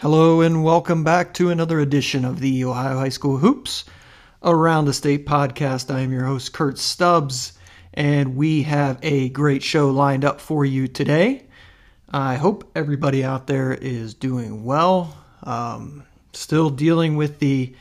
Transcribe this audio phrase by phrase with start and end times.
[0.00, 3.86] Hello and welcome back to another edition of the Ohio High School Hoops
[4.42, 5.92] Around the State podcast.
[5.92, 7.54] I am your host, Kurt Stubbs,
[7.94, 11.46] and we have a great show lined up for you today.
[12.10, 15.16] I hope everybody out there is doing well.
[15.42, 16.04] Um,
[16.34, 17.74] still dealing with the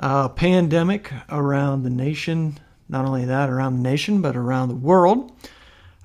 [0.00, 2.58] uh, pandemic around the nation.
[2.88, 5.30] Not only that, around the nation, but around the world.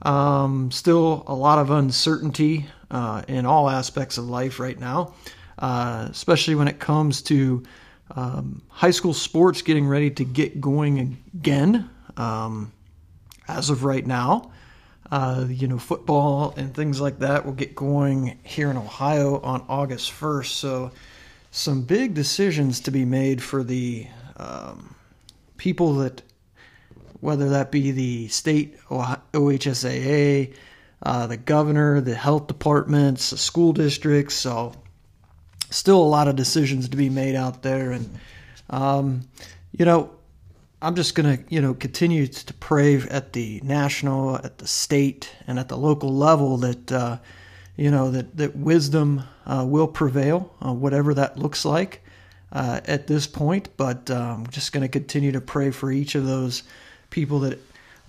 [0.04, 5.14] Um, still a lot of uncertainty uh, in all aspects of life right now,
[5.60, 7.64] uh, especially when it comes to
[8.16, 11.90] um, high school sports getting ready to get going again.
[12.18, 12.72] Um,
[13.48, 14.52] as of right now,
[15.12, 19.66] uh, you know, football and things like that will get going here in Ohio on
[19.68, 20.46] August 1st.
[20.46, 20.92] So,
[21.52, 24.06] some big decisions to be made for the
[24.38, 24.96] um,
[25.58, 26.22] people that
[27.22, 30.54] whether that be the state OHSAA,
[31.04, 34.36] uh, the governor, the health departments, the school districts.
[34.36, 34.74] So,
[35.70, 37.92] still a lot of decisions to be made out there.
[37.92, 38.20] And,
[38.70, 39.22] um,
[39.72, 40.12] you know,
[40.82, 45.32] I'm just going to, you know, continue to pray at the national, at the state,
[45.46, 47.18] and at the local level that, uh,
[47.76, 52.02] you know, that, that wisdom uh, will prevail, uh, whatever that looks like
[52.52, 53.70] uh, at this point.
[53.76, 56.64] But I'm um, just going to continue to pray for each of those
[57.10, 57.60] people that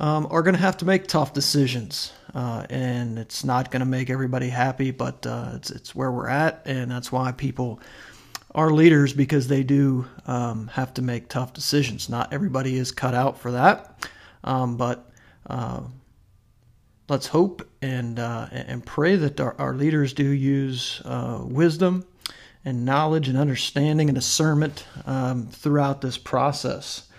[0.00, 3.86] um, are going to have to make tough decisions, uh, and it's not going to
[3.86, 7.80] make everybody happy, but uh, it's it's where we're at, and that's why people
[8.54, 12.08] are leaders because they do um, have to make tough decisions.
[12.08, 14.08] Not everybody is cut out for that,
[14.42, 15.10] um, but
[15.46, 15.82] uh,
[17.10, 22.06] let's hope and uh, and pray that our, our leaders do use uh, wisdom
[22.64, 27.09] and knowledge and understanding and discernment um, throughout this process.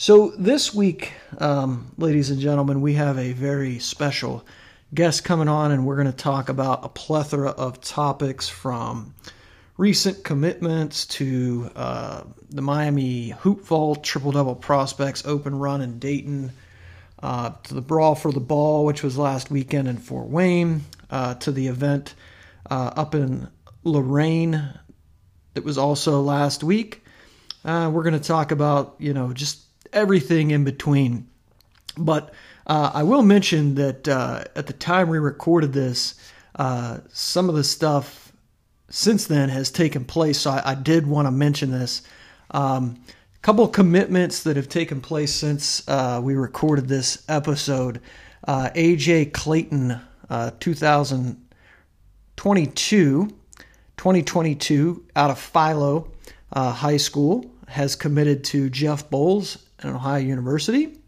[0.00, 4.46] So, this week, um, ladies and gentlemen, we have a very special
[4.94, 9.12] guest coming on, and we're going to talk about a plethora of topics from
[9.76, 16.52] recent commitments to uh, the Miami Hoop Vault Triple Double Prospects Open Run in Dayton,
[17.20, 21.34] uh, to the Brawl for the Ball, which was last weekend in Fort Wayne, uh,
[21.34, 22.14] to the event
[22.70, 23.48] uh, up in
[23.82, 24.78] Lorain
[25.54, 27.02] that was also last week.
[27.64, 31.28] Uh, we're going to talk about, you know, just everything in between.
[31.96, 32.34] But
[32.66, 36.14] uh, I will mention that uh, at the time we recorded this,
[36.56, 38.32] uh, some of the stuff
[38.90, 40.40] since then has taken place.
[40.40, 42.02] So I, I did want to mention this.
[42.50, 48.02] Um, a couple commitments that have taken place since uh, we recorded this episode.
[48.46, 49.98] Uh, AJ Clayton,
[50.30, 53.28] uh, 2022,
[53.96, 56.10] 2022, out of Philo
[56.54, 60.98] High School, has committed to Jeff Boals at Ohio University.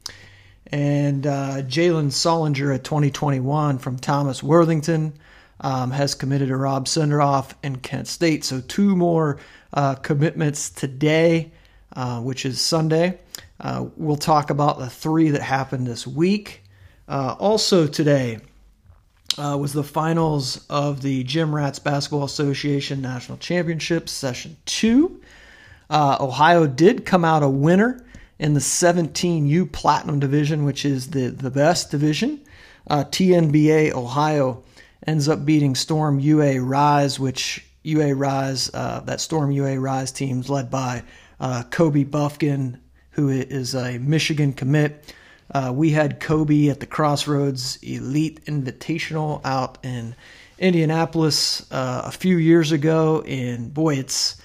[0.66, 5.14] And uh, Jalen Sullinger at 2021 from Thomas Worthington
[5.60, 8.44] um, has committed to Rob Senderoff in Kent State.
[8.44, 9.38] So two more
[9.72, 11.50] uh, commitments today,
[11.94, 13.18] uh, which is Sunday.
[13.58, 16.62] Uh, we'll talk about the three that happened this week.
[17.08, 18.38] Uh, also today
[19.38, 25.20] uh, was the finals of the Jim Rats Basketball Association National Championship Session 2.
[25.92, 28.06] Ohio did come out a winner
[28.40, 32.40] in the 17U Platinum Division, which is the, the best division.
[32.88, 34.64] Uh, TNBA Ohio
[35.06, 40.48] ends up beating Storm UA Rise, which UA Rise, uh, that Storm UA Rise team's
[40.48, 41.02] led by
[41.38, 42.78] uh, Kobe Bufkin,
[43.10, 45.14] who is a Michigan commit.
[45.52, 50.14] Uh, we had Kobe at the Crossroads Elite Invitational out in
[50.58, 54.40] Indianapolis uh, a few years ago, and boy, it's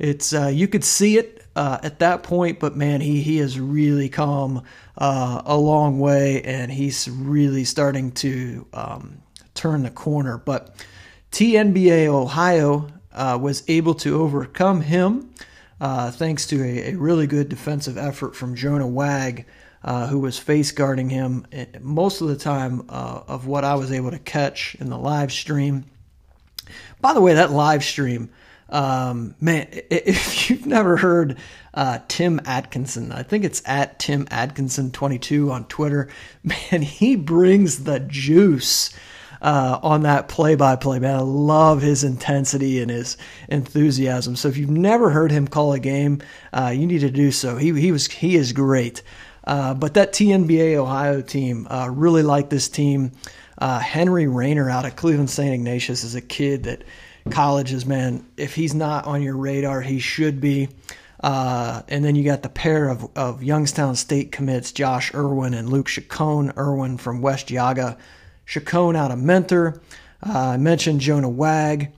[0.00, 3.58] it's uh, you could see it uh, at that point, but man, he he has
[3.58, 4.62] really come
[4.98, 9.22] uh, a long way, and he's really starting to um,
[9.54, 10.36] turn the corner.
[10.36, 10.84] But
[11.32, 15.32] TNBA Ohio uh, was able to overcome him
[15.80, 19.46] uh, thanks to a, a, really good defensive effort from Jonah Wag.
[19.84, 23.76] Uh, who was face guarding him eh, most of the time uh, of what I
[23.76, 25.84] was able to catch in the live stream.
[27.00, 28.30] By the way, that live stream,
[28.68, 31.38] um, man, if you've never heard
[31.74, 36.08] uh, Tim Atkinson, I think it's at Tim Atkinson 22 on Twitter.
[36.42, 38.94] Man, he brings the juice
[39.42, 40.98] uh, on that play-by-play.
[40.98, 43.16] Man, I love his intensity and his
[43.48, 44.36] enthusiasm.
[44.36, 46.22] So if you've never heard him call a game,
[46.52, 47.56] uh, you need to do so.
[47.56, 49.02] He he was he is great.
[49.44, 53.12] Uh, but that TNBA Ohio team uh, really like this team.
[53.58, 55.54] Uh, Henry Rayner out of Cleveland St.
[55.54, 56.82] Ignatius is a kid that
[57.30, 60.68] colleges, man, if he's not on your radar, he should be.
[61.22, 65.68] Uh, and then you got the pair of, of Youngstown State commits, Josh Irwin and
[65.68, 66.56] Luke Chicone.
[66.56, 67.98] Irwin from West Geauga,
[68.46, 69.80] Chicone out of Mentor.
[70.26, 71.92] Uh, I mentioned Jonah Wag.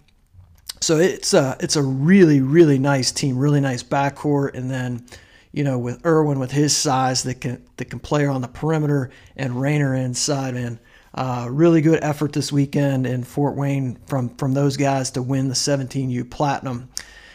[0.80, 5.04] So it's a it's a really really nice team, really nice backcourt, and then
[5.50, 9.10] you know with Irwin with his size that can that can play on the perimeter
[9.36, 10.78] and Rayner inside, man.
[11.18, 15.48] Uh, really good effort this weekend in Fort Wayne from from those guys to win
[15.48, 16.88] the 17U Platinum.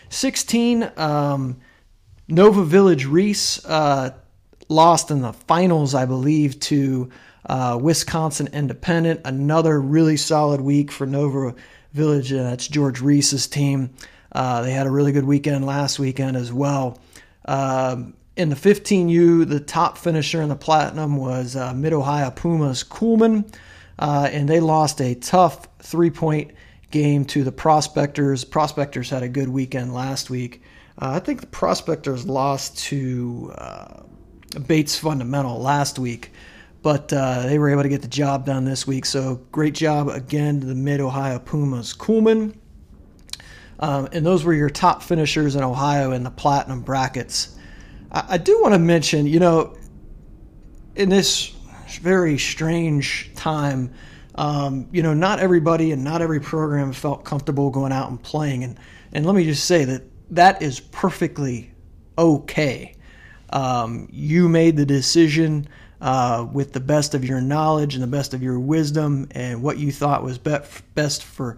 [0.08, 1.58] 16 um,
[2.30, 4.12] Nova Village Reese uh,
[4.70, 7.10] lost in the finals, I believe, to
[7.46, 9.20] uh, Wisconsin Independent.
[9.26, 11.54] Another really solid week for Nova
[11.92, 12.32] Village.
[12.32, 13.90] Uh, that's George Reese's team.
[14.32, 17.02] Uh, they had a really good weekend last weekend as well.
[17.44, 22.82] Um, in the 15U, the top finisher in the platinum was uh, Mid Ohio Pumas
[22.86, 23.54] Kuhlman,
[24.00, 26.52] uh, and they lost a tough three point
[26.92, 28.44] game to the Prospectors.
[28.44, 30.62] Prospectors had a good weekend last week.
[31.02, 34.04] Uh, I think the Prospectors lost to uh,
[34.68, 36.32] Bates Fundamental last week,
[36.84, 39.06] but uh, they were able to get the job done this week.
[39.06, 42.56] So great job again to the Mid Ohio Pumas Kuhlman.
[43.80, 47.58] Um, and those were your top finishers in Ohio in the platinum brackets.
[48.12, 49.76] I, I do want to mention, you know,
[50.96, 51.54] in this
[51.98, 53.94] very strange time,
[54.36, 58.64] um, you know, not everybody and not every program felt comfortable going out and playing.
[58.64, 58.80] And,
[59.12, 61.72] and let me just say that that is perfectly
[62.18, 62.96] okay.
[63.52, 65.68] Um, you made the decision
[66.02, 69.78] uh, with the best of your knowledge and the best of your wisdom and what
[69.78, 70.58] you thought was be-
[70.96, 71.56] best for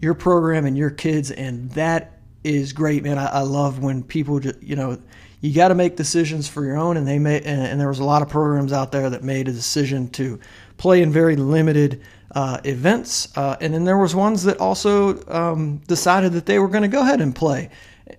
[0.00, 3.18] your program and your kids, and that is great, man.
[3.18, 5.00] I, I love when people, just, you know,
[5.44, 8.04] you got to make decisions for your own, and they made, and, there was a
[8.04, 10.40] lot of programs out there that made a decision to
[10.78, 12.00] play in very limited
[12.30, 16.68] uh, events, uh, and then there was ones that also um, decided that they were
[16.68, 17.68] going to go ahead and play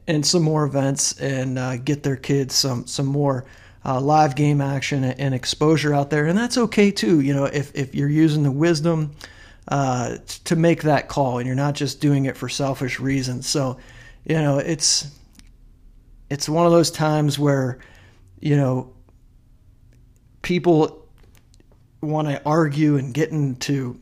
[0.05, 3.45] in some more events and uh, get their kids some some more.
[3.87, 7.19] Uh, live game action and exposure out there, and that's okay too.
[7.19, 9.11] You know, if, if you're using the wisdom
[9.67, 13.45] uh, to make that call, and you're not just doing it for selfish reasons.
[13.45, 13.77] So,
[14.25, 15.11] you know, it's
[16.29, 17.79] it's one of those times where,
[18.39, 18.93] you know,
[20.41, 21.07] people
[22.01, 23.99] want to argue and get into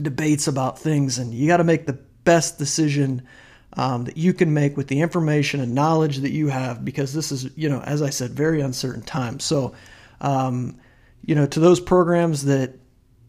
[0.00, 3.26] debates about things, and you got to make the best decision
[3.74, 7.32] um, that you can make with the information and knowledge that you have, because this
[7.32, 9.44] is, you know, as I said, very uncertain times.
[9.44, 9.74] So,
[10.20, 10.78] um,
[11.24, 12.74] you know, to those programs that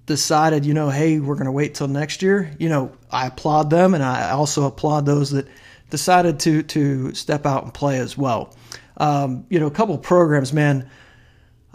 [0.06, 3.70] decided, you know, hey, we're going to wait till next year, you know, I applaud
[3.70, 5.48] them, and I also applaud those that
[5.94, 8.56] decided to to step out and play as well.
[8.98, 10.90] Um, you know, a couple programs, man.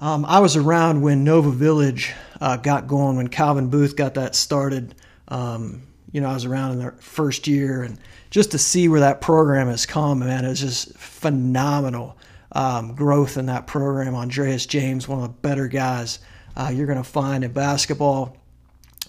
[0.00, 4.34] Um, I was around when Nova Village uh, got going, when Calvin Booth got that
[4.34, 4.96] started.
[5.28, 7.96] Um, you know, I was around in the first year, and
[8.30, 12.18] just to see where that program has come, man, it's just phenomenal
[12.50, 14.16] um, growth in that program.
[14.16, 16.18] Andreas James, one of the better guys
[16.56, 18.36] uh, you're going to find in basketball.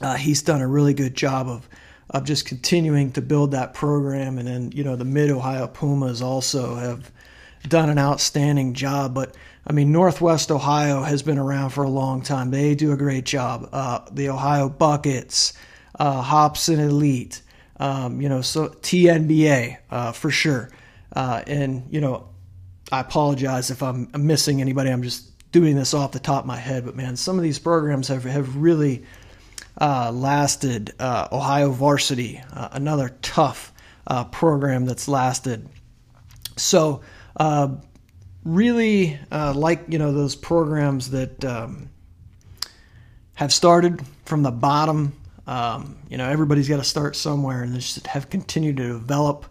[0.02, 1.68] Uh, he's done a really good job of
[2.10, 6.22] of just continuing to build that program, and then you know the Mid Ohio Pumas
[6.22, 7.12] also have
[7.68, 9.14] done an outstanding job.
[9.14, 9.36] But
[9.68, 12.52] I mean, Northwest Ohio has been around for a long time.
[12.52, 13.70] They do a great job.
[13.72, 15.54] Uh, the Ohio Buckets,
[16.00, 17.42] uh, Hobson Elite,
[17.80, 20.70] um, you know, so TNBA uh, for sure.
[21.16, 22.30] Uh, and you know,
[22.92, 24.90] I apologize if I'm missing anybody.
[24.90, 27.60] I'm just doing this off the top of my head, but man, some of these
[27.60, 29.04] programs have, have really
[29.80, 30.94] uh, lasted.
[31.00, 33.74] Uh, Ohio Varsity, uh, another tough
[34.08, 35.68] uh, program that's lasted.
[36.58, 37.02] So,
[37.36, 37.76] uh,
[38.44, 41.90] really like you know those programs that um,
[43.34, 45.14] have started from the bottom.
[45.48, 49.46] Um, you know, everybody's got to start somewhere, and just have continued to develop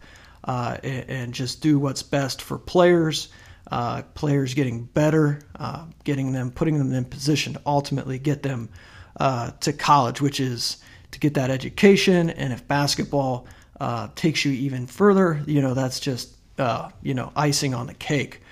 [0.45, 3.29] and, and just do what's best for players
[3.71, 8.71] uh, players getting better, uh, getting them, putting them in position to ultimately get them
[9.19, 10.79] uh, to college, which is
[11.11, 12.31] to get that education.
[12.31, 13.47] And if basketball
[13.81, 17.95] uh, takes you even further, you know that's just uh, you know icing on the
[17.95, 18.43] cake.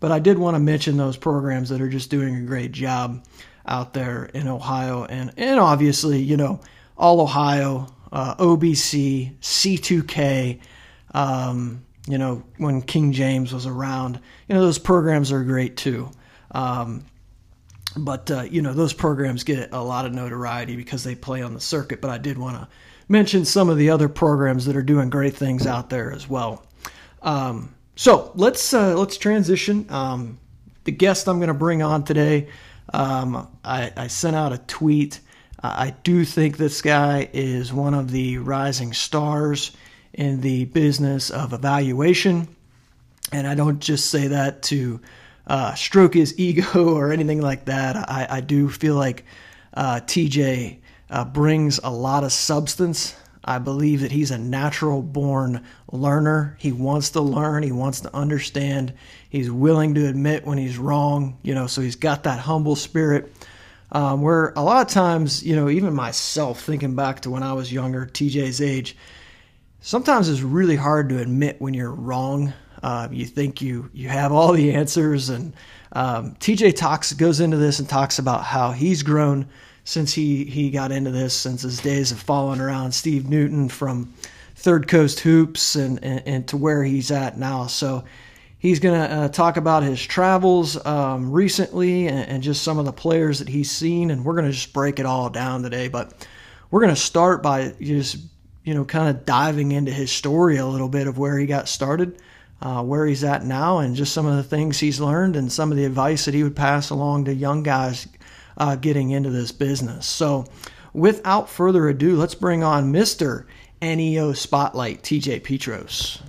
[0.00, 3.24] But I did want to mention those programs that are just doing a great job
[3.66, 6.60] out there in Ohio, and and obviously you know
[6.96, 10.60] all Ohio, uh, OBC, C2K.
[11.14, 14.18] Um, you know, when King James was around.
[14.48, 16.10] You know, those programs are great too.
[16.50, 17.04] Um,
[17.96, 21.54] but, uh, you know, those programs get a lot of notoriety because they play on
[21.54, 22.00] the circuit.
[22.00, 22.68] But I did want to
[23.08, 26.64] mention some of the other programs that are doing great things out there as well.
[27.20, 29.86] Um, so let's uh, let's transition.
[29.90, 30.38] Um,
[30.84, 32.48] the guest I'm going to bring on today,
[32.92, 35.20] um, I, I, sent out a tweet.
[35.62, 39.70] I do think this guy is one of the rising stars
[40.12, 42.48] in the business of evaluation.
[43.30, 45.00] And I don't just say that to
[45.46, 47.96] uh, stroke his ego or anything like that.
[47.96, 49.24] I, I do feel like
[49.74, 50.78] uh, TJ
[51.10, 56.56] uh, brings a lot of substance I believe that he's a natural born learner.
[56.60, 58.94] He wants to learn, he wants to understand.
[59.30, 63.32] He's willing to admit when he's wrong, you know, so he's got that humble spirit.
[63.90, 67.52] Um, where a lot of times, you know, even myself, thinking back to when I
[67.52, 68.96] was younger, TJ's age,
[69.80, 72.54] sometimes it's really hard to admit when you're wrong.
[72.82, 75.52] Uh, you think you you have all the answers, and
[75.92, 79.46] um, TJ talks goes into this and talks about how he's grown
[79.84, 84.12] since he he got into this, since his days of following around Steve Newton from
[84.56, 87.66] Third Coast Hoops and and, and to where he's at now.
[87.66, 88.04] So
[88.62, 92.84] He's going to uh, talk about his travels um, recently and, and, just some of
[92.84, 95.88] the players that he's seen, and we're going to just break it all down today.
[95.88, 96.28] But
[96.70, 98.18] we're going to start by just
[98.62, 101.68] you know kind of diving into his story a little bit of where he got
[101.68, 102.22] started,
[102.62, 105.72] uh, where he's at now, and just some of the things he's learned and some
[105.72, 108.06] of the advice that he would pass along to young guys
[108.56, 110.06] uh, getting into this business.
[110.06, 110.46] So,
[110.92, 113.48] without further ado, let's bring on Mister
[113.82, 116.22] NEO Spotlight, TJ Petros.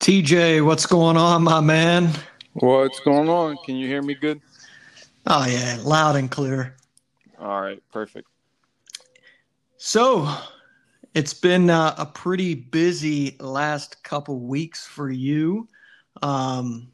[0.00, 2.10] TJ, what's going on, my man?
[2.54, 3.58] What's going on?
[3.66, 4.40] Can you hear me good?
[5.26, 6.74] Oh, yeah, loud and clear.
[7.38, 8.26] All right, perfect.
[9.76, 10.34] So,
[11.14, 15.68] it's been uh, a pretty busy last couple weeks for you
[16.22, 16.88] um,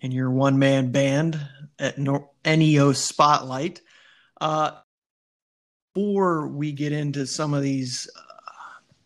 [0.00, 1.40] in your one man band
[1.80, 3.80] at NEO Spotlight.
[4.40, 4.70] Uh,
[5.92, 8.20] before we get into some of these uh,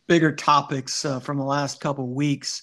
[0.07, 2.62] bigger topics uh, from the last couple weeks,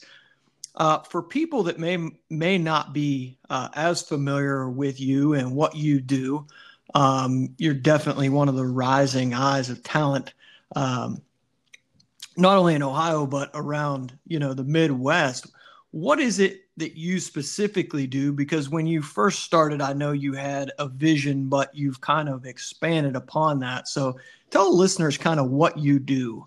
[0.78, 1.98] uh, for people that may
[2.30, 6.46] may not be uh, as familiar with you and what you do,
[6.94, 10.34] um, you're definitely one of the rising eyes of talent,
[10.76, 11.22] um,
[12.38, 15.48] not only in Ohio but around you know the Midwest.
[15.92, 18.32] What is it that you specifically do?
[18.32, 22.46] Because when you first started, I know you had a vision, but you've kind of
[22.46, 23.88] expanded upon that.
[23.88, 24.20] So
[24.52, 26.46] tell listeners kind of what you do.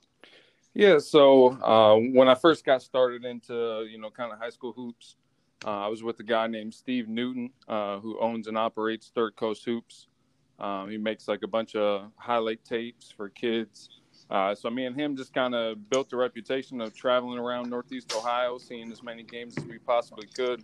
[0.74, 4.72] Yeah, so uh, when I first got started into you know kind of high school
[4.72, 5.16] hoops,
[5.64, 9.34] uh, I was with a guy named Steve Newton uh, who owns and operates Third
[9.36, 10.06] Coast Hoops.
[10.60, 13.88] Um, he makes like a bunch of highlight tapes for kids.
[14.30, 18.14] Uh, so me and him just kind of built a reputation of traveling around Northeast
[18.16, 20.62] Ohio, seeing as many games as we possibly could,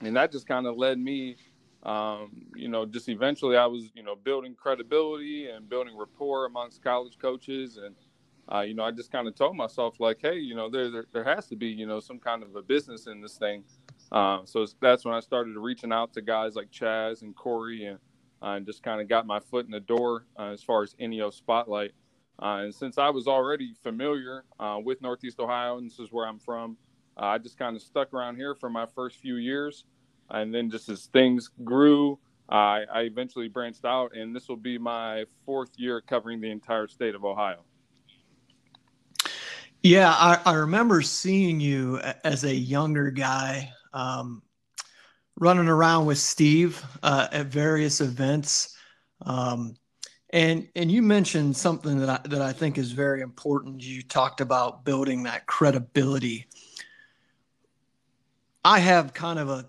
[0.00, 1.36] and that just kind of led me.
[1.82, 6.84] Um, you know, just eventually I was, you know, building credibility and building rapport amongst
[6.84, 7.96] college coaches and
[8.52, 11.06] uh, you know, I just kind of told myself like, hey, you know, there, there,
[11.12, 13.64] there has to be, you know, some kind of a business in this thing.
[14.10, 17.98] Uh, so that's when I started reaching out to guys like Chaz and Corey and,
[18.42, 20.94] uh, and just kind of got my foot in the door uh, as far as
[20.98, 21.92] NEO Spotlight.
[22.42, 26.26] Uh, and since I was already familiar uh, with Northeast Ohio, and this is where
[26.26, 26.76] I'm from,
[27.16, 29.84] I just kind of stuck around here for my first few years.
[30.30, 32.18] And then just as things grew,
[32.48, 36.88] I, I eventually branched out, and this will be my fourth year covering the entire
[36.88, 37.64] state of Ohio.
[39.82, 44.42] Yeah, I, I remember seeing you as a younger guy um,
[45.40, 48.76] running around with Steve uh, at various events.
[49.26, 49.74] Um,
[50.30, 53.82] and and you mentioned something that I, that I think is very important.
[53.82, 56.46] You talked about building that credibility.
[58.64, 59.66] I have kind of a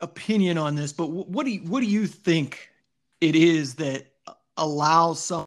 [0.00, 2.68] opinion on this, but what do you, what do you think
[3.20, 4.06] it is that
[4.56, 5.46] allows someone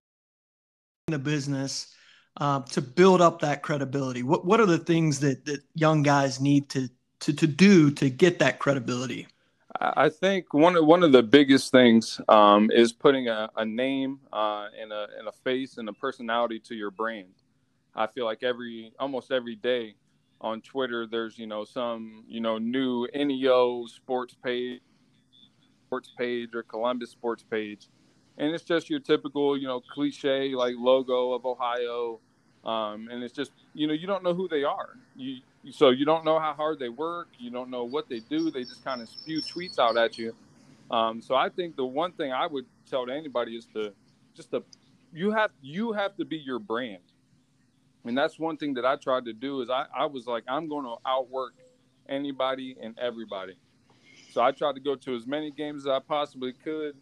[1.10, 1.94] in a business
[2.38, 4.24] uh, to build up that credibility?
[4.24, 6.90] What what are the things that that young guys need to
[7.22, 9.28] to to do to get that credibility?
[9.80, 14.20] I think one of one of the biggest things um, is putting a, a name
[14.32, 17.34] uh, and a and a face and a personality to your brand.
[17.96, 19.96] I feel like every almost every day
[20.42, 24.82] on Twitter, there's you know some you know new NEO sports page,
[25.88, 27.90] sports page or Columbus sports page,
[28.38, 32.20] and it's just your typical, you know, cliche like logo of Ohio,
[32.66, 34.90] um, and it's just you know you don't know who they are.
[35.16, 37.28] You so you don't know how hard they work.
[37.38, 38.52] You don't know what they do.
[38.52, 40.34] They just kind of spew tweets out at you.
[40.92, 43.94] Um, so I think the one thing I would tell to anybody is to
[44.36, 44.64] just to
[45.14, 47.04] you have you have to be your brand,
[48.06, 50.68] and that's one thing that I tried to do is I, I was like I'm
[50.68, 51.54] going to outwork
[52.10, 53.56] anybody and everybody.
[54.32, 56.96] So I tried to go to as many games as I possibly could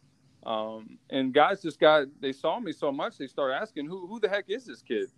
[0.44, 4.20] um, and guys just got they saw me so much they started asking who who
[4.20, 5.10] the heck is this kid?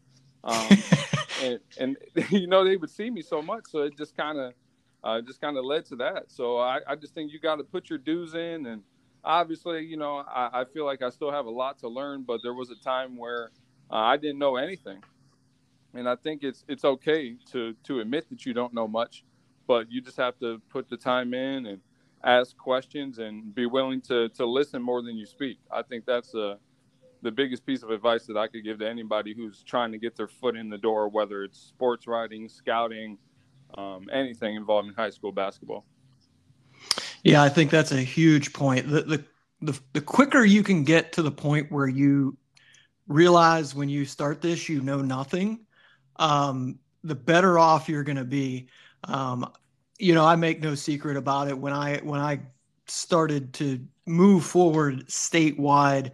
[0.44, 0.70] Um,
[1.44, 1.98] and and
[2.30, 4.54] you know they would see me so much, so it just kind of
[5.04, 6.26] uh, just kind of led to that.
[6.28, 8.84] So I, I just think you got to put your dues in and
[9.24, 12.42] obviously, you know, I, I, feel like I still have a lot to learn, but
[12.44, 13.52] there was a time where
[13.92, 15.02] uh, I didn't know anything,
[15.94, 19.24] and I think it's it's okay to to admit that you don't know much,
[19.68, 21.82] but you just have to put the time in and
[22.24, 25.60] ask questions and be willing to to listen more than you speak.
[25.72, 26.58] I think that's a
[27.22, 30.16] the biggest piece of advice that I could give to anybody who's trying to get
[30.16, 33.18] their foot in the door, whether it's sports writing, scouting,
[33.78, 35.86] um, anything involving high school basketball.
[37.24, 38.90] Yeah, I think that's a huge point.
[38.90, 39.26] The, the
[39.62, 42.38] the the quicker you can get to the point where you
[43.08, 45.66] realize when you start this you know nothing,
[46.18, 48.68] um, the better off you're going to be.
[49.06, 49.52] Um,
[50.00, 51.58] you know, I make no secret about it.
[51.58, 52.40] When I when I
[52.88, 56.12] started to move forward statewide,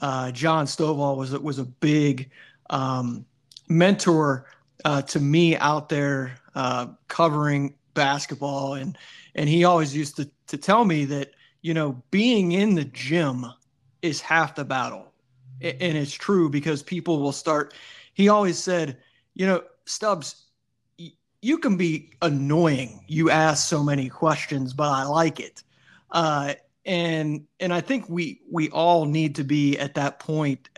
[0.00, 2.30] uh, John Stovall was was a big
[2.70, 3.24] um,
[3.68, 4.46] mentor
[4.84, 8.96] uh, to me out there uh, covering basketball, and
[9.34, 11.32] and he always used to to tell me that
[11.62, 13.46] you know being in the gym
[14.02, 15.12] is half the battle,
[15.60, 17.74] and it's true because people will start.
[18.14, 18.98] He always said,
[19.34, 20.47] you know, Stubbs,
[21.40, 23.04] you can be annoying.
[23.06, 25.62] You ask so many questions, but I like it.
[26.10, 26.54] Uh,
[26.84, 30.68] and and I think we we all need to be at that point.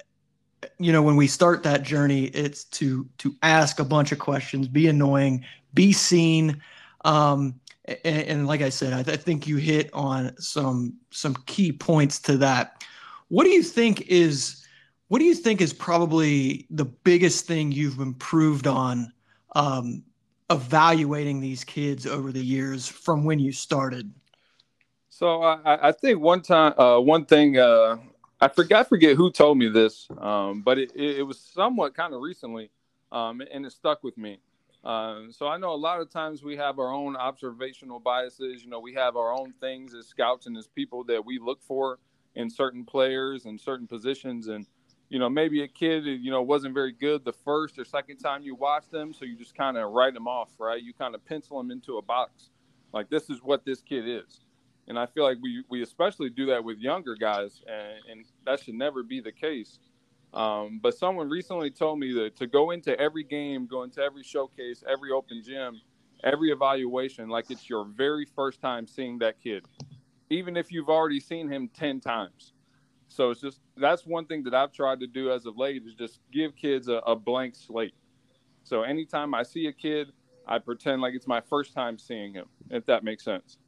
[0.79, 4.69] You know, when we start that journey, it's to to ask a bunch of questions,
[4.69, 6.61] be annoying, be seen.
[7.05, 11.37] Um, and, and like I said, I, th- I think you hit on some some
[11.47, 12.85] key points to that.
[13.29, 14.67] What do you think is
[15.09, 19.13] what do you think is probably the biggest thing you've improved on
[19.55, 20.03] um,
[20.51, 24.13] evaluating these kids over the years from when you started?
[25.09, 27.99] So I, I think one time, uh, one thing, uh,
[28.41, 32.23] I forgot, forget who told me this, um, but it, it, was somewhat kind of
[32.23, 32.71] recently,
[33.13, 34.39] um, and it stuck with me.
[34.83, 38.65] Uh, so I know a lot of times we have our own observational biases.
[38.65, 41.63] You know, we have our own things as scouts and as people that we look
[41.63, 41.99] for
[42.35, 44.49] in certain players and certain positions.
[44.49, 44.67] And
[45.11, 48.43] you know, maybe a kid, you know, wasn't very good the first or second time
[48.43, 50.83] you watch them, so you just kind of write them off, right?
[50.83, 52.51] You kind of pencil them into a box,
[52.95, 54.41] like this is what this kid is
[54.91, 58.61] and I feel like we we especially do that with younger guys, and, and that
[58.61, 59.79] should never be the case.
[60.35, 64.25] Um, but someone recently told me that to go into every game, go into every
[64.25, 65.81] showcase, every open gym,
[66.25, 69.65] every evaluation, like it's your very first time seeing that kid,
[70.29, 72.53] even if you've already seen him ten times.
[73.11, 75.95] So it's just that's one thing that I've tried to do as of late is
[75.95, 77.95] just give kids a, a blank slate.
[78.63, 80.13] So anytime I see a kid,
[80.47, 83.59] I pretend like it's my first time seeing him, if that makes sense.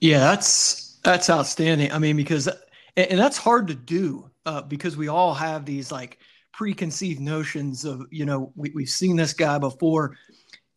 [0.00, 1.90] Yeah, that's that's outstanding.
[1.90, 2.48] I mean, because
[2.96, 6.18] and that's hard to do uh, because we all have these like
[6.52, 10.16] preconceived notions of you know we, we've seen this guy before.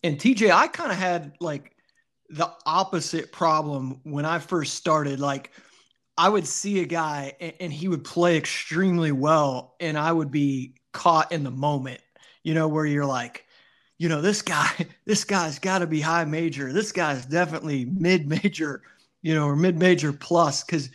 [0.03, 1.75] And TJ, I kind of had like
[2.29, 5.19] the opposite problem when I first started.
[5.19, 5.51] Like
[6.17, 10.31] I would see a guy and, and he would play extremely well, and I would
[10.31, 12.01] be caught in the moment.
[12.43, 13.45] You know, where you're like,
[13.97, 14.69] you know, this guy,
[15.05, 16.71] this guy's got to be high major.
[16.71, 18.83] This guy's definitely mid major
[19.25, 20.91] you know, or mid major plus, because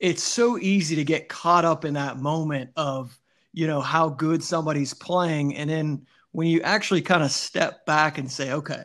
[0.00, 3.14] it's so easy to get caught up in that moment of,
[3.52, 5.54] you know, how good somebody's playing.
[5.54, 8.84] And then when you actually kind of step back and say, okay,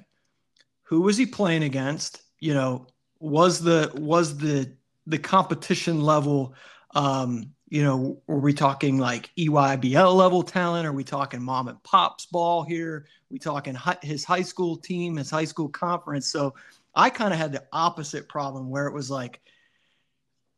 [0.81, 2.23] who was he playing against?
[2.39, 2.87] You know,
[3.21, 4.75] was the was the
[5.07, 6.55] the competition level
[6.95, 10.85] um, you know, are we talking like EYBL level talent?
[10.85, 12.97] Are we talking mom and pops ball here?
[12.97, 16.27] Are we talking his high school team, his high school conference?
[16.27, 16.53] So
[16.93, 19.41] I kind of had the opposite problem where it was like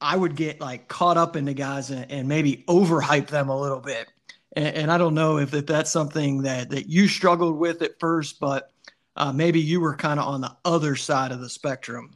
[0.02, 3.58] I would get like caught up in the guys and, and maybe overhype them a
[3.58, 4.12] little bit.
[4.54, 7.98] And, and, I don't know if, if that's something that, that you struggled with at
[8.00, 8.72] first, but
[9.16, 12.12] uh, maybe you were kind of on the other side of the spectrum.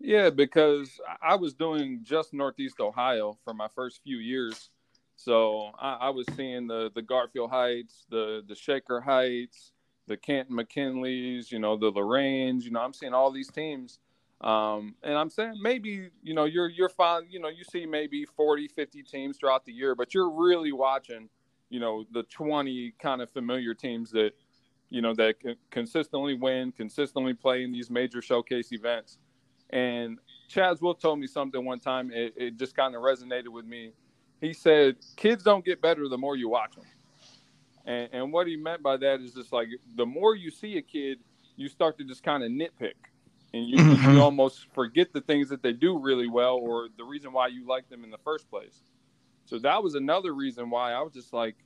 [0.00, 4.70] Yeah, because I was doing just Northeast Ohio for my first few years.
[5.16, 9.72] So I, I was seeing the, the Garfield Heights, the, the Shaker Heights,
[10.06, 13.98] the Canton McKinleys, you know, the Lorains, you know, I'm seeing all these teams.
[14.40, 17.24] Um, and I'm saying maybe, you know, you're, you're fine.
[17.28, 21.28] You know, you see maybe 40, 50 teams throughout the year, but you're really watching,
[21.70, 24.30] you know, the 20 kind of familiar teams that,
[24.90, 25.34] you know, that
[25.70, 29.18] consistently win, consistently play in these major showcase events.
[29.70, 30.18] And
[30.50, 32.10] Chaz Wolf told me something one time.
[32.12, 33.92] It, it just kind of resonated with me.
[34.40, 36.84] He said, kids don't get better the more you watch them.
[37.84, 40.82] And, and what he meant by that is just like the more you see a
[40.82, 41.18] kid,
[41.56, 42.94] you start to just kind of nitpick
[43.52, 44.12] and you, mm-hmm.
[44.12, 47.66] you almost forget the things that they do really well or the reason why you
[47.66, 48.82] like them in the first place.
[49.46, 51.56] So that was another reason why I was just like,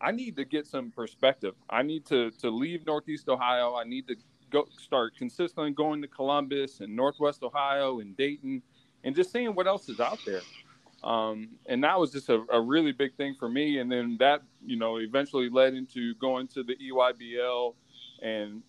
[0.00, 1.54] I need to get some perspective.
[1.70, 3.76] I need to to leave Northeast Ohio.
[3.76, 4.16] I need to
[4.52, 8.62] go start consistently going to Columbus and Northwest Ohio and Dayton
[9.02, 10.42] and just seeing what else is out there.
[11.02, 13.78] Um, and that was just a, a, really big thing for me.
[13.78, 17.74] And then that, you know, eventually led into going to the EYBL.
[18.22, 18.62] And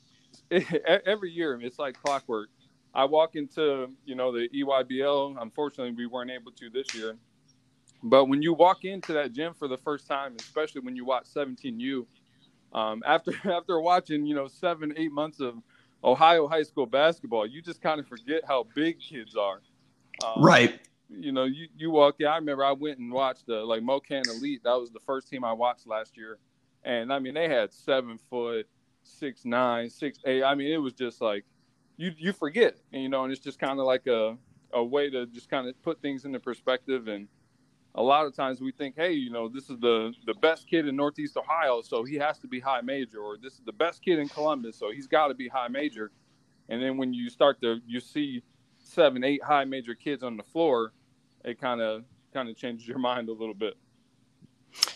[0.50, 0.66] it,
[1.06, 2.50] every year, it's like clockwork.
[2.96, 5.36] I walk into, you know, the EYBL.
[5.40, 7.18] Unfortunately, we weren't able to this year.
[8.02, 11.26] But when you walk into that gym for the first time, especially when you watch
[11.26, 12.06] 17U,
[12.74, 15.56] um, after after watching, you know, seven, eight months of
[16.04, 19.62] Ohio high school basketball, you just kind of forget how big kids are.
[20.24, 20.80] Um, right
[21.16, 22.28] you know, you, you walk in.
[22.28, 24.62] I remember I went and watched the like MoKan Elite.
[24.64, 26.40] That was the first team I watched last year,
[26.84, 28.68] and I mean they had seven foot,
[29.04, 30.44] six nine, six eight.
[30.44, 31.46] I mean it was just like
[31.98, 34.38] you you forget, and, you know, and it's just kind of like a
[34.74, 37.08] a way to just kind of put things into perspective.
[37.08, 37.28] And
[37.96, 40.88] a lot of times we think, hey, you know, this is the the best kid
[40.88, 44.04] in Northeast Ohio, so he has to be high major, or this is the best
[44.04, 46.12] kid in Columbus, so he's got to be high major.
[46.70, 48.42] And then when you start to you see
[48.84, 50.94] seven, eight high major kids on the floor,
[51.46, 52.04] it kind of
[52.34, 53.76] kind of changes your mind a little bit.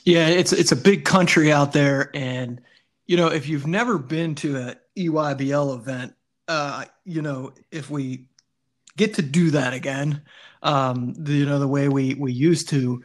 [0.04, 2.62] Yeah, it's it's a big country out there, and
[3.06, 6.16] you know if you've never been to a EYBL event,
[6.48, 8.28] uh, you know if we
[8.98, 10.22] get to do that again,
[10.64, 13.04] um, you know the way we we used to,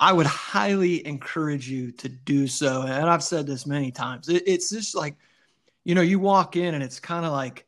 [0.00, 2.82] I would highly encourage you to do so.
[2.82, 4.28] And I've said this many times.
[4.28, 5.14] It, it's just like,
[5.84, 7.66] you know, you walk in and it's kind of like,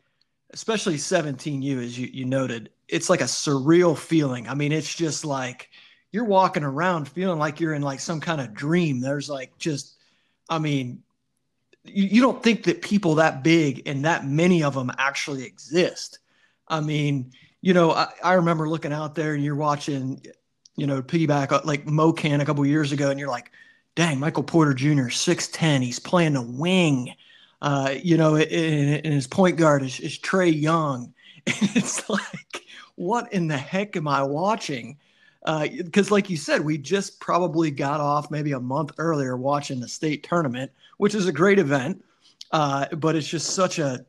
[0.51, 4.49] especially 17U, as you, you noted, it's like a surreal feeling.
[4.49, 5.71] I mean, it's just like
[6.11, 9.01] you're walking around feeling like you're in like some kind of dream.
[9.01, 9.97] There's like just,
[10.49, 11.03] I mean,
[11.85, 16.19] you, you don't think that people that big and that many of them actually exist.
[16.69, 20.23] I mean, you know, I, I remember looking out there and you're watching,
[20.77, 23.51] you know, piggyback uh, like MoKan a couple years ago, and you're like,
[23.95, 27.14] dang, Michael Porter Jr., 6'10, he's playing a wing.
[27.62, 31.12] Uh, you know, and, his point guard is, is Trae Young.
[31.47, 32.64] And it's like,
[32.97, 34.99] what in the heck am I watching?
[35.45, 39.79] Because, uh, like you said, we just probably got off maybe a month earlier watching
[39.79, 42.05] the state tournament, which is a great event,
[42.51, 44.05] uh, but it's just such a,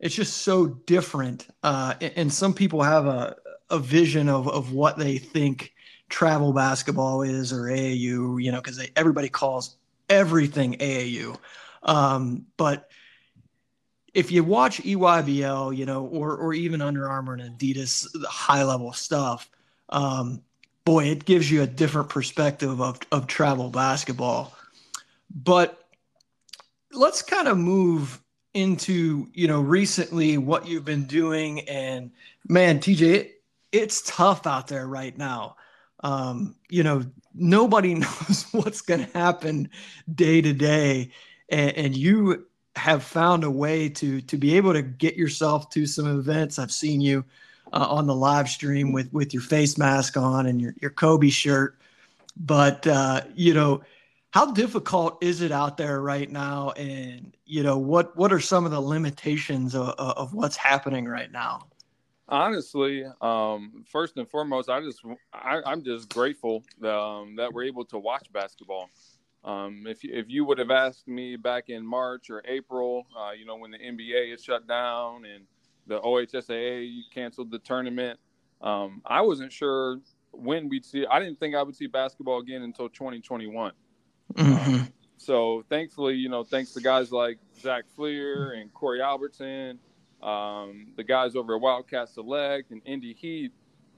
[0.00, 1.48] it's just so different.
[1.62, 3.36] Uh, and some people have a,
[3.70, 5.72] a vision of, of what they think
[6.08, 9.76] travel basketball is or AAU, you know, because everybody calls
[10.08, 11.36] everything AAU.
[11.82, 12.90] Um, but
[14.14, 18.92] if you watch EYBL, you know, or or even Under Armour and Adidas, high level
[18.92, 19.50] stuff,
[19.88, 20.40] um,
[20.84, 24.56] boy, it gives you a different perspective of of travel basketball.
[25.34, 25.84] But
[26.92, 28.20] let's kind of move
[28.54, 32.10] into you know recently what you've been doing, and
[32.48, 35.56] man, TJ, it, it's tough out there right now.
[36.00, 39.68] Um, you know, nobody knows what's going to happen
[40.14, 41.10] day to day,
[41.48, 45.86] and, and you have found a way to to be able to get yourself to
[45.86, 46.58] some events.
[46.58, 47.24] I've seen you
[47.72, 51.28] uh, on the live stream with with your face mask on and your your Kobe
[51.28, 51.76] shirt.
[52.36, 53.82] But uh, you know,
[54.34, 56.70] how difficult is it out there right now?
[56.70, 61.30] And you know, what what are some of the limitations of, of what's happening right
[61.30, 61.68] now?
[62.28, 67.62] Honestly, um, first and foremost, I just I, am just grateful that, um, that we're
[67.62, 68.90] able to watch basketball.
[69.44, 73.46] Um, if if you would have asked me back in March or April, uh, you
[73.46, 75.44] know, when the NBA is shut down and
[75.86, 78.18] the OHSAA canceled the tournament,
[78.62, 80.00] um, I wasn't sure
[80.32, 81.06] when we'd see.
[81.06, 83.70] I didn't think I would see basketball again until 2021.
[84.36, 84.74] Mm-hmm.
[84.74, 89.78] Um, so thankfully, you know, thanks to guys like Zach Fleer and Corey Albertson,
[90.22, 93.52] um, the guys over at Wildcat Select and Indy Heat,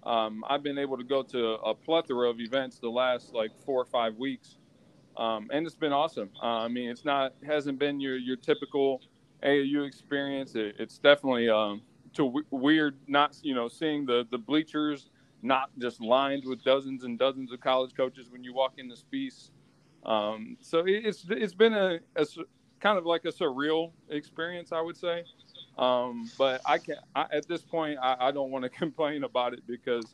[0.05, 3.81] um, I've been able to go to a plethora of events the last like four
[3.81, 4.59] or five weeks
[5.16, 6.31] um, and it's been awesome.
[6.42, 9.01] Uh, I mean, it's not hasn't been your your typical
[9.42, 10.55] AAU experience.
[10.55, 11.83] It, it's definitely um,
[12.14, 15.11] to w- weird not you know seeing the the bleachers
[15.42, 19.51] not just lined with dozens and dozens of college coaches when you walk into Spiece.
[20.07, 22.27] Um, so it, it's it's been a, a,
[22.81, 25.25] kind of like a surreal experience, I would say.
[25.77, 29.53] Um, but I can I, at this point I, I don't want to complain about
[29.53, 30.07] it because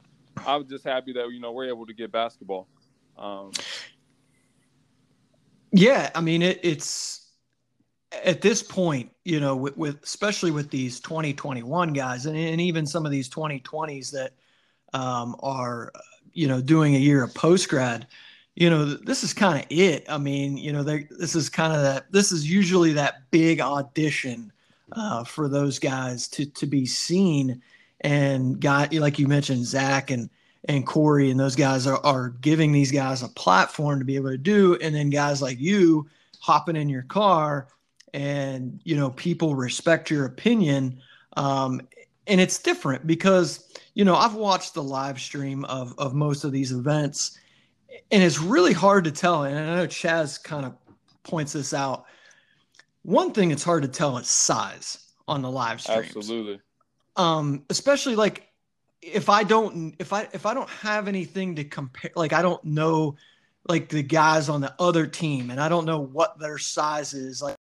[0.46, 2.66] I'm just happy that you know we're able to get basketball.
[3.18, 3.52] Um,
[5.70, 7.22] yeah, I mean it, it's
[8.24, 12.86] at this point, you know, with, with, especially with these 2021 guys, and, and even
[12.86, 14.32] some of these 2020s that
[14.92, 15.92] um, are,
[16.32, 18.06] you know, doing a year of post grad.
[18.54, 20.04] You know, this is kind of it.
[20.08, 22.12] I mean, you know, this is kind of that.
[22.12, 24.52] This is usually that big audition
[24.92, 27.62] uh, for those guys to to be seen.
[28.02, 30.28] And guy, like you mentioned, Zach and
[30.68, 34.30] and Corey and those guys are, are giving these guys a platform to be able
[34.30, 34.76] to do.
[34.80, 36.08] And then guys like you
[36.40, 37.68] hopping in your car
[38.14, 41.00] and, you know, people respect your opinion.
[41.36, 41.80] Um,
[42.26, 46.52] and it's different because you know I've watched the live stream of of most of
[46.52, 47.38] these events,
[48.10, 49.44] and it's really hard to tell.
[49.44, 50.74] And I know Chaz kind of
[51.22, 52.06] points this out.
[53.02, 56.16] One thing it's hard to tell is size on the live streams.
[56.16, 56.60] Absolutely.
[57.16, 58.48] Um, especially like
[59.00, 62.62] if I don't if I if I don't have anything to compare, like I don't
[62.64, 63.16] know
[63.68, 67.42] like the guys on the other team, and I don't know what their size is.
[67.42, 67.56] Like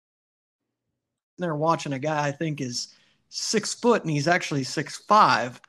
[1.37, 2.93] they're watching a guy I think is
[3.29, 5.59] six foot, and he's actually six five.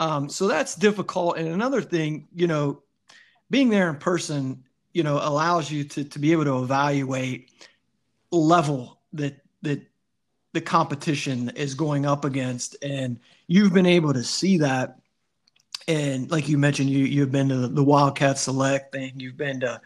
[0.00, 1.36] Um, so that's difficult.
[1.36, 2.82] And another thing, you know,
[3.52, 7.50] being there in person, you know, allows you to to be able to evaluate
[8.30, 9.82] level that that
[10.54, 14.98] the competition is going up against, and you've been able to see that
[15.88, 19.12] and like you mentioned, you you've been to the Wildcat Select thing.
[19.16, 19.80] You've been to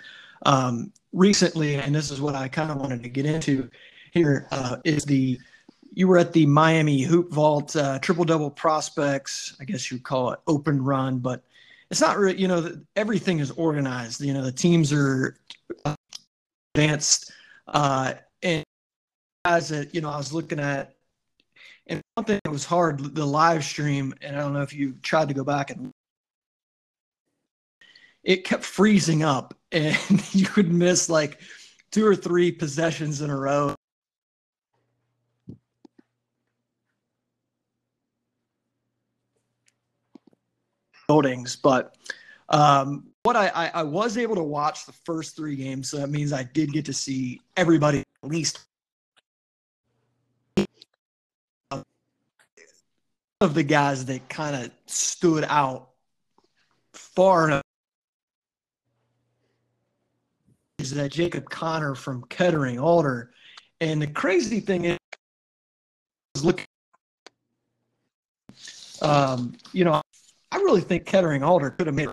[0.44, 3.68] um, recently, and this is what I kind of wanted to get into
[4.12, 5.38] here uh, is the
[5.94, 9.56] you were at the Miami Hoop Vault uh, triple double prospects.
[9.60, 11.42] I guess you'd call it open run, but
[11.90, 12.40] it's not really.
[12.40, 14.20] You know, everything is organized.
[14.20, 15.36] You know, the teams are
[16.74, 17.32] advanced,
[17.68, 18.64] uh, and
[19.44, 20.96] as that you know, I was looking at
[21.86, 24.94] and one thing that was hard, the live stream, and I don't know if you
[25.02, 25.92] tried to go back and
[28.24, 31.40] it kept freezing up and you could miss like
[31.92, 33.74] two or three possessions in a row.
[41.08, 41.96] Buildings, but
[42.48, 46.10] um, what I, I, I was able to watch the first three games, so that
[46.10, 48.66] means I did get to see everybody at least
[53.40, 55.90] of the guys that kind of stood out
[56.94, 57.62] far enough
[60.78, 63.32] is that Jacob Connor from Kettering Alter.
[63.80, 64.98] And the crazy thing is,
[66.42, 66.64] look,
[69.02, 70.00] um, you know,
[70.56, 72.08] I really think Kettering Alter could have made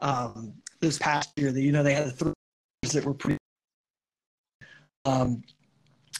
[0.00, 1.52] um, this past year.
[1.52, 2.32] That you know they had the three
[2.92, 3.38] that were pretty,
[5.04, 5.42] um,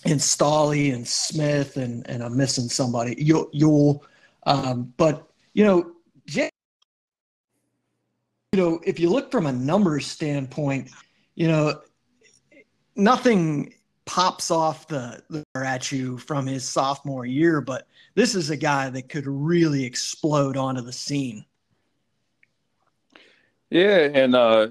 [0.04, 3.16] and Stolly and Smith and and I'm missing somebody.
[3.18, 4.04] You'll you'll
[4.46, 5.92] um, but you know,
[6.26, 6.48] you
[8.54, 10.90] know, if you look from a numbers standpoint,
[11.34, 11.80] you know,
[12.94, 13.74] nothing
[14.06, 18.88] pops off the, the at you from his sophomore year, but this is a guy
[18.88, 21.44] that could really explode onto the scene.
[23.70, 24.68] Yeah, and uh,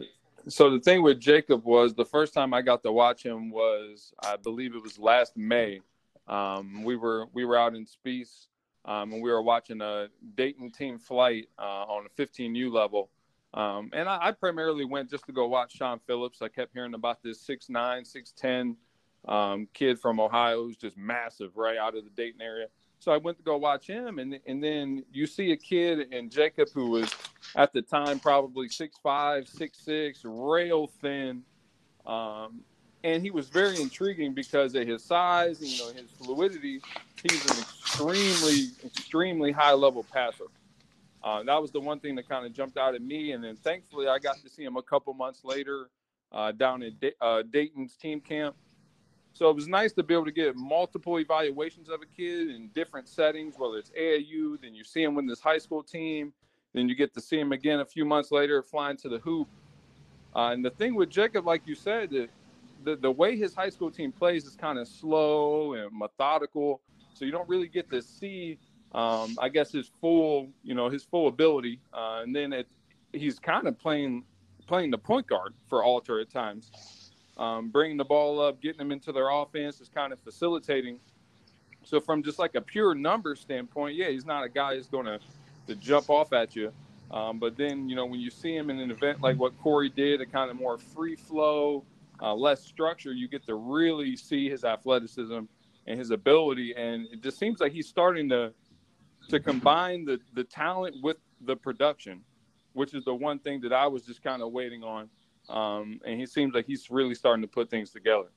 [0.47, 4.13] so the thing with Jacob was the first time I got to watch him was
[4.23, 5.81] I believe it was last May.
[6.27, 8.47] Um, we were we were out in Spiece
[8.86, 13.10] um, and we were watching a Dayton team flight uh, on a 15U level.
[13.53, 16.41] Um, and I, I, primarily went just to go watch Sean Phillips.
[16.41, 18.75] I kept hearing about this 6'9, 6'10
[19.31, 22.67] um, kid from Ohio who's just massive, right out of the Dayton area.
[23.06, 26.28] So I went to go watch him, and and then you see a kid in
[26.28, 27.13] Jacob who was
[27.56, 31.44] at the time probably 6'5, 6'6, rail thin,
[32.08, 32.62] um,
[33.04, 36.82] and he was very intriguing because of his size, you know, his fluidity.
[37.22, 40.46] He's an extremely, extremely high level passer.
[41.24, 43.34] Uh, that was the one thing that kind of jumped out at me.
[43.34, 45.91] And then thankfully, I got to see him a couple months later
[46.32, 48.56] uh, down in D- uh, Dayton's team camp.
[49.36, 52.69] So it was nice to be able to get multiple evaluations of a kid in
[52.74, 56.32] different settings, whether it's AAU, then you see him with this high school team,
[56.74, 59.50] then you get to see him again a few months later flying to the hoop.
[60.34, 62.30] Uh, and the thing with Jacob, like you said, that
[62.86, 66.80] the, the way his high school team plays is kind of slow and methodical.
[67.13, 68.58] So you don't really get to see,
[68.93, 71.82] um, I guess, his full, you know, his full ability.
[71.93, 72.67] Uh, and then it,
[73.12, 74.24] he's kind of playing
[74.65, 77.05] playing the point guard for Alter at times,
[77.38, 81.00] um, bringing the ball up, getting them into their offense is kind of facilitating.
[81.84, 85.06] So from just like a pure number standpoint, yeah, he's not a guy who's going
[85.06, 85.19] to
[85.67, 86.71] to jump off at you.
[87.12, 89.89] Um, but then, you know, when you see him in an event like what Corey
[89.89, 91.84] did, a kind of more free flow,
[92.21, 95.39] uh, less structure, you get to really see his athleticism
[95.88, 96.74] and his ability.
[96.76, 98.54] And it just seems like he's starting to
[99.30, 102.21] to combine the the talent with the production,
[102.74, 105.10] which is the one thing that I was just kind of waiting on.
[105.49, 108.27] Um, and he seems like he's really starting to put things together.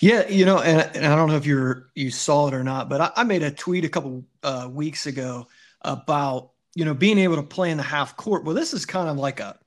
[0.00, 2.88] Yeah, you know, and, and I don't know if you're you saw it or not,
[2.88, 5.46] but I, I made a tweet a couple uh, weeks ago
[5.82, 8.44] about you know being able to play in the half court.
[8.44, 9.58] Well, this is kind of like a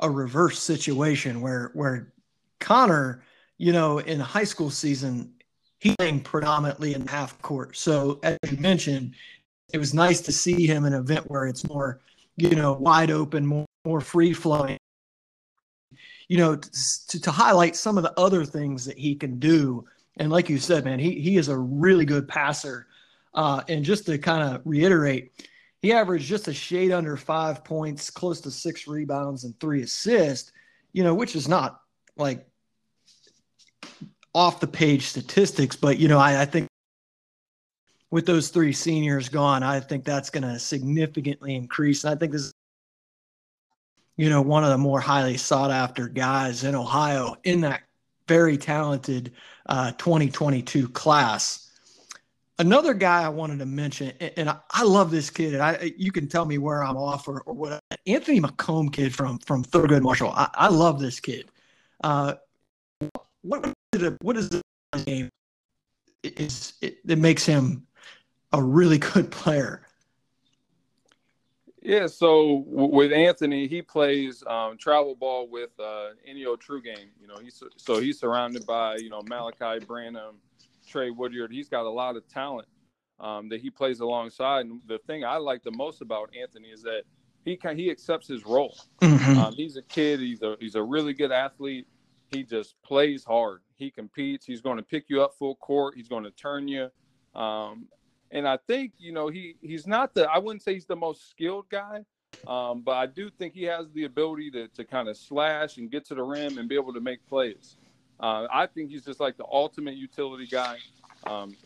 [0.00, 2.12] a reverse situation where where
[2.60, 3.22] Connor,
[3.58, 5.34] you know, in high school season,
[5.78, 7.76] he playing predominantly in half court.
[7.76, 9.14] So as you mentioned,
[9.72, 12.00] it was nice to see him in an event where it's more,
[12.36, 14.78] you know, wide open, more more free flowing.
[16.28, 19.86] You know, to, to highlight some of the other things that he can do.
[20.16, 22.86] And like you said, man, he he is a really good passer.
[23.34, 25.32] Uh, and just to kind of reiterate,
[25.82, 30.52] he averaged just a shade under five points, close to six rebounds and three assists,
[30.92, 31.80] you know, which is not
[32.16, 32.46] like
[34.34, 36.68] off the page statistics, but, you know, I, I think
[38.10, 42.04] with those three seniors gone, I think that's going to significantly increase.
[42.04, 42.52] And I think this is,
[44.16, 47.82] you know, one of the more highly sought after guys in Ohio in that
[48.28, 49.32] very talented
[49.66, 51.70] uh, 2022 class.
[52.58, 55.54] Another guy I wanted to mention, and I, love this kid.
[55.54, 57.80] And I, you can tell me where I'm off or, or what.
[58.06, 60.30] Anthony McComb kid from from Thurgood Marshall.
[60.30, 61.50] I, I love this kid.
[62.04, 62.34] Uh,
[63.42, 64.62] what is it, what is the
[65.04, 65.28] game?
[66.22, 67.86] Is it, it makes him
[68.52, 69.83] a really good player?
[71.84, 77.10] Yeah, so with Anthony, he plays um, travel ball with uh, Enio Game.
[77.20, 80.36] You know, he's so he's surrounded by you know Malachi Branham,
[80.88, 81.52] Trey Woodyard.
[81.52, 82.66] He's got a lot of talent
[83.20, 84.64] um, that he plays alongside.
[84.64, 87.02] And the thing I like the most about Anthony is that
[87.44, 88.76] he can, he accepts his role.
[89.02, 89.38] Mm-hmm.
[89.38, 90.20] Um, he's a kid.
[90.20, 91.86] He's a he's a really good athlete.
[92.30, 93.60] He just plays hard.
[93.76, 94.46] He competes.
[94.46, 95.94] He's going to pick you up full court.
[95.96, 96.88] He's going to turn you.
[97.34, 97.88] Um,
[98.30, 101.30] and I think you know he he's not the I wouldn't say he's the most
[101.30, 102.04] skilled guy,
[102.46, 105.90] um, but I do think he has the ability to to kind of slash and
[105.90, 107.76] get to the rim and be able to make plays.
[108.20, 110.78] Uh, I think he's just like the ultimate utility guy,
[111.26, 111.56] um,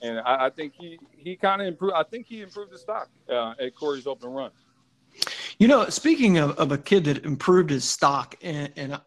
[0.00, 1.94] and I, I, think he he kind of improved.
[1.94, 4.50] I think he improved his stock uh, at Corey's open run.
[5.58, 9.00] You know, speaking of, of a kid that improved his stock, and, and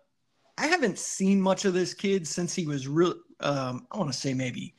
[0.58, 3.16] I haven't seen much of this kid since he was real.
[3.40, 4.76] Um, I want to say maybe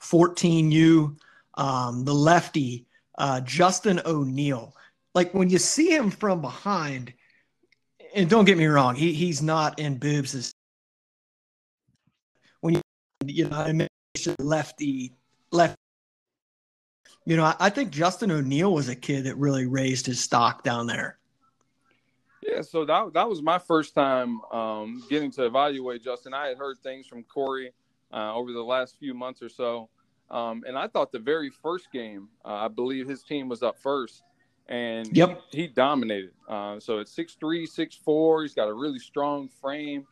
[0.00, 1.16] 14U
[1.56, 2.86] um, the lefty,
[3.18, 4.74] uh, Justin O'Neill.
[5.14, 7.12] Like when you see him from behind,
[8.14, 10.52] and don't get me wrong, he he's not in boobs.
[12.60, 12.80] When you
[13.24, 13.88] you know I mean,
[14.38, 15.12] lefty
[15.52, 15.76] left.
[17.24, 20.62] You know, I, I think Justin O'Neill was a kid that really raised his stock
[20.62, 21.18] down there.
[22.42, 26.32] Yeah, so that that was my first time um, getting to evaluate Justin.
[26.32, 27.72] I had heard things from Corey
[28.12, 29.88] uh, over the last few months or so,
[30.30, 33.78] um, and I thought the very first game, uh, I believe his team was up
[33.78, 34.22] first,
[34.68, 35.40] and yep.
[35.52, 36.32] he, he dominated.
[36.48, 38.42] Uh, so it's six three, six four.
[38.42, 40.06] He's got a really strong frame.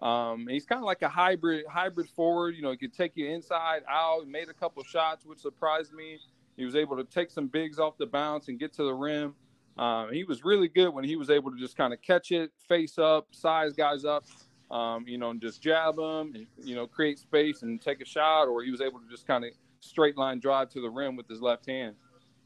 [0.00, 2.54] Um, he's kind of like a hybrid hybrid forward.
[2.54, 4.22] You know, he could take you inside, out.
[4.24, 6.18] He made a couple shots, which surprised me.
[6.56, 9.34] He was able to take some bigs off the bounce and get to the rim.
[9.76, 12.50] Um, he was really good when he was able to just kind of catch it,
[12.68, 14.24] face up, size guys up,
[14.70, 18.44] um, you know, and just jab him, you know, create space and take a shot,
[18.44, 21.28] or he was able to just kind of straight line drive to the rim with
[21.28, 21.94] his left hand.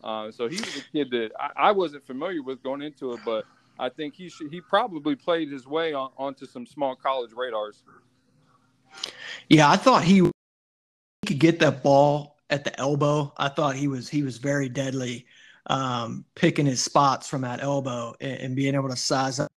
[0.03, 3.21] Uh, so he was a kid that I, I, wasn't familiar with going into it,
[3.25, 3.45] but
[3.79, 7.85] I think he should, he probably played his way on, onto some small college radars.
[9.49, 10.29] Yeah, I thought he
[11.25, 13.33] could get that ball at the elbow.
[13.37, 15.27] I thought he was he was very deadly,
[15.67, 19.52] um, picking his spots from that elbow and, and being able to size up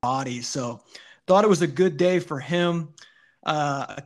[0.00, 0.42] body.
[0.42, 0.80] So
[1.26, 2.94] thought it was a good day for him.
[3.44, 3.96] Uh,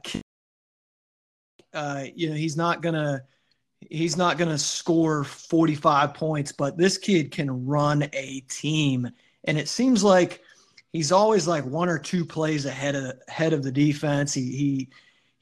[1.73, 3.23] uh, you know, he's not gonna
[3.81, 9.09] he's not gonna score 45 points, but this kid can run a team,
[9.45, 10.43] and it seems like
[10.93, 14.35] he's always like one or two plays ahead of ahead of the defense.
[14.35, 14.89] He he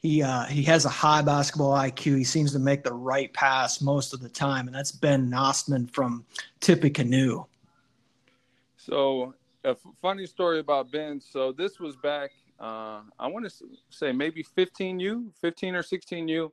[0.00, 2.16] he uh, he has a high basketball IQ.
[2.16, 5.86] He seems to make the right pass most of the time, and that's Ben Nostman
[5.88, 6.24] from
[6.60, 7.46] Tippecanoe.
[8.76, 9.34] So
[9.64, 11.20] a f- funny story about Ben.
[11.20, 16.50] So this was back, uh, I want to say maybe 15U, 15 or 16U.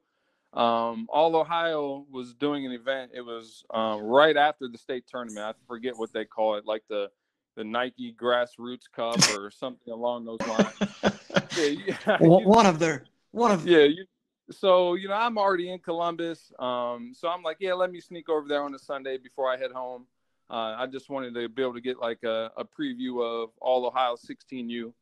[0.53, 3.11] Um, All Ohio was doing an event.
[3.13, 5.45] It was um, right after the state tournament.
[5.45, 7.09] I forget what they call it, like the
[7.57, 10.75] the Nike Grassroots Cup or something along those lines.
[11.57, 13.83] yeah, yeah, one of their one of yeah.
[13.83, 14.05] You,
[14.51, 16.51] so you know, I'm already in Columbus.
[16.59, 19.57] Um, so I'm like, yeah, let me sneak over there on a Sunday before I
[19.57, 20.05] head home.
[20.49, 23.85] Uh, I just wanted to be able to get like a, a preview of all
[23.85, 24.93] Ohio 16U.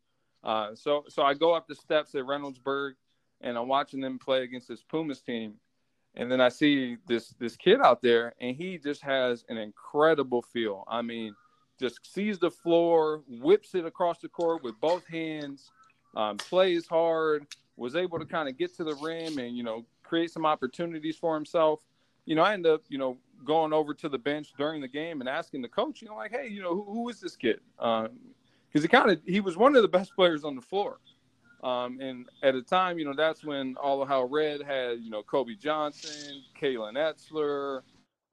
[0.44, 2.94] Uh, so so I go up the steps at Reynoldsburg,
[3.42, 5.56] and I'm watching them play against this Pumas team,
[6.16, 10.42] and then I see this this kid out there, and he just has an incredible
[10.42, 10.84] feel.
[10.88, 11.36] I mean,
[11.80, 15.72] just sees the floor, whips it across the court with both hands,
[16.16, 19.86] um, plays hard, was able to kind of get to the rim and you know
[20.04, 21.82] create some opportunities for himself.
[22.26, 25.22] You know, I end up you know going over to the bench during the game
[25.22, 27.60] and asking the coach, you know, like, hey, you know, who, who is this kid?
[27.78, 31.00] Because um, he kind of he was one of the best players on the floor.
[31.64, 35.24] Um, and at the time, you know, that's when All Ohio Red had, you know,
[35.24, 37.82] Kobe Johnson, Kalen Etzler.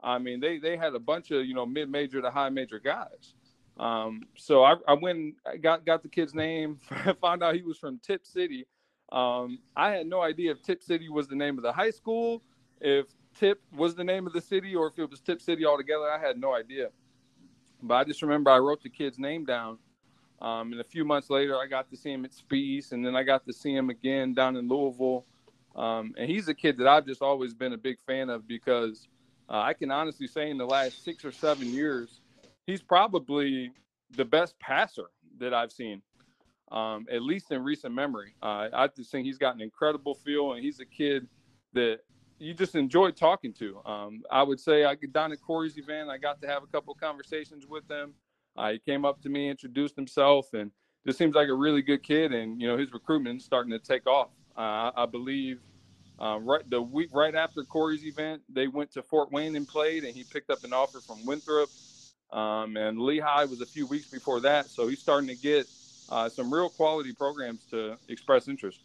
[0.02, 2.78] I mean, they they had a bunch of you know mid major to high major
[2.78, 3.34] guys.
[3.78, 6.78] Um, so I, I went, got got the kid's name,
[7.20, 8.66] found out he was from Tip City.
[9.10, 12.42] Um, I had no idea if Tip City was the name of the high school,
[12.80, 13.06] if
[13.38, 16.10] Tip was the name of the city, or if it was Tip City altogether.
[16.10, 16.88] I had no idea.
[17.82, 19.78] But I just remember I wrote the kid's name down.
[20.40, 23.14] Um, and a few months later, I got to see him at Spiece, and then
[23.14, 25.24] I got to see him again down in Louisville.
[25.76, 29.08] Um, and he's a kid that I've just always been a big fan of because
[29.48, 32.20] uh, I can honestly say in the last six or seven years,
[32.66, 33.70] he's probably
[34.16, 36.02] the best passer that I've seen,
[36.70, 38.34] um, at least in recent memory.
[38.42, 41.26] Uh, I just think he's got an incredible feel, and he's a kid
[41.72, 42.00] that
[42.42, 43.80] you just enjoy talking to.
[43.86, 46.10] Um, I would say I down at Corey's event.
[46.10, 48.14] I got to have a couple conversations with him.
[48.56, 50.70] Uh, he came up to me, introduced himself, and
[51.06, 52.32] just seems like a really good kid.
[52.32, 54.30] And you know his recruitment is starting to take off.
[54.56, 55.60] Uh, I believe
[56.20, 60.04] uh, right the week right after Corey's event, they went to Fort Wayne and played,
[60.04, 61.70] and he picked up an offer from Winthrop.
[62.32, 65.68] Um, and Lehigh was a few weeks before that, so he's starting to get
[66.08, 68.80] uh, some real quality programs to express interest.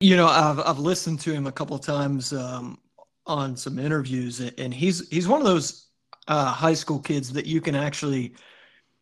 [0.00, 2.78] You know, I've I've listened to him a couple times um,
[3.26, 5.88] on some interviews, and he's he's one of those
[6.28, 8.34] uh, high school kids that you can actually,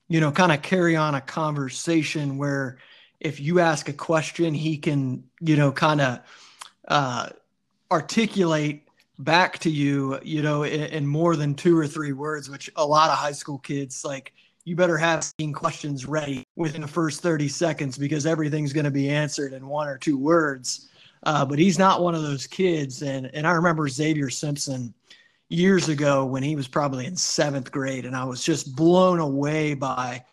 [0.08, 2.78] you know, kind of carry on a conversation where
[3.20, 6.20] if you ask a question, he can, you know, kind of
[6.88, 7.28] uh,
[7.90, 8.88] articulate
[9.18, 12.86] back to you, you know, in, in, more than two or three words, which a
[12.86, 14.32] lot of high school kids like.
[14.66, 19.08] You better have questions ready within the first 30 seconds because everything's going to be
[19.08, 20.88] answered in one or two words.
[21.22, 23.02] Uh, but he's not one of those kids.
[23.02, 24.92] And and I remember Xavier Simpson
[25.50, 29.74] years ago when he was probably in seventh grade, and I was just blown away
[29.74, 30.24] by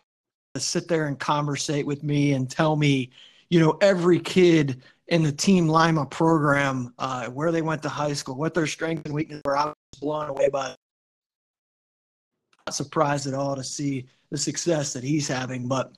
[0.54, 3.12] to sit there and conversate with me and tell me,
[3.50, 8.14] you know, every kid in the Team Lima program, uh, where they went to high
[8.14, 9.56] school, what their strengths and weaknesses were.
[9.56, 10.76] I was blown away by it.
[12.66, 15.68] Not surprised at all to see the success that he's having.
[15.68, 15.92] But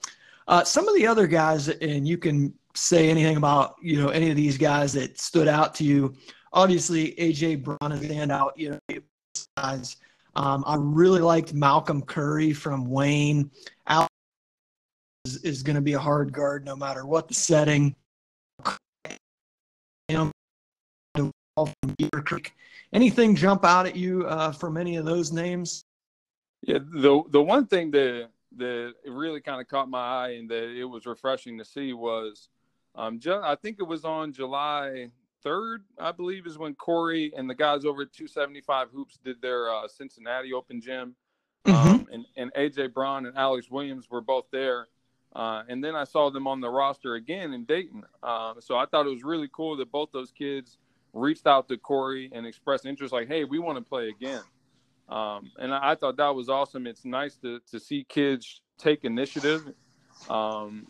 [0.47, 4.28] uh, some of the other guys, and you can say anything about, you know, any
[4.28, 6.14] of these guys that stood out to you.
[6.53, 8.51] Obviously, AJ Braun is standout.
[8.57, 8.99] You know,
[9.57, 9.97] guys.
[10.34, 13.51] Um, I really liked Malcolm Curry from Wayne.
[13.87, 14.11] Alex
[15.24, 17.97] is, is going to be a hard guard no matter what the setting.
[22.93, 25.86] Anything jump out at you uh, from any of those names?
[26.66, 30.76] Yeah, the the one thing that that really kind of caught my eye and that
[30.76, 32.48] it was refreshing to see was,
[32.94, 35.10] um, just, I think it was on July
[35.42, 39.72] third, I believe, is when Corey and the guys over at 275 Hoops did their
[39.72, 41.14] uh, Cincinnati Open Gym.
[41.66, 41.88] Mm-hmm.
[41.88, 44.88] Um, and, and AJ Braun and Alex Williams were both there.
[45.34, 48.02] Uh, and then I saw them on the roster again in Dayton.
[48.22, 50.78] Uh, so I thought it was really cool that both those kids
[51.12, 54.42] reached out to Corey and expressed interest, like, "Hey, we want to play again."
[55.09, 56.86] Um, and I, thought that was awesome.
[56.86, 59.72] It's nice to to see kids take initiative.
[60.28, 60.86] Um,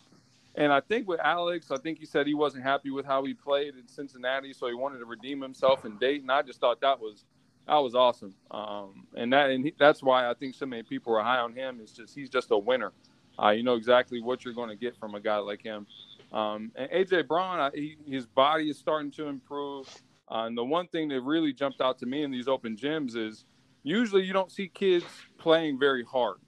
[0.54, 3.34] and I think with Alex, I think he said he wasn't happy with how he
[3.34, 6.30] played in Cincinnati, so he wanted to redeem himself in Dayton.
[6.30, 7.24] I just thought that was
[7.66, 11.14] that was awesome, um, and that and he, that's why I think so many people
[11.14, 11.80] are high on him.
[11.82, 12.92] Is just he's just a winner.
[13.38, 15.86] Uh, you know exactly what you're going to get from a guy like him.
[16.32, 19.86] Um, and AJ Braun, I, he, his body is starting to improve.
[20.30, 23.14] Uh, and the one thing that really jumped out to me in these open gyms
[23.14, 23.44] is
[23.86, 25.04] usually you don't see kids
[25.38, 26.38] playing very hard.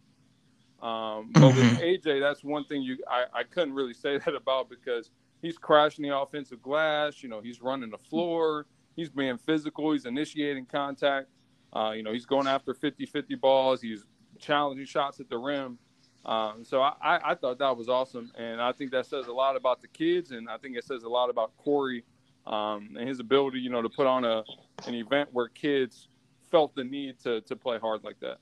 [0.82, 2.09] Um, but with mm-hmm.
[2.09, 5.11] AJ, that's one thing you I, I couldn't really say that about because
[5.41, 7.22] he's crashing the offensive glass.
[7.22, 8.66] You know, he's running the floor.
[8.97, 9.93] He's being physical.
[9.93, 11.28] He's initiating contact.
[11.72, 13.80] Uh, you know, he's going after 50-50 balls.
[13.80, 14.05] He's
[14.41, 15.78] challenging shots at the rim.
[16.24, 19.57] Um, so I, I, thought that was awesome, and I think that says a lot
[19.57, 22.05] about the kids, and I think it says a lot about Corey
[22.47, 24.43] um, and his ability, you know, to put on a
[24.86, 26.09] an event where kids
[26.51, 28.38] felt the need to to play hard like that.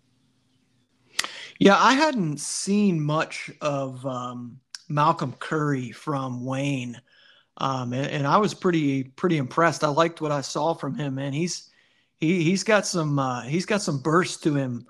[1.59, 7.01] Yeah, I hadn't seen much of um, Malcolm Curry from Wayne,
[7.57, 9.83] um, and, and, I was pretty pretty impressed.
[9.83, 11.33] I liked what I saw from him, man.
[11.33, 11.71] He's
[12.21, 14.87] he he's got some uh, he's got some burst to him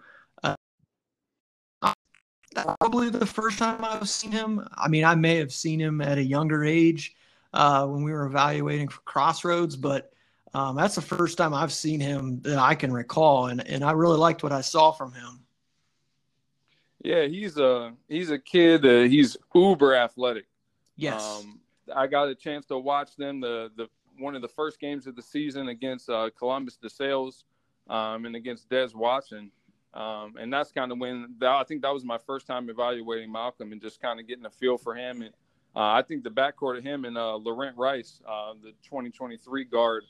[2.81, 4.67] probably the first time I've seen him.
[4.77, 7.15] I mean, I may have seen him at a younger age
[7.53, 10.13] uh, when we were evaluating for Crossroads, but
[10.55, 13.93] um, that's the first time I've seen him that I can recall, and and I
[13.93, 15.41] really liked what I saw from him.
[17.03, 18.85] Yeah, he's a he's a kid.
[18.85, 20.47] Uh, he's uber athletic.
[20.97, 21.23] Yes.
[21.23, 21.61] Um,
[21.95, 23.89] I got a chance to watch them the the
[24.19, 27.45] one of the first games of the season against uh, Columbus DeSales
[27.89, 29.51] um, and against Des Watson.
[29.95, 33.33] Um, and that's kind of when that, I think that was my first time evaluating
[33.33, 35.23] Malcolm and just kind of getting a feel for him.
[35.23, 35.31] And
[35.75, 40.05] uh, I think the backcourt of him and uh, Laurent Rice, uh, the 2023 guard,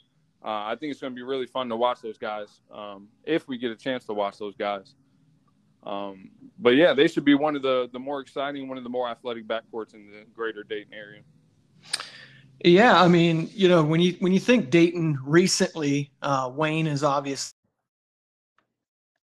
[0.47, 3.49] uh, I think it's going to be really fun to watch those guys um, if
[3.49, 4.95] we get a chance to watch those guys.
[5.83, 8.91] Um, but yeah, they should be one of the the more exciting, one of the
[8.91, 11.23] more athletic backcourts in the greater Dayton area.
[12.65, 17.03] Yeah, I mean, you know, when you when you think Dayton recently, uh, Wayne is
[17.03, 17.53] obvious.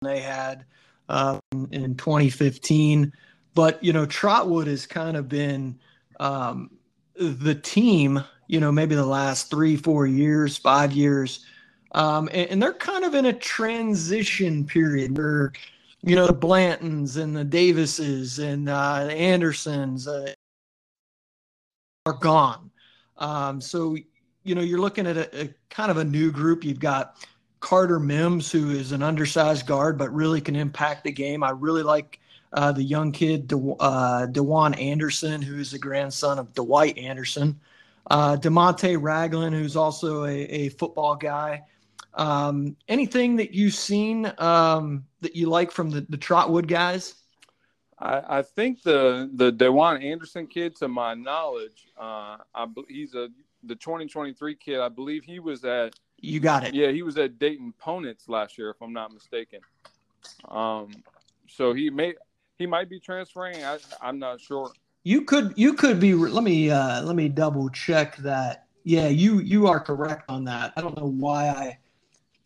[0.02, 0.66] They had
[1.08, 1.40] um,
[1.72, 3.14] in 2015,
[3.56, 5.80] but you know, Trotwood has kind of been
[6.20, 6.70] um,
[7.16, 8.24] the team.
[8.54, 11.44] You know, maybe the last three, four years, five years,
[11.94, 15.54] um, and, and, they're kind of in a transition period where,
[16.04, 20.34] you know, the Blantons and the Davises and uh, the Andersons uh,
[22.06, 22.70] are gone.
[23.18, 23.96] Um, so,
[24.44, 26.64] you know, you're looking at a, a, kind of a new group.
[26.64, 27.26] You've got
[27.60, 31.44] Carter Mims, who is an undersized guard, but really can impact the game.
[31.44, 32.20] I really like
[32.54, 37.60] uh, the young kid, De- uh, Dewan Anderson, who's the grandson of Dwight Anderson.
[38.10, 41.64] Uh, Demonte Ragland, who's also a, a football guy.
[42.16, 47.16] Um, anything that you've seen um, that you like from the, the Trotwood guys?
[48.00, 53.30] I, I think the the Dewan Anderson kid, to my knowledge, uh, I he's a
[53.64, 54.80] the 2023 kid.
[54.80, 55.94] I believe he was at.
[56.18, 56.74] You got it.
[56.74, 59.60] Yeah, he was at Dayton Ponitz last year, if I'm not mistaken.
[60.48, 60.92] Um,
[61.48, 62.14] so he may
[62.58, 63.64] he might be transferring.
[63.64, 64.72] I, I'm not sure.
[65.04, 66.14] You could you could be.
[66.14, 68.68] Let me uh, let me double check that.
[68.84, 70.74] Yeah, you you are correct on that.
[70.76, 71.78] I don't know why I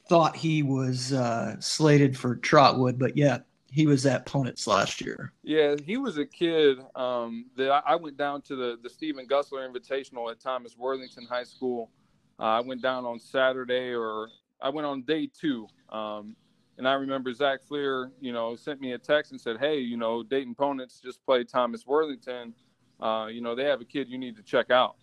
[0.09, 3.39] thought he was uh, slated for Trotwood, but yeah,
[3.71, 5.33] he was at Ponitz last year.
[5.43, 9.27] Yeah, he was a kid um, that I, I, went down to the the Stephen
[9.27, 11.91] Gussler Invitational at Thomas Worthington High School.
[12.39, 14.29] Uh, I went down on Saturday, or
[14.61, 15.67] I went on day two.
[15.89, 16.35] Um,
[16.77, 19.97] and I remember Zach Fleer, you know, sent me a text and said, "Hey, you
[19.97, 22.53] know, Dayton Ponitz just played Thomas Worthington.
[22.99, 24.95] Uh, you know, they have a kid you need to check out."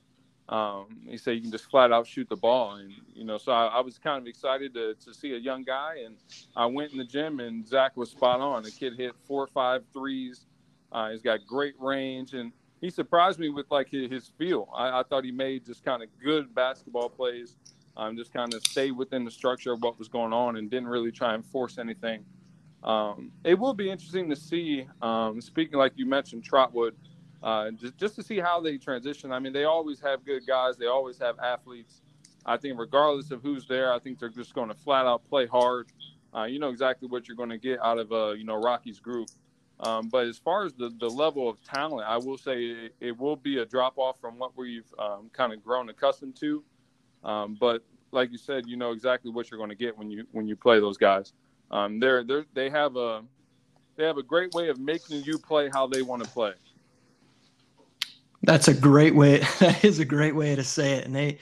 [0.48, 3.50] Um, he said you can just flat out shoot the ball, and you know, so
[3.50, 6.16] I, I, was kind of excited to, to see a young guy, and
[6.54, 8.62] I went in the gym, and Zach was spot on.
[8.62, 10.44] The kid hit four or five threes.
[10.92, 12.52] Uh, he's got great range, and
[12.82, 14.68] he surprised me with like his, his feel.
[14.74, 17.56] I, I, thought he made just kind of good basketball plays,
[17.96, 20.88] um, just kind of stayed within the structure of what was going on, and didn't
[20.88, 22.24] really try and force anything.
[22.82, 24.86] Um, it will be interesting to see.
[25.00, 26.94] Um, speaking like you mentioned, Trotwood
[27.44, 29.30] uh, just, just to see how they transition.
[29.30, 30.78] I mean, they always have good guys.
[30.78, 32.00] They always have athletes.
[32.46, 35.46] I think regardless of who's there, I think they're just going to flat out play
[35.46, 35.88] hard.
[36.34, 38.98] Uh, you know exactly what you're going to get out of uh, you know Rocky's
[38.98, 39.28] group.
[39.80, 43.18] Um, but as far as the, the level of talent, I will say it, it
[43.18, 46.64] will be a drop off from what we've um, kind of grown accustomed to.
[47.24, 50.26] Um, but like you said, you know exactly what you're going to get when you
[50.32, 51.32] when you play those guys.
[51.70, 53.22] Um, they're, they're they have a
[53.96, 56.52] they have a great way of making you play how they want to play.
[58.42, 59.42] That's a great way.
[59.58, 61.06] That is a great way to say it.
[61.06, 61.38] And they,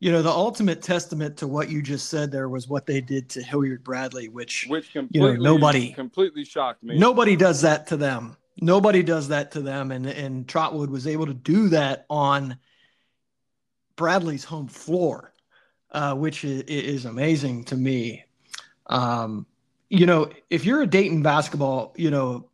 [0.00, 3.28] you know, the ultimate testament to what you just said there was what they did
[3.30, 6.98] to Hilliard Bradley, which, which completely, you know, nobody completely shocked me.
[6.98, 8.36] Nobody does that to them.
[8.60, 9.90] Nobody does that to them.
[9.90, 12.56] And and Trotwood was able to do that on
[13.96, 15.32] Bradley's home floor,
[15.90, 18.24] uh, which is, is amazing to me.
[18.86, 19.46] Um,
[19.88, 22.48] you know, if you're a Dayton basketball, you know,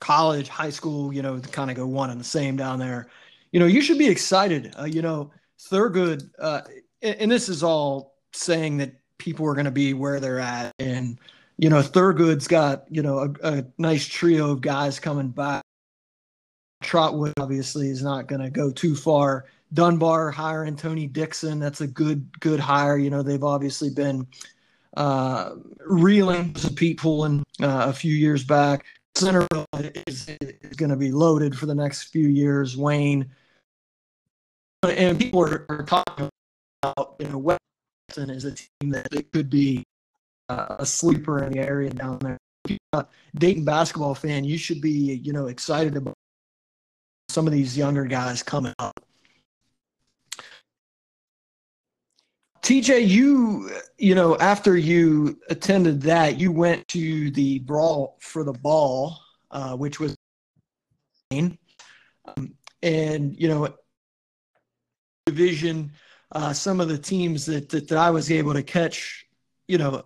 [0.00, 3.08] college, high school, you know, kind of go one and the same down there.
[3.52, 4.74] You know, you should be excited.
[4.78, 5.30] Uh, you know,
[5.60, 6.62] Thurgood, uh,
[7.02, 10.72] and, and, this is all saying that people are going to be where they're at.
[10.80, 11.20] And,
[11.56, 15.62] you know, Thurgood's got, you know, a, a nice trio of guys coming back.
[16.82, 19.44] Trotwood obviously is not going to go too far.
[19.72, 21.58] Dunbar hiring Tony Dixon.
[21.58, 22.96] That's a good, good hire.
[22.96, 24.26] You know, they've obviously been
[24.96, 25.54] uh,
[25.86, 28.84] reeling to Pete Pullen uh, a few years back.
[29.14, 32.76] Centerville is, is going to be loaded for the next few years.
[32.76, 33.30] Wayne
[34.82, 36.28] and people are, are talking
[36.82, 39.84] about you know Weston is a team that it could be
[40.48, 42.38] uh, a sleeper in the area down there.
[42.92, 46.14] A Dayton basketball fan, you should be you know excited about
[47.28, 49.00] some of these younger guys coming up.
[52.62, 58.52] TJ, you you know after you attended that, you went to the brawl for the
[58.52, 59.18] ball,
[59.50, 60.16] uh, which was,
[61.32, 61.58] um,
[62.82, 63.74] and you know,
[65.26, 65.92] division.
[66.34, 69.26] Uh, some of the teams that, that, that I was able to catch,
[69.68, 70.04] you know,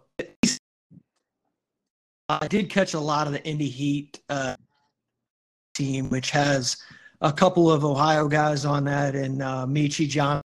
[2.28, 4.56] I did catch a lot of the Indy Heat uh,
[5.74, 6.78] team, which has
[7.20, 10.42] a couple of Ohio guys on that, and uh, Meechie John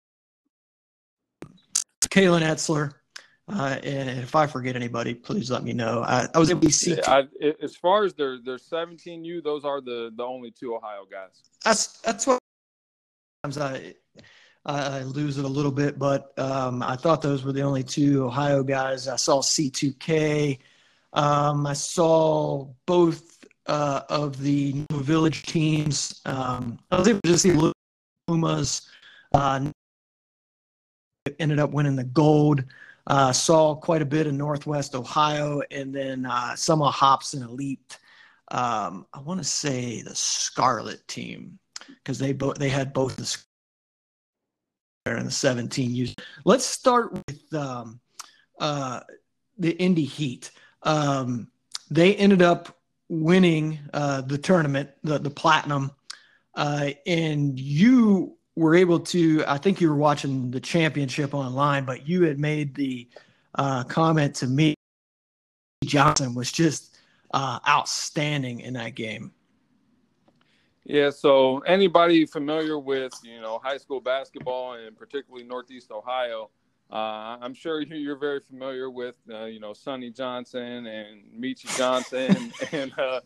[2.17, 2.93] Kalen Etzler.
[3.49, 6.03] Uh, and if I forget anybody, please let me know.
[6.03, 6.99] I, I was able to see.
[7.07, 7.27] I,
[7.61, 11.43] as far as their their 17U, those are the the only two Ohio guys.
[11.63, 12.39] That's that's what
[13.45, 13.93] sometimes I
[14.65, 18.25] I lose it a little bit, but um, I thought those were the only two
[18.25, 19.07] Ohio guys.
[19.07, 20.59] I saw C2K.
[21.13, 26.19] Um, I saw both uh, of the village teams.
[26.25, 27.71] Um, I was able to see
[28.27, 28.89] Pumas
[29.33, 29.71] uh,
[31.39, 32.63] ended up winning the gold.
[33.05, 37.97] Uh, saw quite a bit in Northwest Ohio, and then uh, some of Hobson Elite.
[38.49, 43.37] Um, I want to say the Scarlet team because they both they had both the
[45.05, 46.13] in the 17 years.
[46.43, 48.01] Let's start with um,
[48.59, 49.01] uh,
[49.57, 50.51] the Indy Heat.
[50.83, 51.49] Um,
[51.89, 52.77] they ended up
[53.09, 55.91] winning uh, the tournament, the the platinum,
[56.55, 59.43] uh, and you were able to.
[59.47, 63.07] I think you were watching the championship online, but you had made the
[63.55, 64.73] uh, comment to me.
[65.85, 66.97] Johnson was just
[67.33, 69.31] uh, outstanding in that game.
[70.85, 76.49] Yeah, so anybody familiar with you know high school basketball and particularly Northeast Ohio,
[76.89, 82.51] uh, I'm sure you're very familiar with uh, you know Sonny Johnson and Meechie Johnson
[82.71, 83.19] and uh,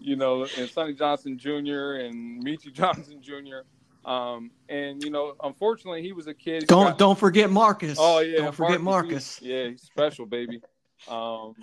[0.00, 2.00] you know and Sonny Johnson Jr.
[2.00, 3.60] and Meechie Johnson Jr.
[4.06, 6.66] Um, and you know, unfortunately, he was a kid.
[6.68, 7.98] Don't got, don't forget Marcus.
[8.00, 9.40] Oh yeah, don't forget Marcus.
[9.40, 9.42] Marcus.
[9.42, 10.62] yeah, he's special, baby.
[11.08, 11.54] Um,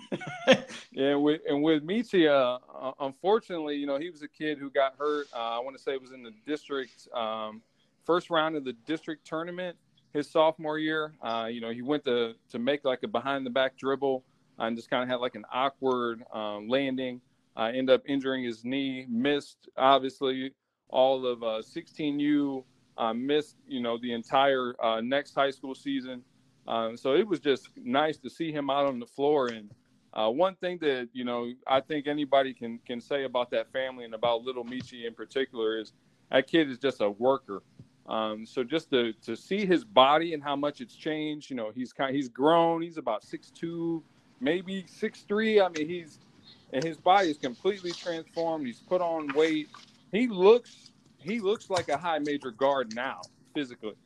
[0.92, 4.70] yeah, with, and with Meechie, uh, uh, unfortunately, you know, he was a kid who
[4.70, 5.26] got hurt.
[5.34, 7.62] Uh, I want to say it was in the district um,
[8.04, 9.76] first round of the district tournament
[10.12, 11.14] his sophomore year.
[11.22, 14.24] Uh, you know, he went to to make like a behind the back dribble
[14.58, 17.20] and just kind of had like an awkward um, landing.
[17.56, 19.06] Uh, ended up injuring his knee.
[19.08, 20.52] Missed obviously
[20.94, 22.64] all of 16U.
[22.96, 24.72] Uh, missed you know the entire
[25.02, 26.22] next high school season.
[26.66, 29.48] Um, so it was just nice to see him out on the floor.
[29.48, 29.70] And
[30.12, 34.04] uh, one thing that you know I think anybody can can say about that family
[34.04, 35.92] and about little Meechie in particular is
[36.30, 37.62] that kid is just a worker.
[38.06, 41.70] Um, so just to to see his body and how much it's changed, you know,
[41.74, 42.82] he's kind he's grown.
[42.82, 44.02] He's about six two,
[44.40, 45.60] maybe six three.
[45.60, 46.18] I mean, he's
[46.72, 48.66] and his body is completely transformed.
[48.66, 49.68] He's put on weight.
[50.14, 53.22] He looks he looks like a high major guard now
[53.54, 53.96] physically.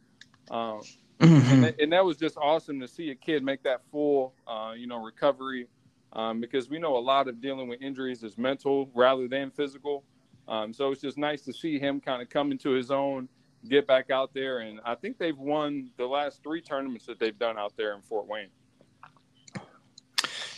[0.51, 0.81] Um,
[1.21, 1.53] Mm-hmm.
[1.53, 4.75] And, that, and, that, was just awesome to see a kid make that full, uh,
[4.77, 5.67] you know, recovery,
[6.13, 10.05] um, because we know a lot of dealing with injuries is mental rather than physical.
[10.47, 13.29] Um, so it's just nice to see him kind of come into his own,
[13.69, 17.39] get back out there, and I think they've won the last three tournaments that they've
[17.39, 18.49] done out there in Fort Wayne.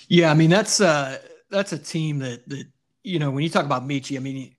[0.09, 2.67] Yeah, I mean that's uh, that's a team that that
[3.03, 4.55] you know when you talk about Meechie, I mean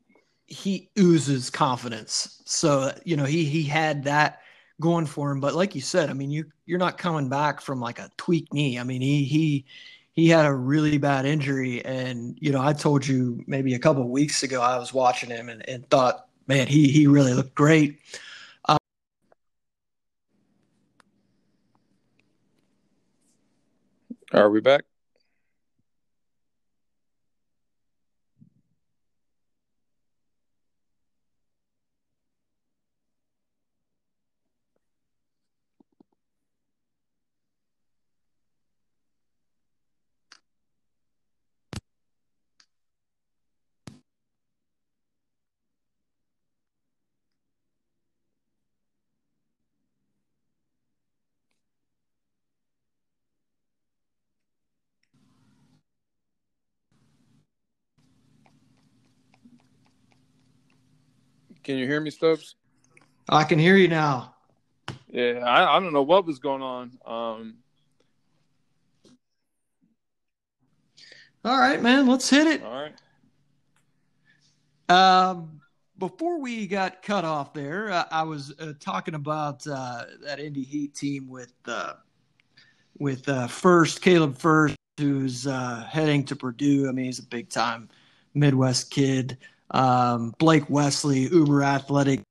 [0.52, 2.42] he oozes confidence.
[2.46, 4.42] So you know he he had that
[4.80, 5.40] going for him.
[5.40, 8.54] But like you said, I mean, you you're not coming back from like a tweak
[8.54, 8.80] knee.
[8.80, 9.66] I mean, he he
[10.14, 14.08] he had a really bad injury, and you know, I told you maybe a couple
[14.10, 18.00] weeks ago I was watching him and, and thought, man, he he really looked great.
[24.34, 24.91] Are we back?
[61.72, 62.56] Can you hear me, Stubbs?
[63.30, 64.36] I can hear you now.
[65.08, 66.92] Yeah, I, I don't know what was going on.
[67.06, 67.56] Um,
[71.46, 72.62] all right, man, let's hit it.
[72.62, 72.90] All
[74.90, 75.24] right.
[75.30, 75.62] Um,
[75.98, 80.64] before we got cut off there, uh, I was uh, talking about uh, that Indy
[80.64, 81.94] Heat team with uh,
[83.00, 86.90] with uh, Furst Caleb Furst, who's uh, heading to Purdue.
[86.90, 87.88] I mean, he's a big time
[88.34, 89.38] Midwest kid.
[89.72, 92.22] Um, Blake Wesley, uber athletic,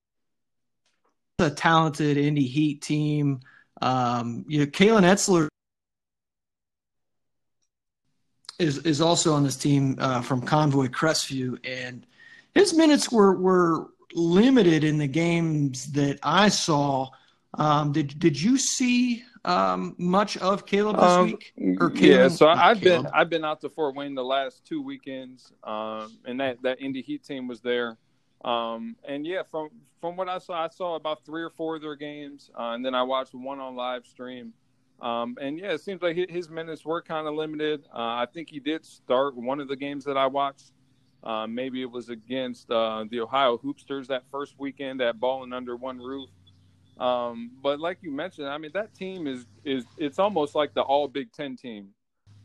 [1.38, 3.40] a talented Indy Heat team.
[3.80, 5.48] Um, you know, Kalen Etzler
[8.58, 12.06] is is also on this team uh, from Convoy Crestview, and
[12.54, 17.08] his minutes were were limited in the games that I saw.
[17.54, 21.52] Um, did did you see um, much of Caleb this um, week?
[21.80, 23.04] Or Caleb, yeah, so I've Caleb.
[23.04, 26.80] been I've been out to Fort Wayne the last two weekends, um, and that that
[26.80, 27.96] Indy Heat team was there.
[28.44, 29.70] Um, and yeah, from
[30.00, 32.84] from what I saw, I saw about three or four of their games, uh, and
[32.84, 34.52] then I watched one on live stream.
[35.00, 37.84] Um, and yeah, it seems like his minutes were kind of limited.
[37.92, 40.72] Uh, I think he did start one of the games that I watched.
[41.22, 45.76] Uh, maybe it was against uh, the Ohio Hoopsters that first weekend at Balling Under
[45.76, 46.30] One Roof.
[47.00, 50.82] Um, but like you mentioned, I mean that team is is it's almost like the
[50.82, 51.88] All Big Ten team.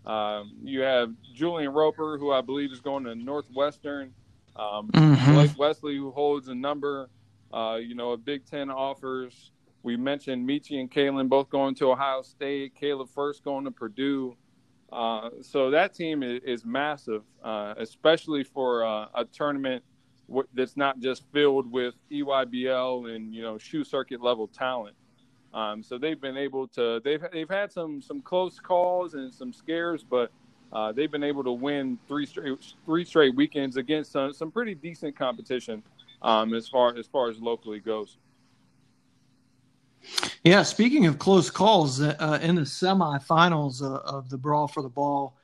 [0.05, 4.13] Um, you have Julian Roper, who I believe is going to Northwestern.
[4.55, 5.33] Um, mm-hmm.
[5.33, 7.09] Blake Wesley, who holds a number,
[7.51, 9.51] uh, you know, of Big Ten offers.
[9.83, 12.75] We mentioned Meechie and Kalen both going to Ohio State.
[12.75, 14.37] Caleb Furst going to Purdue.
[14.91, 19.83] Uh, so that team is, is massive, uh, especially for uh, a tournament
[20.53, 24.95] that's not just filled with EYBL and you know shoe circuit level talent.
[25.53, 29.53] Um, so they've been able to they've they've had some some close calls and some
[29.53, 30.31] scares, but
[30.73, 34.75] uh, they've been able to win three straight three straight weekends against some, some pretty
[34.75, 35.81] decent competition
[36.21, 38.17] um, as far as far as locally goes.
[40.43, 44.89] Yeah, speaking of close calls, uh, in the semifinals uh, of the brawl for the
[44.89, 45.37] ball,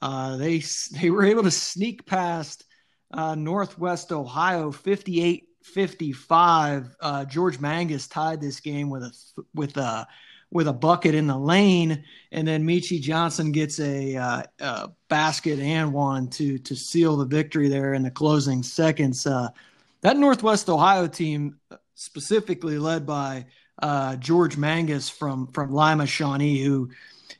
[0.00, 0.62] uh, they
[0.92, 2.64] they were able to sneak past
[3.12, 6.94] uh, Northwest Ohio 58-55.
[7.00, 9.10] Uh, George Mangus tied this game with a
[9.54, 10.06] with a
[10.50, 15.58] with a bucket in the lane, and then Meechie Johnson gets a, uh, a, basket
[15.58, 19.24] and one to to seal the victory there in the closing seconds.
[19.24, 21.58] that Northwest Ohio team,
[21.94, 23.46] specifically led by
[23.82, 26.90] uh, George Mangus from from Lima Shawnee, who,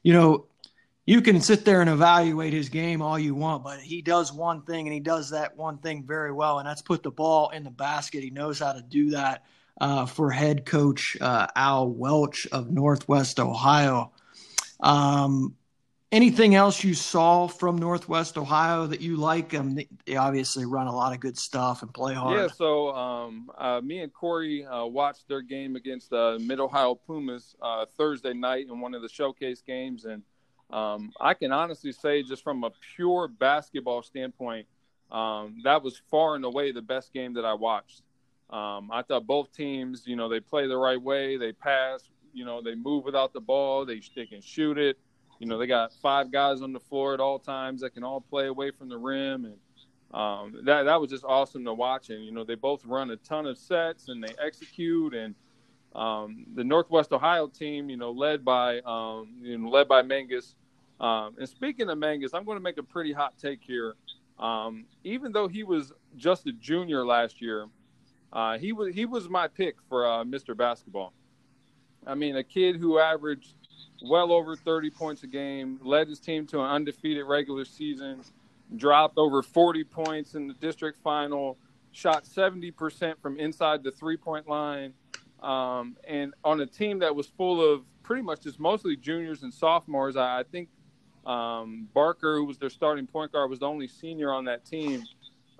[0.02, 0.46] you know,
[1.09, 4.61] you can sit there and evaluate his game all you want, but he does one
[4.61, 7.64] thing and he does that one thing very well, and that's put the ball in
[7.64, 8.22] the basket.
[8.22, 9.46] He knows how to do that
[9.80, 14.12] uh, for head coach uh, Al Welch of Northwest Ohio.
[14.80, 15.56] Um,
[16.12, 19.54] anything else you saw from Northwest Ohio that you like?
[19.54, 22.38] Um, they obviously run a lot of good stuff and play hard.
[22.38, 26.94] Yeah, so um, uh, me and Corey uh, watched their game against uh, Mid Ohio
[26.94, 30.22] Pumas uh, Thursday night in one of the showcase games, and
[30.70, 34.66] um, I can honestly say, just from a pure basketball standpoint,
[35.10, 38.02] um, that was far and away the best game that I watched.
[38.50, 42.44] Um, I thought both teams, you know, they play the right way, they pass, you
[42.44, 44.98] know, they move without the ball, they, they can shoot it
[45.38, 48.20] you know, they got five guys on the floor at all times that can all
[48.20, 49.56] play away from the rim, and
[50.12, 52.10] um, that that was just awesome to watch.
[52.10, 55.14] And you know, they both run a ton of sets and they execute.
[55.14, 55.34] And
[55.95, 60.55] um, the Northwest Ohio team, you know, led by um, you know, led by Mangus.
[61.01, 63.95] Um, and speaking of Mangus, I'm going to make a pretty hot take here.
[64.39, 67.66] Um, even though he was just a junior last year,
[68.32, 70.57] uh, he was he was my pick for uh, Mr.
[70.57, 71.12] Basketball.
[72.07, 73.55] I mean, a kid who averaged
[74.03, 78.20] well over 30 points a game, led his team to an undefeated regular season,
[78.76, 81.59] dropped over 40 points in the district final,
[81.93, 84.93] shot 70% from inside the three point line.
[85.43, 89.53] Um, and on a team that was full of pretty much just mostly juniors and
[89.53, 90.68] sophomores, I, I think
[91.26, 95.05] um, Barker, who was their starting point guard, was the only senior on that team.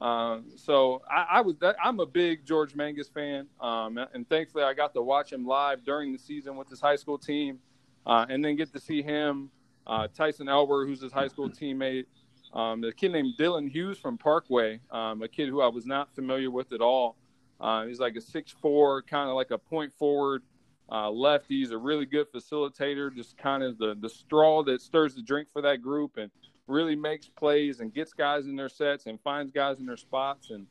[0.01, 4.73] Uh, so I, I was I'm a big George Mangus fan, um, and thankfully I
[4.73, 7.59] got to watch him live during the season with his high school team
[8.07, 9.51] uh, and then get to see him,
[9.87, 12.07] uh, Tyson Elber, who's his high school teammate,
[12.55, 16.15] um, a kid named Dylan Hughes from Parkway, um, a kid who I was not
[16.15, 17.17] familiar with at all.
[17.61, 20.43] Uh, he's like a six-four, kind of like a point forward
[20.91, 21.59] uh, lefty.
[21.59, 25.49] He's a really good facilitator, just kind of the, the straw that stirs the drink
[25.53, 26.31] for that group and
[26.67, 30.51] really makes plays and gets guys in their sets and finds guys in their spots.
[30.51, 30.67] And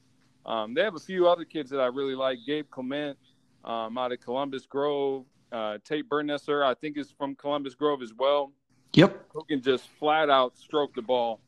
[0.46, 2.40] um, they have a few other kids that I really like.
[2.46, 3.18] Gabe Clement
[3.66, 8.14] um, out of Columbus Grove, uh, Tate Bernesser, I think, is from Columbus Grove as
[8.14, 8.54] well.
[8.94, 9.26] Yep.
[9.34, 11.42] Who can just flat out stroke the ball.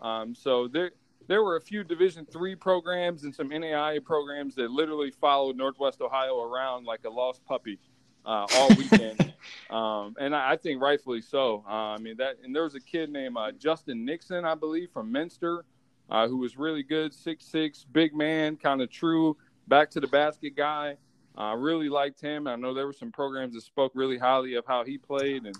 [0.00, 0.92] Um, so there,
[1.28, 6.00] there were a few Division three programs and some NAIA programs that literally followed Northwest
[6.00, 7.78] Ohio around like a lost puppy
[8.26, 9.32] uh, all weekend,
[9.70, 11.64] um, and I, I, think rightfully so.
[11.68, 14.90] Uh, I mean that, and there was a kid named uh, Justin Nixon, I believe,
[14.90, 15.64] from Minster,
[16.10, 19.36] uh, who was really good, six six, big man, kind of true,
[19.68, 20.96] back to the basket guy.
[21.36, 22.48] I really liked him.
[22.48, 25.56] I know there were some programs that spoke really highly of how he played, and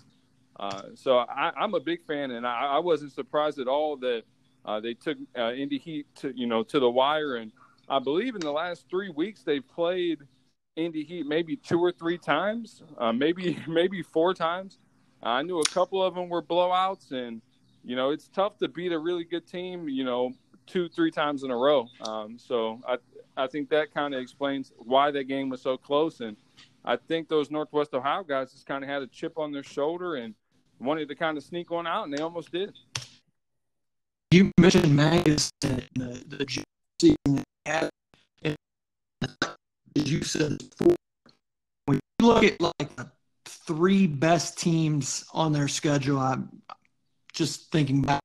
[0.59, 2.31] uh, so I, am a big fan.
[2.31, 4.23] And I, I, wasn't surprised at all that
[4.69, 7.37] uh, they took uh, Indy Heat to you know to the wire.
[7.37, 7.51] And
[7.89, 10.19] I believe in the last three weeks they've played
[10.75, 14.77] Indy Heat maybe two or three times, uh, maybe maybe four times.
[15.23, 17.41] I knew a couple of them were blowouts, and
[17.83, 19.89] you know it's tough to beat a really good team.
[19.89, 20.33] You know
[20.67, 21.87] two three times in a row.
[22.01, 22.97] Um, so I
[23.35, 26.19] I think that kind of explains why that game was so close.
[26.19, 26.37] And
[26.85, 30.15] I think those Northwest Ohio guys just kind of had a chip on their shoulder
[30.17, 30.35] and
[30.79, 32.71] wanted to kind of sneak one out, and they almost did.
[34.31, 36.63] You mentioned Mangus and the, the
[37.01, 37.89] season had.
[39.95, 40.95] You said before,
[41.85, 43.11] when you look at like the
[43.45, 46.61] three best teams on their schedule, I'm
[47.33, 48.21] just thinking back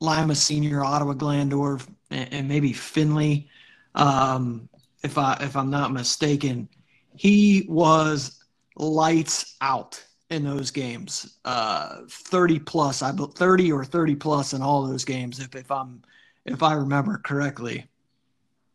[0.00, 3.48] Lima Senior, Ottawa Glandorf, and, and maybe Findlay.
[3.94, 4.68] um,
[5.02, 6.68] if I if I'm not mistaken.
[7.14, 8.42] He was
[8.76, 10.02] lights out
[10.32, 15.38] in those games, uh, 30 plus, I 30 or 30 plus in all those games,
[15.38, 16.02] if, if I'm
[16.44, 17.86] if I remember correctly.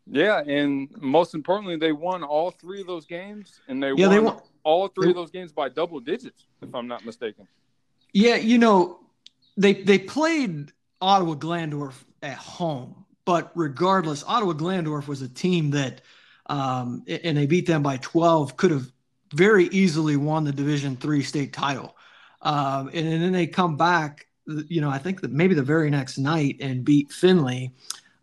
[0.09, 4.09] Yeah, and most importantly, they won all three of those games, and they yeah, won,
[4.09, 7.47] they won all three they, of those games by double digits, if I'm not mistaken.
[8.13, 8.99] Yeah, you know,
[9.57, 16.01] they they played Ottawa Glandorf at home, but regardless, Ottawa Glandorf was a team that,
[16.45, 18.89] um, and they beat them by 12, could have
[19.34, 21.95] very easily won the Division three state title.
[22.41, 25.89] Um, and, and, then they come back, you know, I think that maybe the very
[25.89, 27.71] next night and beat Findlay.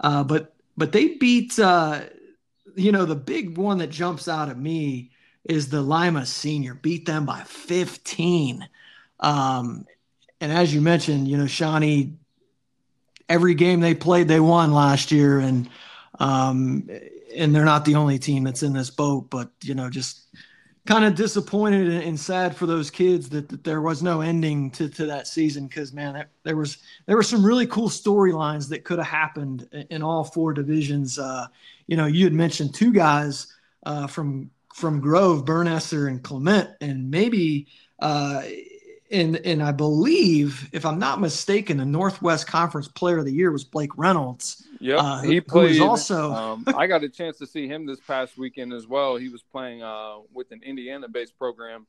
[0.00, 2.02] Uh, but but they beat, uh,
[2.76, 5.10] you know, the big one that jumps out at me
[5.44, 8.66] is the Lima Senior beat them by 15.
[9.20, 9.84] Um,
[10.40, 12.14] and as you mentioned, you know, Shawnee,
[13.28, 15.68] every game they played, they won last year, and
[16.18, 16.88] um,
[17.34, 19.30] and they're not the only team that's in this boat.
[19.30, 20.26] But you know, just
[20.86, 24.88] kind of disappointed and sad for those kids that, that there was no ending to,
[24.88, 28.84] to that season because man that, there was there were some really cool storylines that
[28.84, 31.18] could have happened in all four divisions.
[31.18, 31.46] Uh,
[31.86, 33.46] you know you had mentioned two guys
[33.86, 37.66] uh, from from grove burnesser and clement and maybe
[38.00, 38.42] uh,
[39.14, 43.50] and and I believe, if I'm not mistaken, the Northwest Conference Player of the Year
[43.52, 44.66] was Blake Reynolds.
[44.80, 45.80] Yeah, uh, he played.
[45.80, 46.32] also.
[46.32, 49.16] um, I got a chance to see him this past weekend as well.
[49.16, 51.86] He was playing uh, with an Indiana-based program,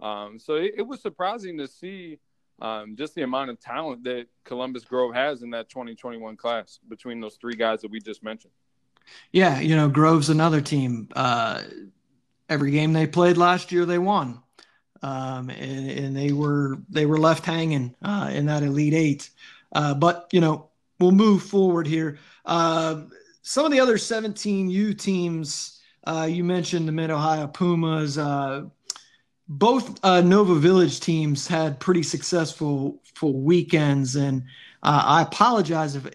[0.00, 2.18] um, so it, it, was surprising to see
[2.62, 7.20] um, just the amount of talent that Columbus Grove has in that 2021 class between
[7.20, 8.52] those three guys that we just mentioned.
[9.32, 11.08] Yeah, you know, Grove's another team.
[11.16, 11.62] Uh,
[12.48, 14.42] every game they played last year, they won
[15.02, 19.30] um, and, and, they were they were left hanging uh, in that Elite Eight.
[19.72, 20.68] Uh, but you know,
[20.98, 22.18] we'll move forward here.
[22.44, 23.02] Uh,
[23.42, 28.16] some of the other 17U teams uh, you mentioned the Mid Ohio Pumas.
[28.16, 28.64] Uh,
[29.46, 34.44] both uh, Nova Village teams had pretty successful full weekends, and
[34.82, 36.06] I apologize if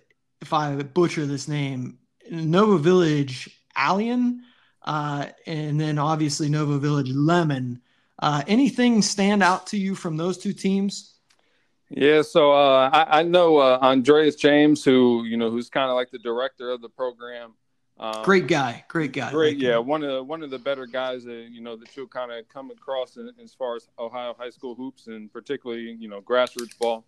[0.42, 2.00] if I butcher this name.
[2.32, 4.42] Nova Village Alien,
[4.86, 7.82] and then obviously Nova Village Lemon.
[8.24, 11.16] Uh, anything stand out to you from those two teams?
[11.90, 15.96] Yeah, so uh, I, I, know uh, Andreas James, who you know, who's kind of
[15.96, 17.54] like the director of the program.
[18.00, 19.30] Um, great guy, great guy.
[19.30, 22.08] Great, yeah, one of the, one of the better guys that you know that you'll
[22.08, 26.08] kind of come across in, as far as Ohio high school hoops and particularly you
[26.08, 27.04] know grassroots ball.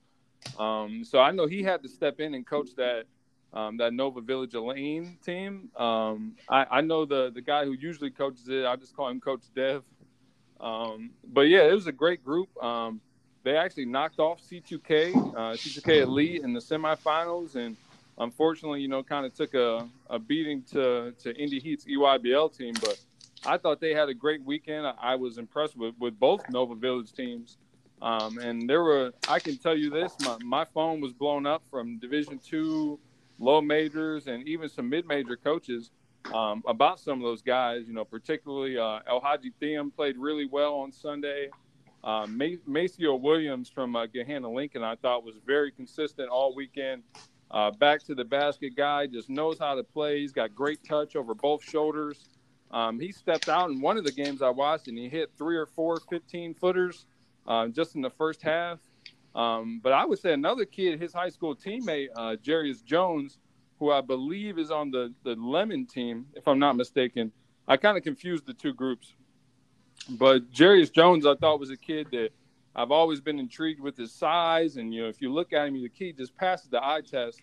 [0.60, 3.06] Um, so I know he had to step in and coach that
[3.54, 5.70] um, that Nova Village Elaine team.
[5.78, 8.66] Um, I, I, know the the guy who usually coaches it.
[8.66, 9.82] I just call him Coach Dev.
[10.60, 12.50] Um, but yeah, it was a great group.
[12.64, 13.02] Um,
[13.44, 17.78] they actually knocked off C2K, uh, C2K Elite in the semifinals, and
[18.18, 22.74] unfortunately, you know, kind of took a, a beating to to Indy Heat's EYBL team.
[22.82, 23.00] But
[23.46, 24.88] I thought they had a great weekend.
[24.88, 27.58] I, I was impressed with with both Nova Village teams.
[28.02, 31.64] Um, and there were, I can tell you this, my, my phone was blown up
[31.72, 33.00] from Division two
[33.40, 35.92] low majors and even some mid major coaches
[36.34, 37.88] um, about some of those guys.
[37.88, 41.50] You know, particularly uh, El Haji Thiam played really well on Sunday.
[42.04, 47.02] Um, Maceo Williams from uh, Gahanna Lincoln, I thought was very consistent all weekend.
[47.50, 50.20] Uh, back to the basket guy, just knows how to play.
[50.20, 52.30] He's got great touch over both shoulders.
[52.72, 55.56] Um, he stepped out in one of the games I watched and he hit three
[55.56, 57.06] or four 15 footers
[57.48, 58.80] uh, just in the first half.
[59.34, 63.38] Um, but I would say another kid, his high school teammate, uh, Jarius Jones,
[63.80, 67.32] who I believe is on the, the Lemon team, if I'm not mistaken.
[67.68, 69.14] I kind of confused the two groups.
[70.10, 72.30] But Jarius Jones, I thought was a kid that
[72.76, 74.78] I've always been intrigued with his size.
[74.78, 77.42] And, you know, if you look at him, the kid just passes the eye test.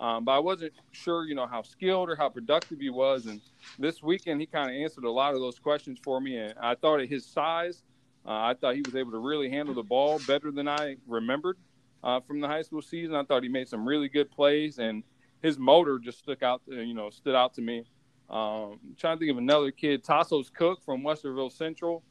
[0.00, 3.26] Um, but I wasn't sure, you know, how skilled or how productive he was.
[3.26, 3.40] And
[3.78, 6.36] this weekend, he kind of answered a lot of those questions for me.
[6.38, 7.82] And I thought at his size,
[8.24, 11.58] uh, I thought he was able to really handle the ball better than I remembered
[12.04, 13.16] uh, from the high school season.
[13.16, 14.78] I thought he made some really good plays.
[14.78, 15.02] And
[15.42, 17.84] his motor just stuck out, you know, stood out to me.
[18.30, 22.02] Um, trying to think of another kid, Tassos Cook from Westerville Central,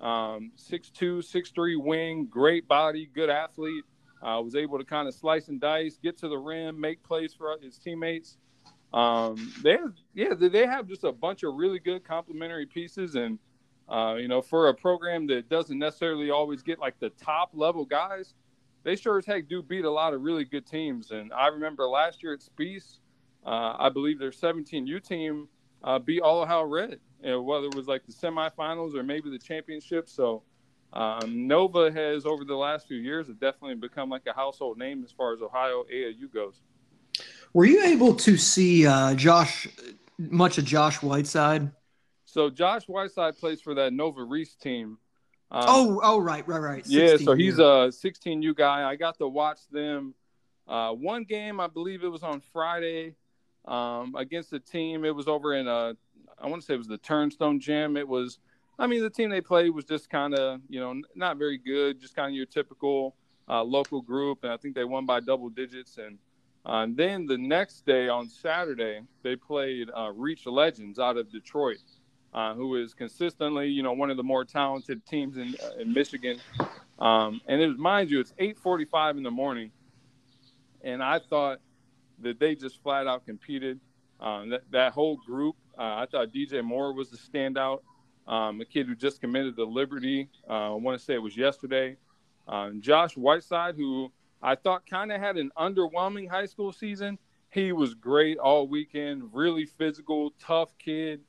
[0.00, 3.84] um, 6'2", 6'3", wing, great body, good athlete.
[4.22, 7.34] Uh, was able to kind of slice and dice, get to the rim, make plays
[7.34, 8.38] for his teammates.
[8.94, 13.38] Um, they have, yeah, they have just a bunch of really good complementary pieces, and
[13.88, 17.84] uh, you know, for a program that doesn't necessarily always get like the top level
[17.84, 18.34] guys,
[18.86, 21.10] they sure as heck do beat a lot of really good teams.
[21.10, 23.00] And I remember last year at Spiece,
[23.44, 25.48] uh, I believe their 17U team
[25.82, 29.28] uh, beat All Ohio Red, you know, whether it was like the semifinals or maybe
[29.28, 30.08] the championship.
[30.08, 30.44] So
[30.92, 35.02] um, Nova has, over the last few years, have definitely become like a household name
[35.02, 36.60] as far as Ohio AAU goes.
[37.54, 39.66] Were you able to see uh, Josh,
[40.16, 41.72] much of Josh Whiteside?
[42.24, 44.98] So Josh Whiteside plays for that Nova Reese team.
[45.50, 46.86] Um, oh, oh, right, right, right.
[46.86, 48.88] Yeah, so he's a 16U guy.
[48.88, 50.14] I got to watch them
[50.66, 51.60] uh, one game.
[51.60, 53.14] I believe it was on Friday
[53.64, 55.04] um, against a team.
[55.04, 55.96] It was over in a,
[56.40, 57.96] I want to say it was the Turnstone Gym.
[57.96, 58.38] It was,
[58.78, 62.00] I mean, the team they played was just kind of, you know, not very good.
[62.00, 63.14] Just kind of your typical
[63.48, 65.98] uh, local group, and I think they won by double digits.
[65.98, 66.18] And,
[66.66, 71.30] uh, and then the next day on Saturday, they played uh, Reach Legends out of
[71.30, 71.78] Detroit
[72.36, 75.92] uh, who is consistently, you know, one of the more talented teams in uh, in
[75.92, 76.38] Michigan.
[76.98, 79.72] Um, and it was, mind you, it's 8:45 in the morning,
[80.84, 81.60] and I thought
[82.20, 83.80] that they just flat out competed.
[84.20, 87.80] Um, that that whole group, uh, I thought DJ Moore was the standout.
[88.28, 90.28] Um, a kid who just committed to Liberty.
[90.48, 91.96] Uh, I want to say it was yesterday.
[92.48, 94.12] Um, Josh Whiteside, who
[94.42, 97.18] I thought kind of had an underwhelming high school season.
[97.50, 99.30] He was great all weekend.
[99.32, 101.20] Really physical, tough kid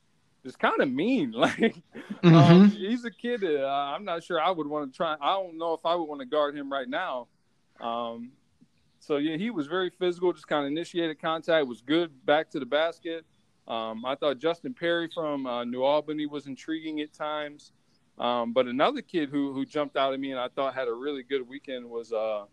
[0.43, 1.31] is kind of mean.
[1.37, 1.75] Like
[2.23, 2.35] um, mm-hmm.
[2.35, 3.41] um, he's a kid.
[3.41, 5.15] That, uh, I'm not sure I would want to try.
[5.21, 7.27] I don't know if I would want to guard him right now.
[7.79, 8.31] Um,
[8.99, 10.33] so yeah, he was very physical.
[10.33, 11.67] Just kind of initiated contact.
[11.67, 13.25] Was good back to the basket.
[13.67, 17.71] Um, I thought Justin Perry from uh, New Albany was intriguing at times.
[18.17, 20.93] Um, but another kid who who jumped out at me and I thought had a
[20.93, 22.45] really good weekend was uh,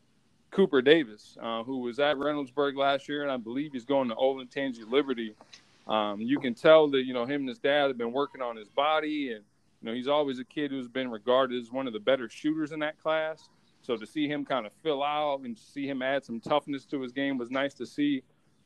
[0.51, 4.15] Cooper Davis, uh, who was at Reynoldsburg last year, and I believe he's going to
[4.15, 5.35] Olentangy Liberty
[5.87, 8.57] um, you can tell that you know him and his dad have been working on
[8.57, 9.45] his body, and
[9.81, 12.73] you know he's always a kid who's been regarded as one of the better shooters
[12.73, 13.49] in that class.
[13.83, 17.03] So to see him kind of fill out and see him add some toughness to
[17.03, 18.23] his game was nice to see.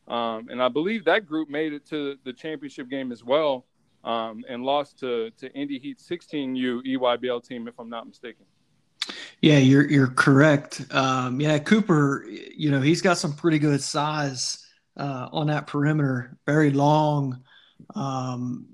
[0.07, 3.67] Um, and I believe that group made it to the championship game as well,
[4.05, 8.47] um, and lost to to Indy Heat 16U EYBL team, if I'm not mistaken.
[9.43, 10.87] Yeah, you're you're correct.
[10.93, 14.68] Um, yeah, Cooper, you know he's got some pretty good size
[14.99, 17.43] uh, on that perimeter, very long.
[17.95, 18.67] Um,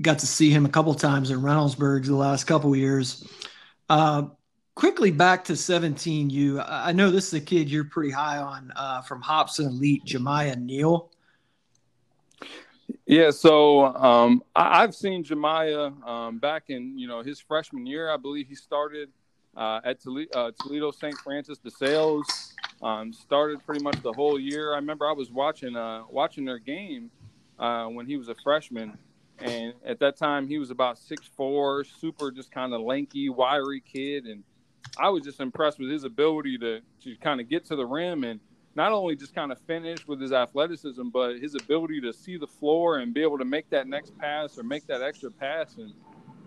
[0.00, 3.26] got to see him a couple times in Reynoldsburg the last couple years.
[3.88, 4.24] Uh,
[4.74, 6.64] quickly back to 17U.
[6.66, 10.60] I know this is a kid you're pretty high on uh, from Hobson Elite, Jemiah
[10.60, 11.10] Neal.
[13.06, 18.10] Yeah, so um, I, have seen Jemiah um, back in you know his freshman year.
[18.10, 19.10] I believe he started
[19.56, 21.16] uh, at Toledo, uh, Toledo St.
[21.18, 22.54] Francis de Sales.
[22.82, 24.72] Um, started pretty much the whole year.
[24.72, 27.10] I remember I was watching uh, watching their game
[27.58, 28.98] uh, when he was a freshman,
[29.38, 33.80] and at that time he was about six four, super just kind of lanky, wiry
[33.80, 34.42] kid, and
[34.98, 38.24] I was just impressed with his ability to to kind of get to the rim
[38.24, 38.40] and
[38.74, 42.46] not only just kind of finish with his athleticism, but his ability to see the
[42.46, 45.76] floor and be able to make that next pass or make that extra pass.
[45.76, 45.92] And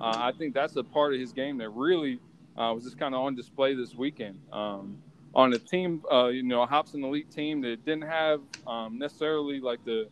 [0.02, 2.20] uh, I think that's a part of his game that really
[2.58, 4.40] uh, was just kind of on display this weekend.
[4.52, 4.98] Um,
[5.34, 9.60] on a team, uh, you know, a Hobson elite team that didn't have um, necessarily
[9.60, 10.08] like the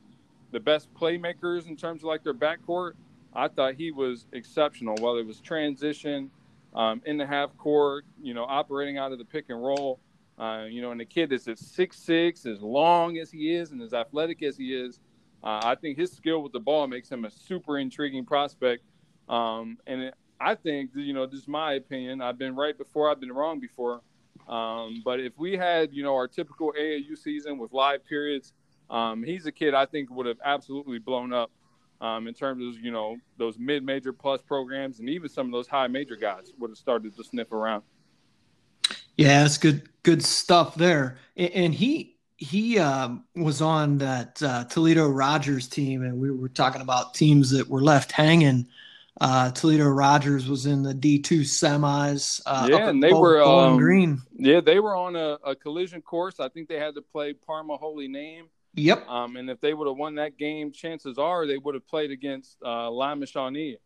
[0.51, 2.93] the best playmakers in terms of like their backcourt.
[3.33, 6.29] I thought he was exceptional, whether it was transition,
[6.75, 9.99] um, in the half court, you know, operating out of the pick and roll.
[10.37, 13.71] Uh, you know, and the kid is at six six, as long as he is
[13.71, 14.99] and as athletic as he is,
[15.43, 18.83] uh, I think his skill with the ball makes him a super intriguing prospect.
[19.29, 22.21] Um, and it, I think, you know, this is my opinion.
[22.21, 24.01] I've been right before, I've been wrong before.
[24.47, 28.51] Um, but if we had, you know, our typical AAU season with live periods,
[28.89, 31.49] um, he's a kid I think would have absolutely blown up
[32.01, 35.67] um, in terms of, you know, those mid-major plus programs and even some of those
[35.67, 37.83] high major guys would have started to sniff around.
[39.15, 41.17] Yeah, it's good, good stuff there.
[41.37, 46.81] And he he um, was on that uh, Toledo Rogers team, and we were talking
[46.81, 48.67] about teams that were left hanging
[49.21, 52.41] uh, Toledo Rogers was in the D two semis.
[52.45, 54.21] Uh, yeah, and they were um, Green.
[54.35, 56.39] Yeah, they were on a, a, collision course.
[56.39, 58.45] I think they had to play Parma Holy Name.
[58.75, 59.07] Yep.
[59.07, 62.09] Um, and if they would have won that game, chances are they would have played
[62.09, 63.77] against uh, Lima Shawnee.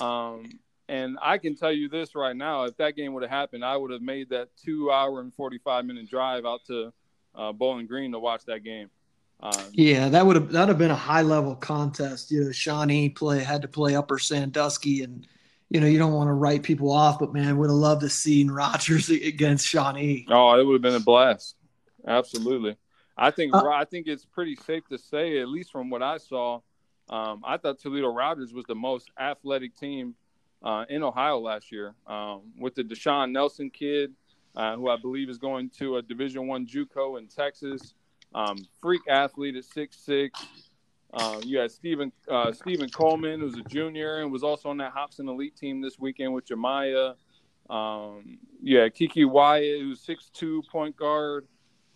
[0.00, 0.48] Um,
[0.88, 3.76] and I can tell you this right now: if that game would have happened, I
[3.76, 6.92] would have made that two hour and forty five minute drive out to
[7.34, 8.90] uh, Bowling Green to watch that game.
[9.42, 12.30] Um, yeah, that would have that have been a high level contest.
[12.30, 15.26] You know, Shawnee play had to play Upper Sandusky, and
[15.70, 18.10] you know you don't want to write people off, but man, would have loved to
[18.10, 20.26] see Rogers against Shawnee.
[20.28, 21.56] Oh, it would have been a blast.
[22.06, 22.76] Absolutely,
[23.16, 26.18] I think uh, I think it's pretty safe to say, at least from what I
[26.18, 26.60] saw,
[27.08, 30.14] um, I thought Toledo Rogers was the most athletic team
[30.62, 34.12] uh, in Ohio last year, um, with the Deshaun Nelson kid,
[34.54, 37.94] uh, who I believe is going to a Division One JUCO in Texas.
[38.34, 40.40] Um, freak athlete at six six.
[41.12, 44.92] Um, you had Stephen uh, Stephen Coleman, who's a junior and was also on that
[44.92, 47.14] Hobson Elite team this weekend with Jemiah.
[47.68, 51.46] Um, you had Kiki Wyatt, who's six two point guard.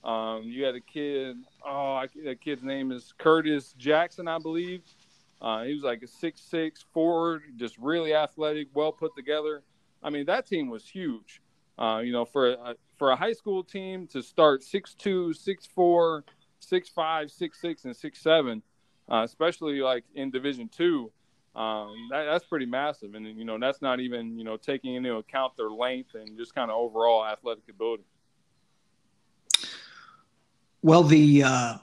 [0.02, 1.36] Um, you had a kid.
[1.64, 4.82] Oh, I, that kid's name is Curtis Jackson, I believe.
[5.40, 9.62] Uh, he was like a six six forward, just really athletic, well put together.
[10.02, 11.40] I mean, that team was huge.
[11.78, 15.34] Uh, you know, for a, for a high school team to start 6'2",
[15.76, 16.22] 6'4",
[16.60, 18.62] 6'5", 6'6", and 6'7",
[19.10, 21.10] uh, especially like in Division Two,
[21.56, 23.14] um, that, that's pretty massive.
[23.14, 26.54] And you know, that's not even you know taking into account their length and just
[26.54, 28.04] kind of overall athletic ability.
[30.82, 31.74] Well, the uh,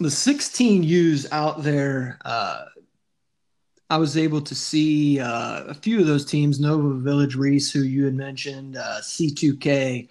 [0.00, 2.18] the 16 U's out there.
[2.24, 2.66] Uh,
[3.88, 7.82] I was able to see uh, a few of those teams, Nova Village Reese, who
[7.82, 10.08] you had mentioned, uh, C2K,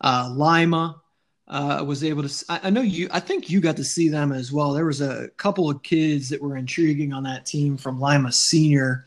[0.00, 1.00] uh, Lima.
[1.48, 2.44] Uh, was able to.
[2.50, 3.08] I, I know you.
[3.10, 4.74] I think you got to see them as well.
[4.74, 9.06] There was a couple of kids that were intriguing on that team from Lima Senior.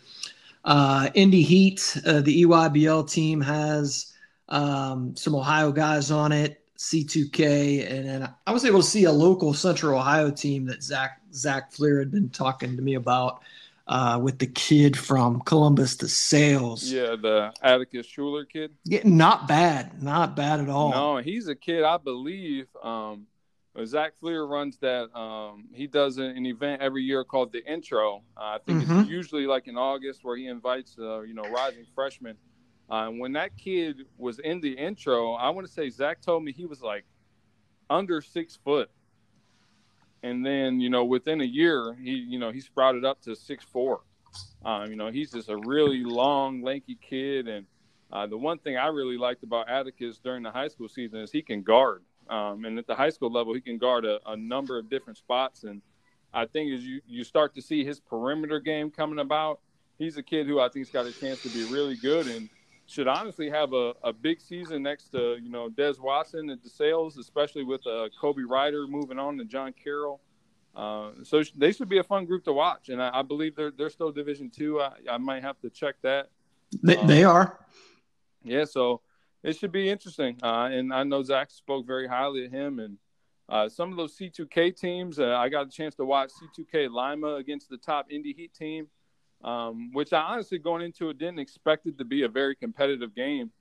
[0.65, 4.11] Uh, Indy Heat, uh, the EYBL team has
[4.49, 6.61] um, some Ohio guys on it.
[6.79, 11.21] C2K, and then I was able to see a local Central Ohio team that Zach
[11.31, 13.43] Zach Fleer had been talking to me about
[13.91, 16.91] uh, with the kid from Columbus DeSales.
[16.91, 18.71] Yeah, the Atticus Schuler kid.
[18.85, 20.91] Yeah, not bad, not bad at all.
[20.91, 22.67] No, he's a kid I believe.
[22.81, 23.27] Um,
[23.85, 25.15] Zach Fleer runs that.
[25.17, 28.23] Um, he does an event every year called the Intro.
[28.35, 29.01] Uh, I think mm-hmm.
[29.01, 32.35] it's usually like in August where he invites uh, you know rising freshmen
[32.91, 36.51] uh, when that kid was in the intro, I want to say Zach told me
[36.51, 37.05] he was like
[37.89, 38.91] under six foot,
[40.23, 43.63] and then you know within a year he you know he sprouted up to six
[43.63, 44.01] four.
[44.63, 47.65] Um, you know he's just a really long, lanky kid, and
[48.11, 51.31] uh, the one thing I really liked about Atticus during the high school season is
[51.31, 54.37] he can guard, um, and at the high school level he can guard a, a
[54.37, 55.81] number of different spots, and
[56.33, 59.59] I think as you you start to see his perimeter game coming about,
[59.97, 62.27] he's a kid who I think's got a chance to be really good.
[62.27, 62.49] And
[62.91, 67.17] should honestly have a, a big season next to you know Des Watson at DeSales,
[67.17, 70.19] especially with uh, Kobe Ryder moving on to John Carroll.
[70.75, 73.71] Uh, so they should be a fun group to watch, and I, I believe they're
[73.71, 74.81] they're still Division Two.
[74.81, 76.29] I, I might have to check that.
[76.83, 77.59] They, um, they are.
[78.43, 79.01] Yeah, so
[79.43, 80.37] it should be interesting.
[80.43, 82.97] Uh, and I know Zach spoke very highly of him, and
[83.47, 85.19] uh, some of those C2K teams.
[85.19, 88.87] Uh, I got a chance to watch C2K Lima against the top Indy Heat team
[89.43, 93.15] um, which I honestly going into it didn't expect it to be a very competitive
[93.15, 93.51] game.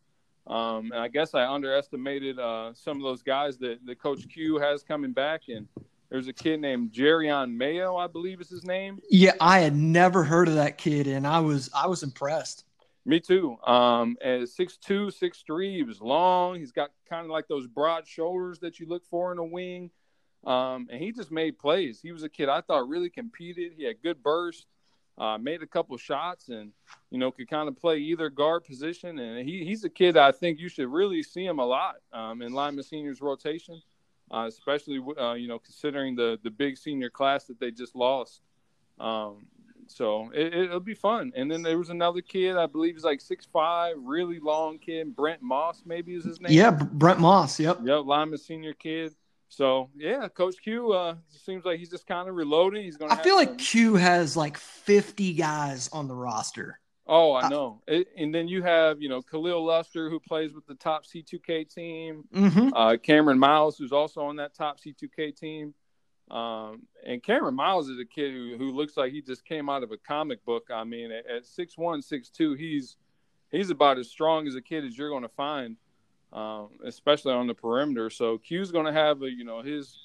[0.46, 4.58] Um, and I guess I underestimated uh, some of those guys that, that Coach Q
[4.58, 5.42] has coming back.
[5.48, 5.68] And
[6.10, 8.98] there's a kid named Jerion Mayo, I believe is his name.
[9.10, 12.64] Yeah, I had never heard of that kid, and I was I was impressed.
[13.06, 13.56] Me too.
[13.66, 14.78] Um, at 6'2",
[15.08, 16.58] 6'3", he was long.
[16.58, 19.90] He's got kind of like those broad shoulders that you look for in a wing.
[20.44, 22.00] Um, and he just made plays.
[22.02, 23.72] He was a kid I thought really competed.
[23.76, 24.66] He had good burst
[25.20, 26.72] uh, made a couple shots and
[27.10, 30.32] you know could kind of play either guard position and he, he's a kid I
[30.32, 33.82] think you should really see him a lot um, in Lima Seniors rotation,
[34.32, 38.40] uh, especially uh, you know considering the the big senior class that they just lost.
[38.98, 39.46] Um,
[39.88, 41.32] so it, will be fun.
[41.34, 45.14] And then there was another kid I believe he's like six five, really long kid,
[45.14, 46.52] Brent Moss maybe is his name.
[46.52, 47.60] Yeah, Brent Moss.
[47.60, 47.80] Yep.
[47.84, 49.14] Yep, Lima senior kid.
[49.50, 52.84] So yeah, Coach Q uh, seems like he's just kind of reloading.
[52.84, 53.10] He's going.
[53.10, 56.78] I feel like Q has like fifty guys on the roster.
[57.04, 57.82] Oh, I know.
[57.88, 61.68] It, and then you have you know Khalil Luster who plays with the top C2K
[61.68, 62.24] team.
[62.32, 62.68] Mm-hmm.
[62.72, 65.74] Uh, Cameron Miles who's also on that top C2K team.
[66.30, 69.82] Um, and Cameron Miles is a kid who, who looks like he just came out
[69.82, 70.68] of a comic book.
[70.72, 72.96] I mean, at, at six one, six two, he's
[73.50, 75.76] he's about as strong as a kid as you're going to find
[76.32, 78.10] um, especially on the perimeter.
[78.10, 79.98] So Q's going to have a, you know his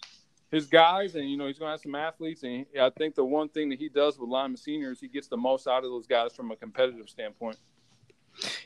[0.51, 2.43] his guys, and you know he's going to have some athletes.
[2.43, 5.37] And I think the one thing that he does with Lima seniors, he gets the
[5.37, 7.57] most out of those guys from a competitive standpoint.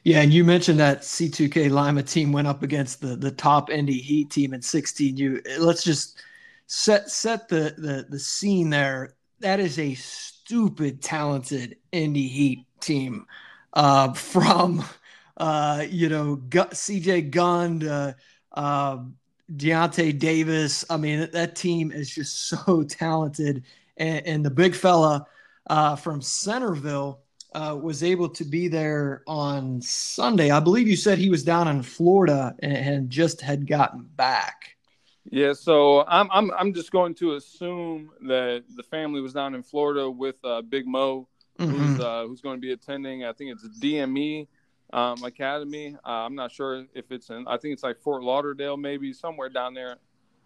[0.03, 3.99] Yeah, and you mentioned that C2K Lima team went up against the the top Indy
[3.99, 5.17] Heat team in 16.
[5.17, 6.21] You let's just
[6.67, 9.13] set set the the the scene there.
[9.39, 13.25] That is a stupid talented Indy Heat team
[13.73, 14.83] uh, from
[15.39, 18.13] uh, you know, CJ Gund, uh,
[18.53, 18.97] uh,
[19.55, 20.85] Deontay Davis.
[20.89, 23.63] I mean, that team is just so talented.
[23.97, 25.25] And, and the big fella
[25.69, 27.21] uh, from Centerville
[27.53, 30.51] uh, was able to be there on Sunday.
[30.51, 34.75] I believe you said he was down in Florida and, and just had gotten back.
[35.31, 39.61] Yeah, so I'm I'm I'm just going to assume that the family was down in
[39.61, 41.27] Florida with uh, Big Mo,
[41.59, 41.71] mm-hmm.
[41.71, 43.25] who's uh, who's going to be attending.
[43.25, 44.47] I think it's DME
[44.91, 45.95] um, Academy.
[46.05, 47.45] Uh, I'm not sure if it's in.
[47.47, 49.97] I think it's like Fort Lauderdale, maybe somewhere down there.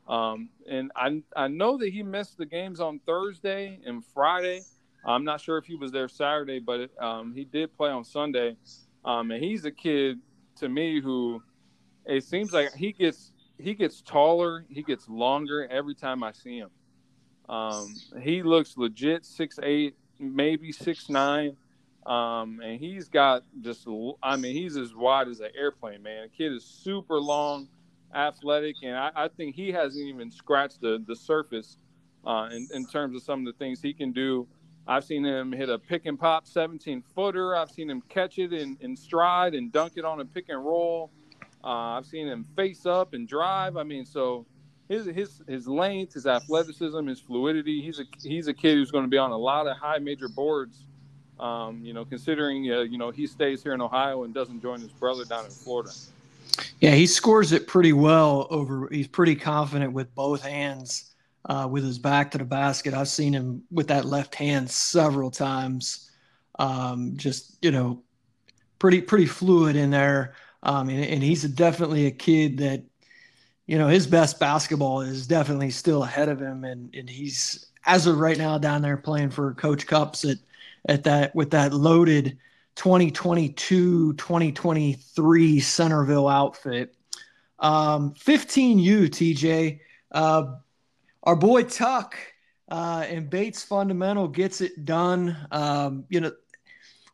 [0.07, 4.61] Um, and I I know that he missed the games on Thursday and Friday.
[5.05, 8.55] I'm not sure if he was there Saturday, but um, he did play on Sunday.
[9.05, 10.19] Um, and he's a kid
[10.57, 11.41] to me who
[12.05, 16.57] it seems like he gets he gets taller, he gets longer every time I see
[16.57, 16.69] him.
[17.49, 21.55] Um, he looks legit six eight, maybe six nine.
[22.05, 23.87] Um, and he's got just,
[24.21, 26.23] I mean, he's as wide as an airplane, man.
[26.23, 27.69] The kid is super long,
[28.13, 31.77] athletic, and I, I think he hasn't even scratched the, the surface
[32.25, 34.47] uh, in, in terms of some of the things he can do.
[34.85, 37.55] I've seen him hit a pick and pop 17 footer.
[37.55, 40.63] I've seen him catch it in, in stride and dunk it on a pick and
[40.63, 41.09] roll.
[41.63, 43.77] Uh, I've seen him face up and drive.
[43.77, 44.45] I mean, so
[44.89, 47.81] his his his length, his athleticism, his fluidity.
[47.81, 50.27] He's a he's a kid who's going to be on a lot of high major
[50.27, 50.85] boards.
[51.43, 54.79] Um, you know, considering uh, you know he stays here in Ohio and doesn't join
[54.79, 55.91] his brother down in Florida.
[56.79, 58.87] Yeah, he scores it pretty well over.
[58.89, 61.11] He's pretty confident with both hands,
[61.45, 62.93] uh, with his back to the basket.
[62.93, 66.09] I've seen him with that left hand several times.
[66.59, 68.03] Um, just you know,
[68.79, 70.35] pretty pretty fluid in there.
[70.63, 72.83] Um, and, and he's definitely a kid that
[73.65, 78.07] you know, his best basketball is definitely still ahead of him, and and he's as
[78.07, 80.37] of right now down there playing for Coach Cupps at
[80.87, 82.37] at that with that loaded
[82.75, 86.95] 2022 2023 Centerville outfit.
[87.59, 89.79] Um, 15U TJ,
[90.11, 90.55] uh,
[91.23, 92.17] our boy Tuck
[92.69, 95.37] uh, and Bates Fundamental gets it done.
[95.51, 96.31] Um, you know,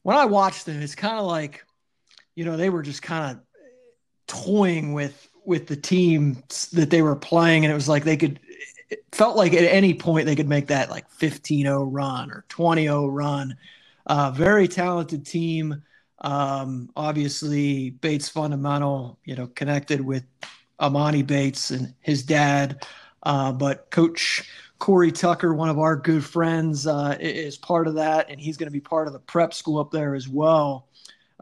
[0.04, 1.66] when I watched them, it's kind of like,
[2.36, 3.44] you know, they were just kind of
[4.28, 6.44] toying with with the team
[6.74, 8.40] that they were playing, and it was like they could.
[8.90, 13.08] It felt like at any point they could make that like 15-0 run or 20-0
[13.12, 13.56] run.
[14.06, 15.84] Uh, very talented team.
[16.22, 20.24] Um, obviously, Bates fundamental, you know, connected with
[20.80, 22.86] Amani Bates and his dad.
[23.24, 24.50] Uh, but Coach
[24.80, 28.68] Corey Tucker, one of our good friends, uh, is part of that, and he's going
[28.68, 30.88] to be part of the prep school up there as well.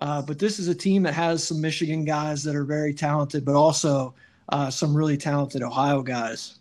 [0.01, 3.45] Uh, but this is a team that has some Michigan guys that are very talented,
[3.45, 4.13] but also
[4.49, 6.59] uh, some really talented Ohio guys.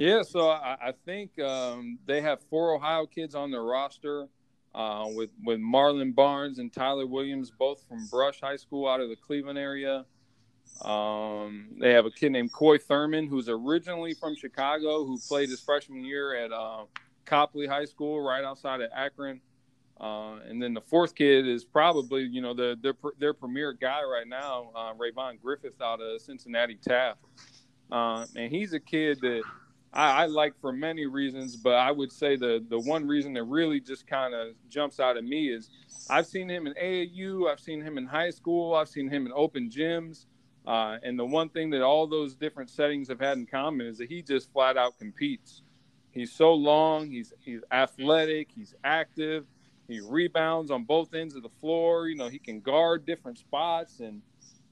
[0.00, 4.28] Yeah, so I, I think um, they have four Ohio kids on their roster,
[4.74, 9.10] uh, with with Marlon Barnes and Tyler Williams, both from Brush High School out of
[9.10, 10.06] the Cleveland area.
[10.80, 15.60] Um, they have a kid named Coy Thurman, who's originally from Chicago, who played his
[15.60, 16.84] freshman year at uh,
[17.26, 19.42] Copley High School, right outside of Akron.
[20.00, 24.02] Uh, and then the fourth kid is probably, you know, the, their their premier guy
[24.02, 27.20] right now, uh, Rayvon Griffith out of Cincinnati Taft.
[27.92, 29.42] Uh, and he's a kid that
[29.92, 33.44] I, I, like for many reasons, but I would say the the one reason that
[33.44, 35.70] really just kind of jumps out at me is
[36.08, 39.32] I've seen him in AAU, I've seen him in high school, I've seen him in
[39.34, 40.26] open gyms.
[40.66, 43.98] Uh, and the one thing that all those different settings have had in common is
[43.98, 45.62] that he just flat out competes.
[46.12, 49.46] He's so long, he's he's athletic, he's active
[49.90, 52.06] he rebounds on both ends of the floor.
[52.06, 54.22] You know, he can guard different spots, and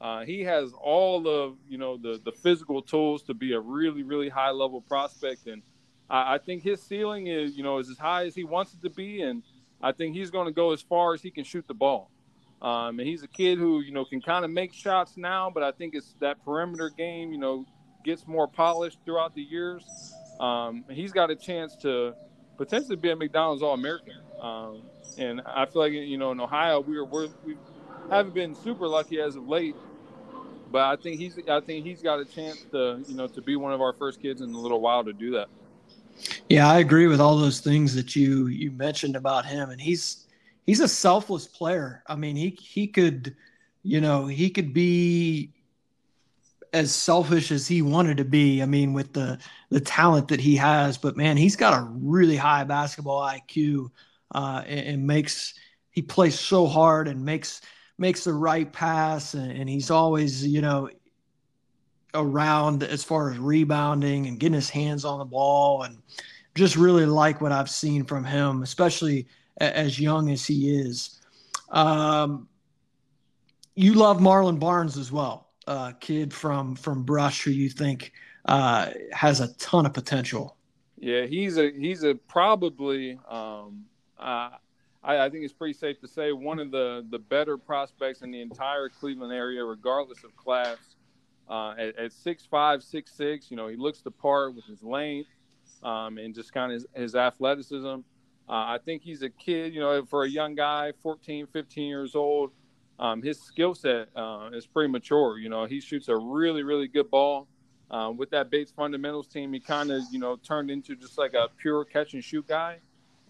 [0.00, 4.02] uh, he has all of you know the the physical tools to be a really
[4.02, 5.46] really high level prospect.
[5.46, 5.62] And
[6.08, 8.82] I, I think his ceiling is you know is as high as he wants it
[8.82, 9.42] to be, and
[9.82, 12.10] I think he's going to go as far as he can shoot the ball.
[12.60, 15.62] Um, and he's a kid who you know can kind of make shots now, but
[15.62, 17.66] I think it's that perimeter game you know
[18.04, 19.84] gets more polished throughout the years.
[20.38, 22.14] Um, he's got a chance to
[22.56, 24.16] potentially be a McDonald's All American.
[24.40, 24.82] Um,
[25.16, 27.56] and I feel like you know in Ohio we are we're, we
[28.10, 29.74] haven't been super lucky as of late,
[30.70, 33.56] but I think he's I think he's got a chance to you know to be
[33.56, 35.48] one of our first kids in a little while to do that.
[36.48, 40.26] Yeah, I agree with all those things that you you mentioned about him, and he's
[40.66, 42.02] he's a selfless player.
[42.06, 43.36] I mean, he he could,
[43.82, 45.52] you know, he could be
[46.72, 48.62] as selfish as he wanted to be.
[48.62, 49.38] I mean, with the
[49.70, 53.90] the talent that he has, but man, he's got a really high basketball IQ
[54.34, 55.54] uh, and, and, makes
[55.90, 57.62] he plays so hard and makes
[57.98, 60.88] makes the right pass, and, and he's always you know
[62.14, 65.98] around as far as rebounding and getting his hands on the ball, and
[66.54, 69.26] just really like what I've seen from him, especially
[69.58, 71.20] as young as he is.
[71.70, 72.48] Um,
[73.74, 78.12] you love Marlon Barnes as well, a kid from from Brush who you think
[78.46, 80.56] uh, has a ton of potential.
[80.98, 83.84] Yeah, he's a he's a probably um,
[84.18, 84.50] uh,
[85.02, 88.30] I, I, think it's pretty safe to say one of the, the better prospects in
[88.30, 90.78] the entire Cleveland area, regardless of class.
[91.48, 94.82] Uh, at, at six five, six six, you know, he looks the part with his
[94.82, 95.30] length
[95.82, 97.86] um, and just kind of his, his athleticism.
[97.86, 102.14] Uh, I think he's a kid, you know, for a young guy, 14, 15 years
[102.14, 102.50] old.
[102.98, 105.38] Um, his skill set uh, is pretty mature.
[105.38, 107.46] You know, he shoots a really, really good ball.
[107.90, 111.32] Uh, with that Bates fundamentals team, he kind of, you know, turned into just like
[111.32, 112.78] a pure catch and shoot guy.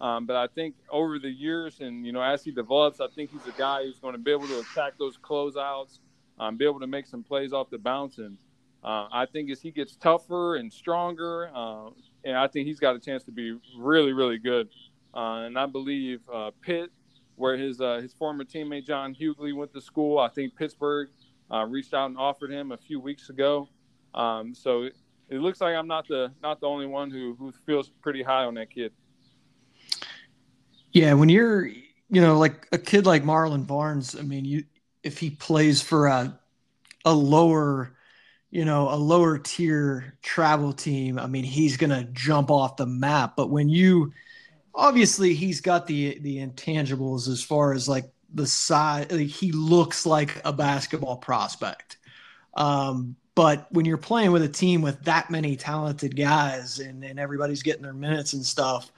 [0.01, 3.31] Um, but I think over the years, and you know, as he develops, I think
[3.31, 5.99] he's a guy who's going to be able to attack those closeouts,
[6.39, 8.17] um, be able to make some plays off the bounce.
[8.17, 8.37] And
[8.83, 11.89] uh, I think as he gets tougher and stronger, uh,
[12.23, 14.69] and I think he's got a chance to be really, really good.
[15.13, 16.91] Uh, and I believe uh, Pitt
[17.39, 20.19] where his uh, his former teammate John Hugley went to school.
[20.19, 21.09] I think Pittsburgh
[21.51, 23.69] uh, reached out and offered him a few weeks ago.
[24.13, 24.95] Um, so it,
[25.29, 28.43] it, looks like I'm not the not the only one who who feels pretty high
[28.43, 28.91] on that kid.
[30.91, 34.63] Yeah, when you're you know like a kid like Marlon Barnes, I mean, you
[35.03, 36.39] if he plays for a
[37.05, 37.95] a lower
[38.51, 43.35] you know a lower tier travel team, I mean, he's gonna jump off the map.
[43.35, 44.13] But when you
[44.75, 49.07] obviously he's got the the intangibles as far as like the size.
[49.11, 51.97] Like he looks like a basketball prospect.
[52.55, 57.19] Um, but when you're playing with a team with that many talented guys and, and
[57.19, 58.91] everybody's getting their minutes and stuff,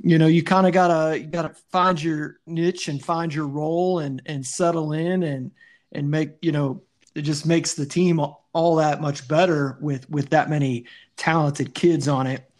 [0.00, 4.00] you know, you kind of gotta you gotta find your niche and find your role
[4.00, 5.50] and and settle in and
[5.92, 6.82] and make you know
[7.14, 8.20] it just makes the team
[8.52, 10.86] all that much better with with that many
[11.16, 12.50] talented kids on it.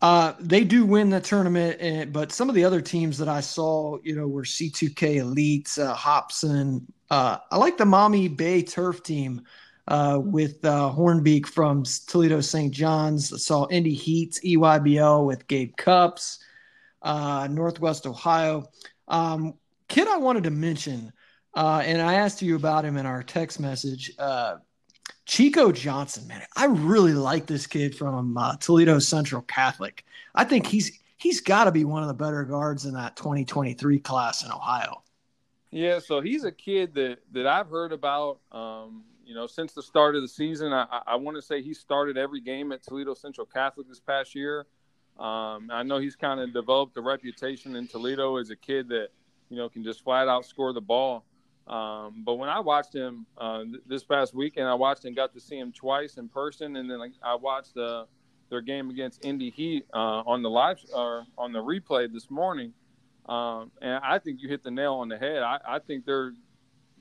[0.00, 3.40] Uh, they do win the tournament, and, but some of the other teams that I
[3.40, 6.84] saw, you know, were C2K Elites, uh, Hobson.
[7.08, 9.42] Uh, I like the Maumee Bay Turf team
[9.86, 12.72] uh, with uh, Hornbeak from Toledo St.
[12.72, 13.32] John's.
[13.32, 16.38] I saw Indy Heat, EYBL with Gabe Cupps,
[17.02, 18.64] uh, Northwest Ohio.
[19.08, 19.54] Um,
[19.88, 21.12] kid I wanted to mention,
[21.54, 24.12] and I asked you about him in our text message.
[25.24, 30.04] Chico Johnson, man, I really like this kid from uh, Toledo Central Catholic.
[30.34, 34.00] I think he's he's got to be one of the better guards in that 2023
[34.00, 35.02] class in Ohio.
[35.70, 38.40] Yeah, so he's a kid that that I've heard about.
[38.50, 41.72] Um, you know, since the start of the season, I, I want to say he
[41.72, 44.66] started every game at Toledo Central Catholic this past year.
[45.18, 49.08] Um, I know he's kind of developed a reputation in Toledo as a kid that
[49.50, 51.24] you know can just flat out score the ball.
[51.66, 55.32] Um, but when I watched him uh, th- this past weekend, I watched and got
[55.34, 58.06] to see him twice in person, and then like, I watched uh,
[58.50, 62.72] their game against Indy Heat uh, on the live or on the replay this morning.
[63.26, 65.42] Um, and I think you hit the nail on the head.
[65.42, 66.32] I, I think they're,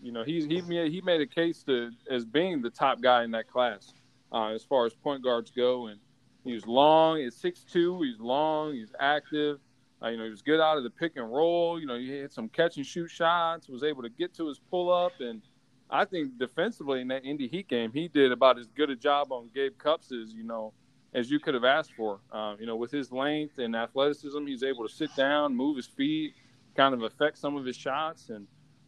[0.01, 3.23] you know, he's he made, he made a case to as being the top guy
[3.23, 3.93] in that class
[4.31, 5.99] uh, as far as point guards go, and
[6.43, 7.19] he's long.
[7.19, 8.01] He's six two.
[8.01, 8.73] He's long.
[8.73, 9.59] He's active.
[10.03, 11.79] Uh, you know, he was good out of the pick and roll.
[11.79, 14.59] You know, he hit some catch and shoot shots, was able to get to his
[14.59, 15.13] pull up.
[15.19, 15.41] And
[15.89, 19.31] I think defensively in that Indy Heat game, he did about as good a job
[19.31, 20.73] on Gabe Cupps as, you know,
[21.13, 22.19] as you could have asked for.
[22.31, 25.85] Uh, you know, with his length and athleticism, he's able to sit down, move his
[25.85, 26.33] feet,
[26.75, 28.29] kind of affect some of his shots.
[28.29, 28.47] And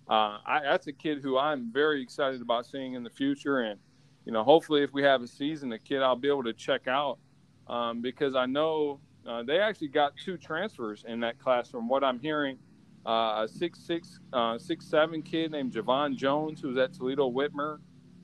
[0.09, 3.59] uh, I, that's a kid who I'm very excited about seeing in the future.
[3.59, 3.79] And,
[4.25, 6.87] you know, hopefully if we have a season, a kid I'll be able to check
[6.87, 7.19] out
[7.67, 12.03] um, because I know uh, they actually got two transfers in that class, from what
[12.03, 12.57] I'm hearing.
[13.05, 17.29] Uh, a six six uh, six seven kid named Javon Jones, who was at Toledo
[17.29, 17.79] Whitmer,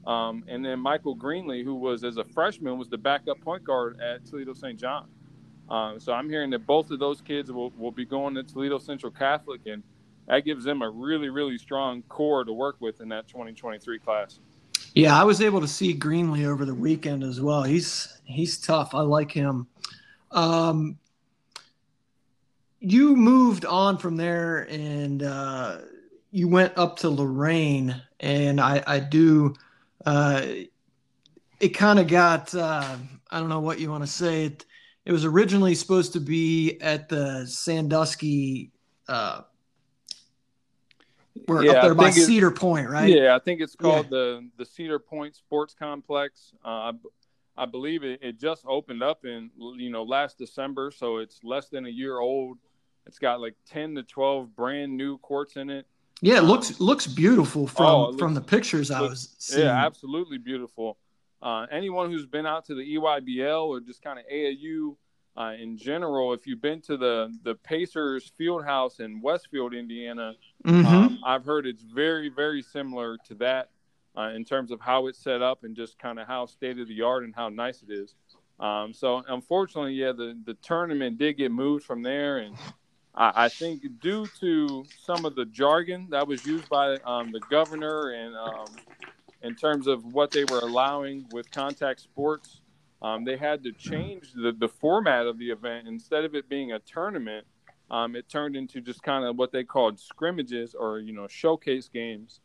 [0.08, 4.00] um, and then Michael Greenlee, who was as a freshman was the backup point guard
[4.00, 4.80] at Toledo St.
[4.80, 5.10] John.
[5.70, 8.80] Uh, so I'm hearing that both of those kids will, will be going to Toledo
[8.80, 9.84] Central Catholic, and
[10.28, 14.40] that gives them a really really strong core to work with in that 2023 class.
[15.00, 17.64] Yeah, I was able to see Greenlee over the weekend as well.
[17.64, 18.94] He's he's tough.
[18.94, 19.66] I like him.
[20.30, 21.00] Um,
[22.82, 25.78] you moved on from there and uh,
[26.32, 29.56] you went up to Lorain, and I, I do.
[30.06, 30.46] Uh,
[31.62, 32.98] it kind of got uh,
[33.32, 34.48] I don't know what you want to say.
[34.48, 34.66] It
[35.06, 38.74] it was originally supposed to be at the Sandusky.
[41.48, 43.10] We're yeah, up there by Cedar Point, right?
[43.10, 44.18] Yeah, I think it's called yeah.
[44.18, 46.54] the the Cedar Point Sports Complex.
[46.64, 46.94] Uh,
[47.58, 51.70] I believe it, it just opened up in you know last December, so it's less
[51.70, 52.58] than a year old.
[53.06, 55.86] It's got like ten to twelve brand new courts in it.
[56.22, 59.66] Yeah, it looks um, looks beautiful from oh, looks, from the pictures I was seeing.
[59.66, 60.98] Yeah, absolutely beautiful.
[61.42, 64.96] Uh, anyone who's been out to the EYBL or just kind of AAU
[65.38, 70.34] uh, in general, if you've been to the the Pacers Field House in Westfield, Indiana,
[70.66, 70.86] mm-hmm.
[70.86, 73.70] um, I've heard it's very very similar to that
[74.18, 76.88] uh, in terms of how it's set up and just kind of how state of
[76.88, 78.16] the art and how nice it is.
[78.60, 82.56] Um, so unfortunately, yeah, the, the tournament did get moved from there, and
[83.16, 87.40] I, I think due to some of the jargon that was used by um, the
[87.50, 88.66] governor and um,
[89.42, 92.59] in terms of what they were allowing with contact sports,
[93.02, 95.88] um, they had to change the, the format of the event.
[95.88, 97.46] Instead of it being a tournament,
[97.92, 101.88] um, it turned into just kind of what they called scrimmages or you know showcase
[101.88, 102.42] games.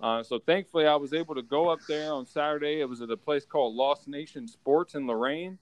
[0.00, 2.80] Uh, so thankfully, I was able to go up there on Saturday.
[2.80, 5.58] It was at a place called Lost Nation Sports in Lorain,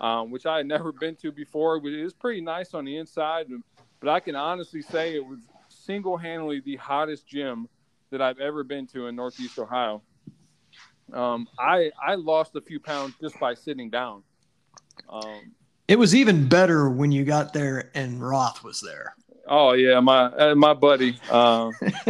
[0.00, 1.76] um, which I had never been to before.
[1.76, 3.48] It was pretty nice on the inside,
[4.00, 7.68] but I can honestly say it was single-handedly the hottest gym
[8.10, 10.02] that I've ever been to in Northeast Ohio.
[11.12, 14.22] Um, I I lost a few pounds just by sitting down.
[15.08, 15.52] Um,
[15.88, 19.14] it was even better when you got there and Roth was there.
[19.46, 21.18] Oh yeah, my uh, my buddy.
[21.30, 21.72] Um,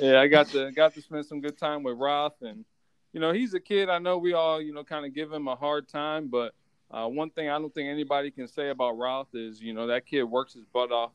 [0.00, 2.64] yeah, I got to got to spend some good time with Roth, and
[3.12, 3.88] you know he's a kid.
[3.88, 6.52] I know we all you know kind of give him a hard time, but
[6.90, 10.06] uh, one thing I don't think anybody can say about Roth is you know that
[10.06, 11.12] kid works his butt off,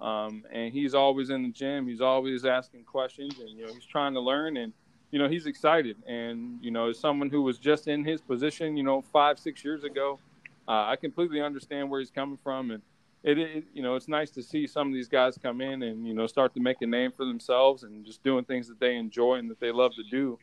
[0.00, 1.86] um, and he's always in the gym.
[1.86, 4.72] He's always asking questions, and you know he's trying to learn, and
[5.10, 5.96] you know he's excited.
[6.06, 9.64] And you know as someone who was just in his position, you know five six
[9.64, 10.18] years ago,
[10.66, 12.82] uh, I completely understand where he's coming from, and
[13.22, 16.06] it, it, you know it's nice to see some of these guys come in and
[16.06, 18.96] you know start to make a name for themselves and just doing things that they
[18.96, 20.38] enjoy and that they love to do.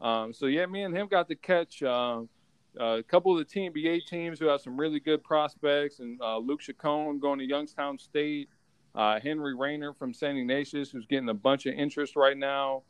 [0.00, 2.22] Um, so yeah, me and him got to catch uh,
[2.78, 6.38] a couple of the Team BA teams who have some really good prospects, and uh,
[6.38, 8.48] Luke Chacon going to Youngstown State,
[8.94, 12.82] uh, Henry Rayner from San Ignatius who's getting a bunch of interest right now.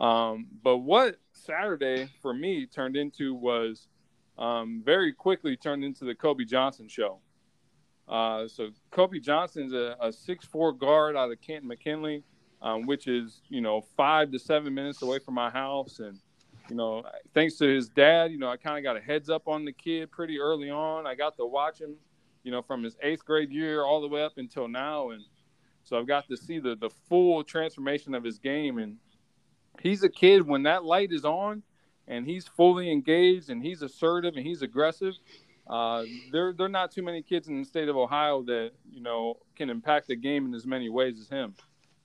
[0.00, 3.88] Um, but what Saturday for me turned into was
[4.38, 7.18] um, very quickly turned into the Kobe Johnson show.
[8.08, 12.24] Uh, so Kobe Johnson's a, a six-four guard out of Canton McKinley,
[12.62, 16.18] um, which is you know five to seven minutes away from my house, and
[16.68, 17.04] you know
[17.34, 19.72] thanks to his dad, you know I kind of got a heads up on the
[19.72, 21.06] kid pretty early on.
[21.06, 21.94] I got to watch him,
[22.42, 25.22] you know, from his eighth grade year all the way up until now, and
[25.84, 28.96] so I've got to see the the full transformation of his game, and
[29.82, 31.62] he's a kid when that light is on,
[32.06, 35.14] and he's fully engaged, and he's assertive, and he's aggressive
[35.70, 39.00] uh, there there are not too many kids in the state of Ohio that you
[39.00, 41.54] know can impact the game in as many ways as him.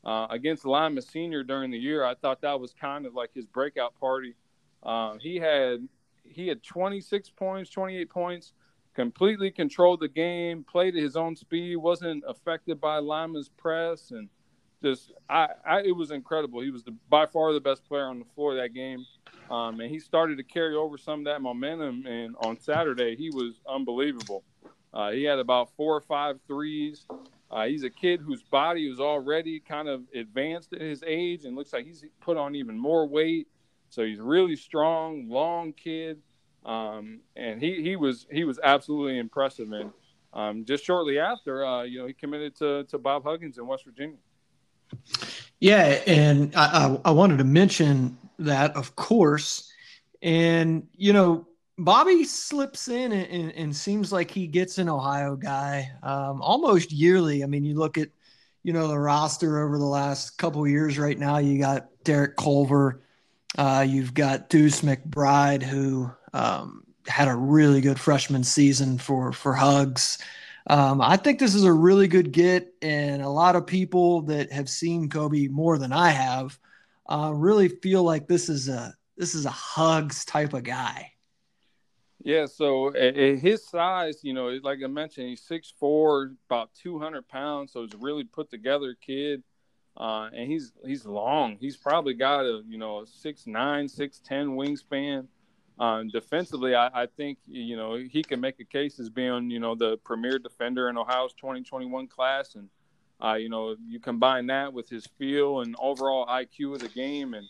[0.04, 3.48] Uh, against Lima Senior during the year, I thought that was kind of like his
[3.48, 4.36] breakout party.
[4.84, 5.88] Uh, he had
[6.24, 8.54] he had 26 points, 28 points,
[8.94, 14.30] completely controlled the game, played at his own speed, wasn't affected by Lima's press, and
[14.86, 16.62] just I, I it was incredible.
[16.62, 19.06] He was the, by far the best player on the floor that game.
[19.50, 22.06] Um, and he started to carry over some of that momentum.
[22.06, 24.44] And on Saturday, he was unbelievable.
[24.94, 27.06] Uh, he had about four or five threes.
[27.52, 31.56] Uh, he's a kid whose body was already kind of advanced at his age and
[31.56, 33.48] looks like he's put on even more weight.
[33.90, 36.22] So he's really strong, long kid.
[36.66, 39.72] Um, and he, he was he was absolutely impressive.
[39.72, 39.92] And
[40.34, 43.86] um, just shortly after, uh, you know, he committed to, to Bob Huggins in West
[43.86, 44.18] Virginia.
[45.60, 49.72] Yeah, and I, I, I wanted to mention that, of course.
[50.22, 51.48] And, you know,
[51.78, 56.92] Bobby slips in and, and, and, seems like he gets an Ohio guy um, almost
[56.92, 57.44] yearly.
[57.44, 58.10] I mean, you look at,
[58.64, 63.02] you know, the roster over the last couple years right now, you got Derek Culver,
[63.58, 69.54] uh, you've got Deuce McBride, who um, had a really good freshman season for, for
[69.54, 70.18] Hugs.
[70.68, 74.52] Um, I think this is a really good get, and a lot of people that
[74.52, 76.58] have seen Kobe more than I have
[77.08, 81.12] uh, really feel like this is a this is a hugs type of guy.
[82.24, 86.98] Yeah, so at, his size, you know, like I mentioned, he's six four, about two
[86.98, 89.44] hundred pounds, so he's a really put together kid.
[89.98, 91.58] Uh, and he's he's long.
[91.60, 95.28] He's probably got a you know a six nine, six ten wingspan.
[95.78, 99.60] Um, defensively, I, I, think you know he can make a case as being you
[99.60, 102.70] know the premier defender in Ohio's 2021 class, and
[103.24, 107.34] uh, you know, you combine that with his feel and overall IQ of the game,
[107.34, 107.48] and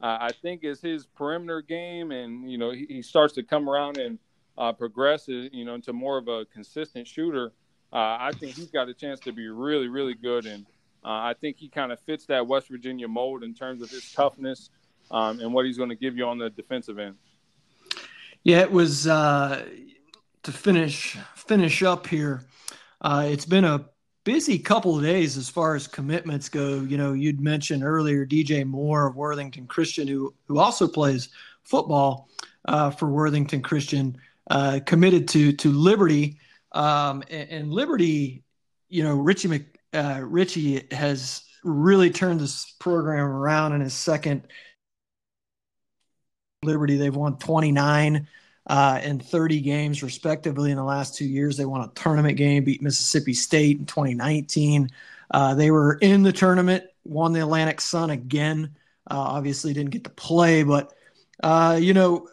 [0.00, 3.68] uh, I think as his perimeter game, and you know, he, he starts to come
[3.68, 4.18] around and
[4.56, 7.52] uh, progress, uh, you know, into more of a consistent shooter.
[7.92, 10.64] Uh, I think he's got a chance to be really, really good, and
[11.02, 14.70] I think he kind of fits that West Virginia mold in terms of his toughness
[15.10, 17.16] um, and what he's going to give you on the defensive end.
[18.44, 19.06] Yeah, it was
[20.42, 22.46] to finish finish up here.
[23.00, 23.86] Uh, it's been a
[24.24, 26.80] busy couple of days as far as commitments go.
[26.80, 31.30] You know, you'd mentioned earlier DJ Moore of Worthington Christian, who who also plays
[31.62, 32.28] football
[32.66, 34.16] uh, for Worthington Christian,
[34.50, 36.38] uh, committed to to Liberty.
[36.72, 38.44] Um, and, and, Liberty,
[38.88, 44.46] you know, Richie Mc, uh, Richie has really turned this program around in his second.
[46.62, 48.28] Liberty, they've won 29
[48.66, 51.56] uh, in 30 games, respectively, in the last two years.
[51.56, 54.90] They won a tournament game, beat Mississippi State in 2019.
[55.30, 58.76] Uh, they were in the tournament, won the Atlantic Sun again.
[59.10, 60.92] Uh, obviously, didn't get to play, but
[61.42, 62.28] uh, you know,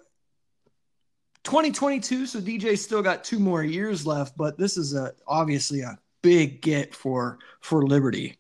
[1.45, 2.25] 2022.
[2.25, 6.61] So DJ still got two more years left, but this is a obviously a big
[6.61, 8.36] get for for Liberty.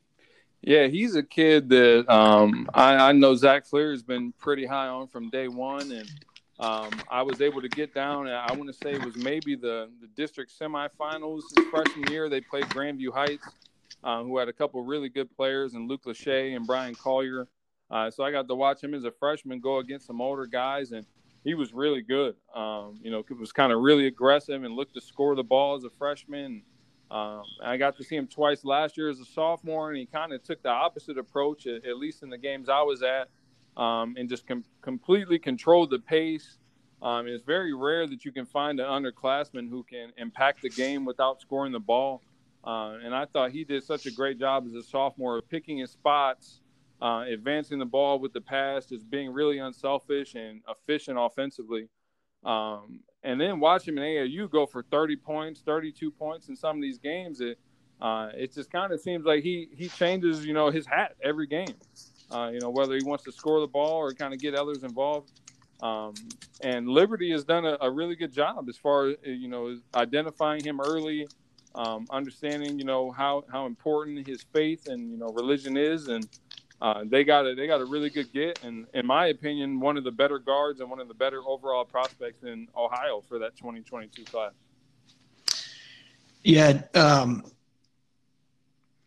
[0.61, 4.87] Yeah, he's a kid that um, I, I, know Zach Fleer has been pretty high
[4.87, 6.11] on from day one, and
[6.59, 8.27] um, I was able to get down.
[8.27, 12.27] And I want to say it was maybe the the district semifinals freshman year.
[12.27, 13.47] They played Grandview Heights,
[14.03, 17.47] uh, who had a couple really good players, and Luke Lachey and Brian Collier.
[17.89, 20.91] Uh, so I got to watch him as a freshman go against some older guys,
[20.91, 21.05] and
[21.43, 22.35] he was really good.
[22.53, 25.83] Um, you know, was kind of really aggressive and looked to score the ball as
[25.83, 26.63] a freshman.
[27.09, 30.33] Um, I got to see him twice last year as a sophomore, and he kind
[30.33, 33.29] of took the opposite approach, at, at, least in the games I was at,
[33.81, 36.57] um, and just com- completely controlled the pace.
[37.01, 41.05] Um, it's very rare that you can find an underclassman who can impact the game
[41.05, 42.21] without scoring the ball.
[42.63, 45.77] Uh, and I thought he did such a great job as a sophomore of picking
[45.77, 46.59] his spots,
[47.01, 51.87] uh, advancing the ball with the pass, just being really unselfish and efficient offensively.
[52.43, 56.77] Um, and then watch him in AAU go for 30 points, 32 points in some
[56.77, 57.41] of these games.
[57.41, 57.59] It
[57.99, 61.47] uh, it just kind of seems like he he changes, you know, his hat every
[61.47, 61.75] game.
[62.29, 64.83] Uh, you know, whether he wants to score the ball or kind of get others
[64.83, 65.31] involved.
[65.81, 66.13] Um,
[66.61, 70.63] and Liberty has done a, a, really good job as far as you know identifying
[70.63, 71.27] him early,
[71.75, 76.27] um, understanding you know how how important his faith and you know religion is, and
[76.81, 79.97] uh, they got a they got a really good get, and in my opinion, one
[79.97, 83.55] of the better guards and one of the better overall prospects in Ohio for that
[83.57, 84.51] 2022 class.
[86.43, 87.43] Yeah, um,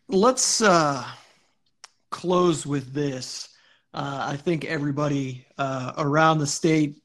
[0.09, 1.05] let's uh,
[2.09, 3.49] close with this.
[3.93, 7.01] Uh, I think everybody uh, around the state,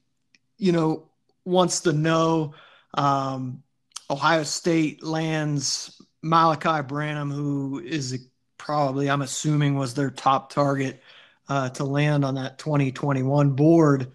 [0.57, 1.09] you know,
[1.45, 2.53] wants to know.
[2.93, 3.63] Um,
[4.09, 8.17] Ohio State lands Malachi Branham, who is a
[8.57, 11.01] probably, I'm assuming, was their top target
[11.49, 14.11] uh, to land on that 2021 board.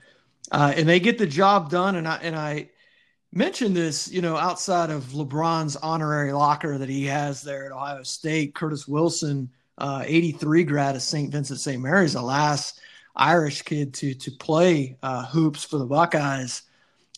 [0.51, 1.97] Uh, and they get the job done.
[1.97, 2.71] And I, and I
[3.33, 8.03] mentioned this, you know, outside of LeBron's honorary locker that he has there at Ohio
[8.03, 11.33] State, Curtis Wilson, uh, 83 grad of St.
[11.33, 11.81] Vincent St.
[11.81, 12.81] Mary's, the last
[13.17, 16.63] Irish kid to, to play uh, hoops for the Buckeyes.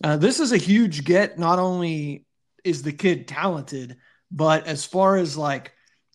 [0.03, 1.39] Uh, this is a huge get.
[1.39, 2.25] Not only
[2.63, 3.97] is the kid talented,
[4.31, 5.74] but as far as like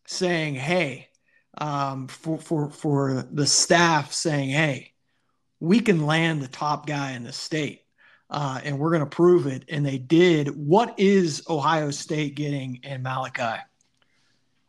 [0.10, 1.10] saying, "Hey,"
[1.58, 4.94] um, for for for the staff saying, "Hey,
[5.60, 7.84] we can land the top guy in the state,
[8.30, 10.50] uh, and we're going to prove it." And they did.
[10.50, 13.62] What is Ohio State getting in Malachi?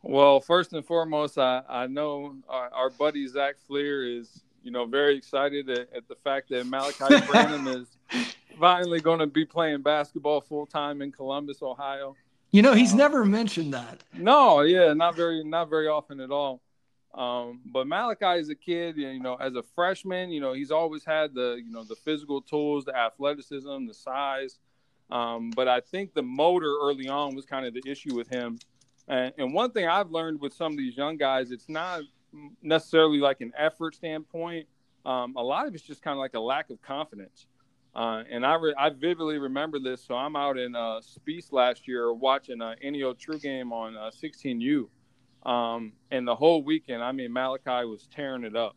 [0.03, 4.85] Well, first and foremost, I, I know our, our buddy Zach Fleer is, you know,
[4.85, 7.87] very excited at, at the fact that Malachi Branham is
[8.59, 12.15] finally going to be playing basketball full time in Columbus, Ohio.
[12.51, 14.03] You know, he's uh, never mentioned that.
[14.13, 16.61] No, yeah, not very, not very often at all.
[17.13, 21.03] Um, but Malachi is a kid, you know, as a freshman, you know, he's always
[21.03, 24.59] had the, you know, the physical tools, the athleticism, the size.
[25.09, 28.59] Um, but I think the motor early on was kind of the issue with him.
[29.09, 32.01] And, and one thing I've learned with some of these young guys, it's not
[32.61, 34.67] necessarily like an effort standpoint.
[35.05, 37.47] Um, a lot of it's just kind of like a lack of confidence.
[37.93, 40.03] Uh, and I, re- I vividly remember this.
[40.03, 44.11] So I'm out in uh, Spiece last year watching an NEO True game on uh,
[44.11, 44.87] 16U.
[45.45, 48.75] Um, and the whole weekend, I mean, Malachi was tearing it up.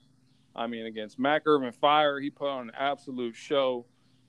[0.57, 3.87] I mean, against Mac Irvin Fire, he put on an absolute show,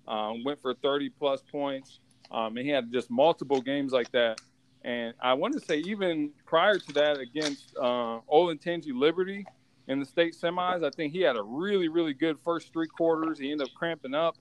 [0.08, 2.00] um, went for 30 plus points.
[2.32, 4.42] Um, and he had just multiple games like that.
[4.84, 9.46] And I want to say, even prior to that, against uh, Olentangy Liberty
[9.88, 13.40] in the state semis, I think he had a really, really good first three quarters.
[13.40, 14.36] He ended up cramping up.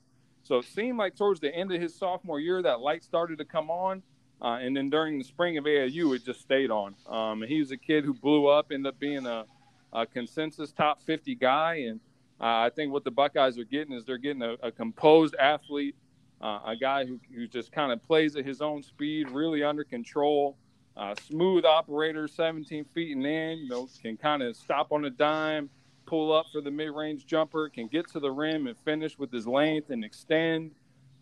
[0.45, 3.45] So it seemed like towards the end of his sophomore year, that light started to
[3.45, 4.03] come on.
[4.43, 6.95] Uh, and then during the spring of AAU, it just stayed on.
[7.09, 9.47] Um, he was a kid who blew up, ended up being a,
[9.93, 11.87] a consensus top 50 guy.
[11.89, 11.99] And
[12.39, 15.97] uh, I think what the Buckeyes are getting is they're getting a, a composed athlete,
[16.43, 19.83] uh, a guy who, who just kind of plays at his own speed, really under
[19.83, 20.59] control,
[20.95, 25.11] uh, smooth operator, 17 feet and in, you know, can kind of stop on a
[25.11, 25.71] dime,
[26.07, 29.47] pull up for the mid-range jumper, can get to the rim and finish with his
[29.47, 30.73] length and extend.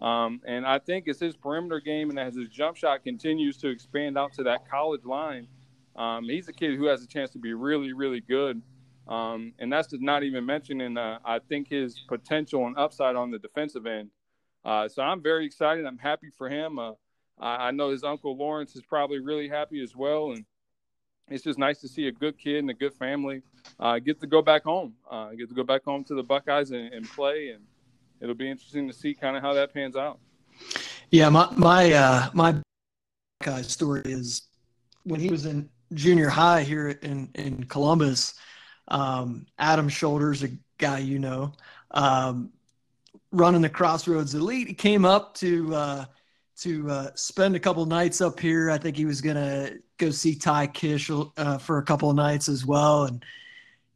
[0.00, 3.68] Um, and I think as his perimeter game and as his jump shot continues to
[3.68, 5.46] expand out to that college line,
[5.94, 8.60] um, he's a kid who has a chance to be really, really good.
[9.06, 13.30] Um, and that's just not even mentioning, uh, I think, his potential and upside on
[13.30, 14.10] the defensive end.
[14.64, 15.84] Uh, so I'm very excited.
[15.86, 16.78] I'm happy for him.
[16.78, 16.92] Uh,
[17.38, 20.32] I, I know his uncle Lawrence is probably really happy as well.
[20.32, 20.44] And
[21.28, 23.42] it's just nice to see a good kid and a good family
[23.80, 26.70] uh, get to go back home, uh, get to go back home to the Buckeyes
[26.70, 27.64] and, and, play, and
[28.20, 30.18] it'll be interesting to see kind of how that pans out.
[31.10, 32.56] Yeah, my my uh, my
[33.40, 34.43] Buckeye story is
[35.05, 38.34] when he was in junior high here in in Columbus.
[38.89, 40.48] Um, Adam Shoulders, a
[40.78, 41.52] guy you know,
[41.93, 42.52] um,
[43.30, 46.05] running the Crossroads Elite, he came up to uh,
[46.59, 48.70] to uh, spend a couple nights up here.
[48.70, 52.64] I think he was gonna go see Ty Kish uh, for a couple nights as
[52.66, 53.05] well.
[53.05, 53.24] And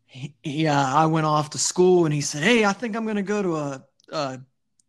[0.06, 3.06] he, he uh, I went off to school, and he said, "Hey, I think I'm
[3.06, 4.40] gonna go to a, a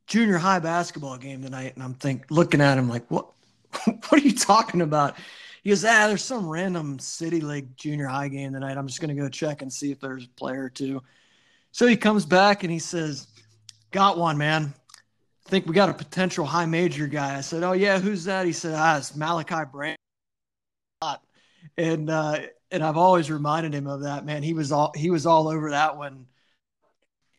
[0.06, 3.28] junior high basketball game tonight." And I'm think looking at him like, "What?
[3.86, 5.18] what are you talking about?"
[5.64, 8.78] He goes, "Ah, there's some random city league junior high game tonight.
[8.78, 11.02] I'm just gonna go check and see if there's a player or two.
[11.72, 13.28] So he comes back and he says,
[13.92, 14.74] "Got one, man."
[15.46, 17.38] I think we got a potential high major guy.
[17.38, 18.46] I said, Oh, yeah, who's that?
[18.46, 19.96] He said, Ah, it's Malachi Branham.
[21.78, 22.40] and uh,
[22.72, 24.26] and I've always reminded him of that.
[24.26, 26.26] Man, he was all he was all over that one,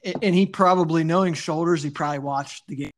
[0.05, 2.91] and he probably knowing shoulders, he probably watched the game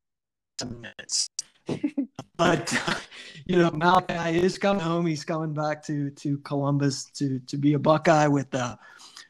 [0.68, 1.28] minutes.
[2.36, 3.02] but
[3.46, 5.06] you know, Malachi is coming home.
[5.06, 8.76] He's coming back to to Columbus to to be a Buckeye with uh,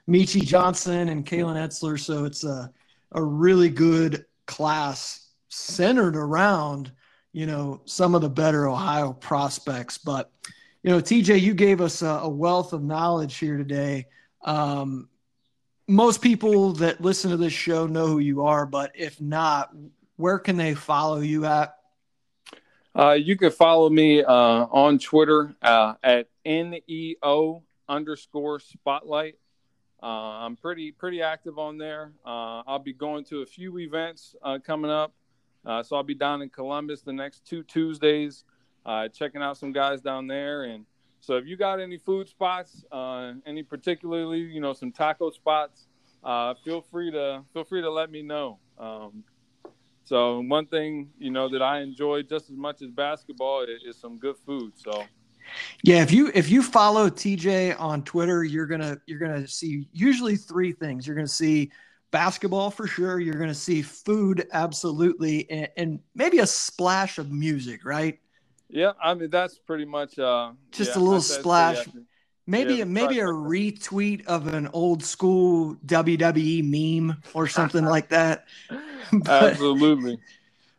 [0.08, 1.98] Meechie Johnson and Kalen Etzler.
[1.98, 2.72] So it's a
[3.12, 6.92] a really good class centered around
[7.32, 9.98] you know some of the better Ohio prospects.
[9.98, 10.30] But
[10.82, 14.06] you know, TJ, you gave us a, a wealth of knowledge here today.
[14.44, 15.08] Um,
[15.86, 19.74] most people that listen to this show know who you are, but if not,
[20.16, 21.74] where can they follow you at?
[22.96, 29.36] Uh, you can follow me uh, on Twitter uh, at neo underscore spotlight.
[30.02, 32.12] Uh, I'm pretty pretty active on there.
[32.24, 35.12] Uh, I'll be going to a few events uh, coming up,
[35.82, 38.44] so I'll be down in Columbus the next two Tuesdays,
[38.84, 40.64] Uh, checking out some guys down there.
[40.64, 40.86] And
[41.20, 45.86] so, if you got any food spots, uh, any particularly you know some taco spots,
[46.24, 48.58] uh, feel free to feel free to let me know.
[48.78, 49.24] Um,
[50.04, 53.96] so one thing you know that I enjoy just as much as basketball is, is,
[53.96, 54.72] some good food.
[54.74, 55.04] So
[55.82, 60.36] yeah, if you if you follow TJ on Twitter, you're gonna you're gonna see usually
[60.36, 61.06] three things.
[61.06, 61.70] You're gonna see
[62.10, 63.20] basketball for sure.
[63.20, 68.18] You're gonna see food absolutely, and, and maybe a splash of music, right?
[68.70, 71.86] Yeah, I mean that's pretty much uh, just yeah, a little splash.
[72.46, 78.46] Maybe yeah, maybe a retweet of an old school WWE meme or something like that.
[79.12, 80.18] but, Absolutely.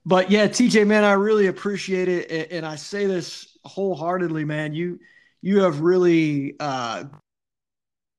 [0.06, 4.74] But yeah, TJ, man, I really appreciate it, and I say this wholeheartedly, man.
[4.74, 5.00] You
[5.42, 7.06] you have really uh,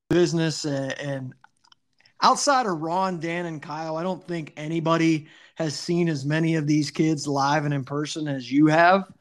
[0.08, 1.34] business and, and
[2.22, 5.26] outside of Ron, Dan, and Kyle, I don't think anybody
[5.56, 9.12] has seen as many of these kids live and in person as you have.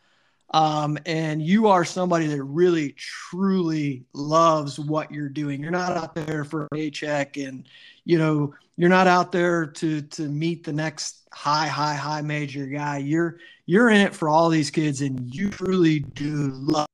[0.53, 5.61] Um, and you are somebody that really truly loves what you're doing.
[5.61, 7.67] You're not out there for a paycheck and
[8.03, 12.65] you know, you're not out there to to meet the next high, high, high major
[12.65, 12.97] guy.
[12.97, 16.87] You're you're in it for all these kids and you truly do love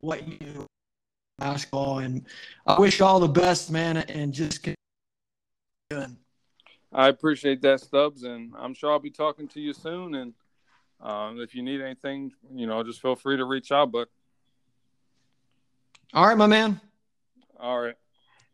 [0.00, 0.66] what you do
[1.38, 2.26] basketball and
[2.66, 4.74] I wish all the best, man, and just keep
[5.90, 6.16] doing.
[6.92, 10.34] I appreciate that, Stubbs, and I'm sure I'll be talking to you soon and
[11.00, 13.92] um, if you need anything, you know, just feel free to reach out.
[13.92, 14.08] But
[16.12, 16.80] all right, my man.
[17.58, 17.94] All right.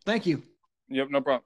[0.04, 0.42] Thank you.
[0.88, 1.44] Yep, no problem.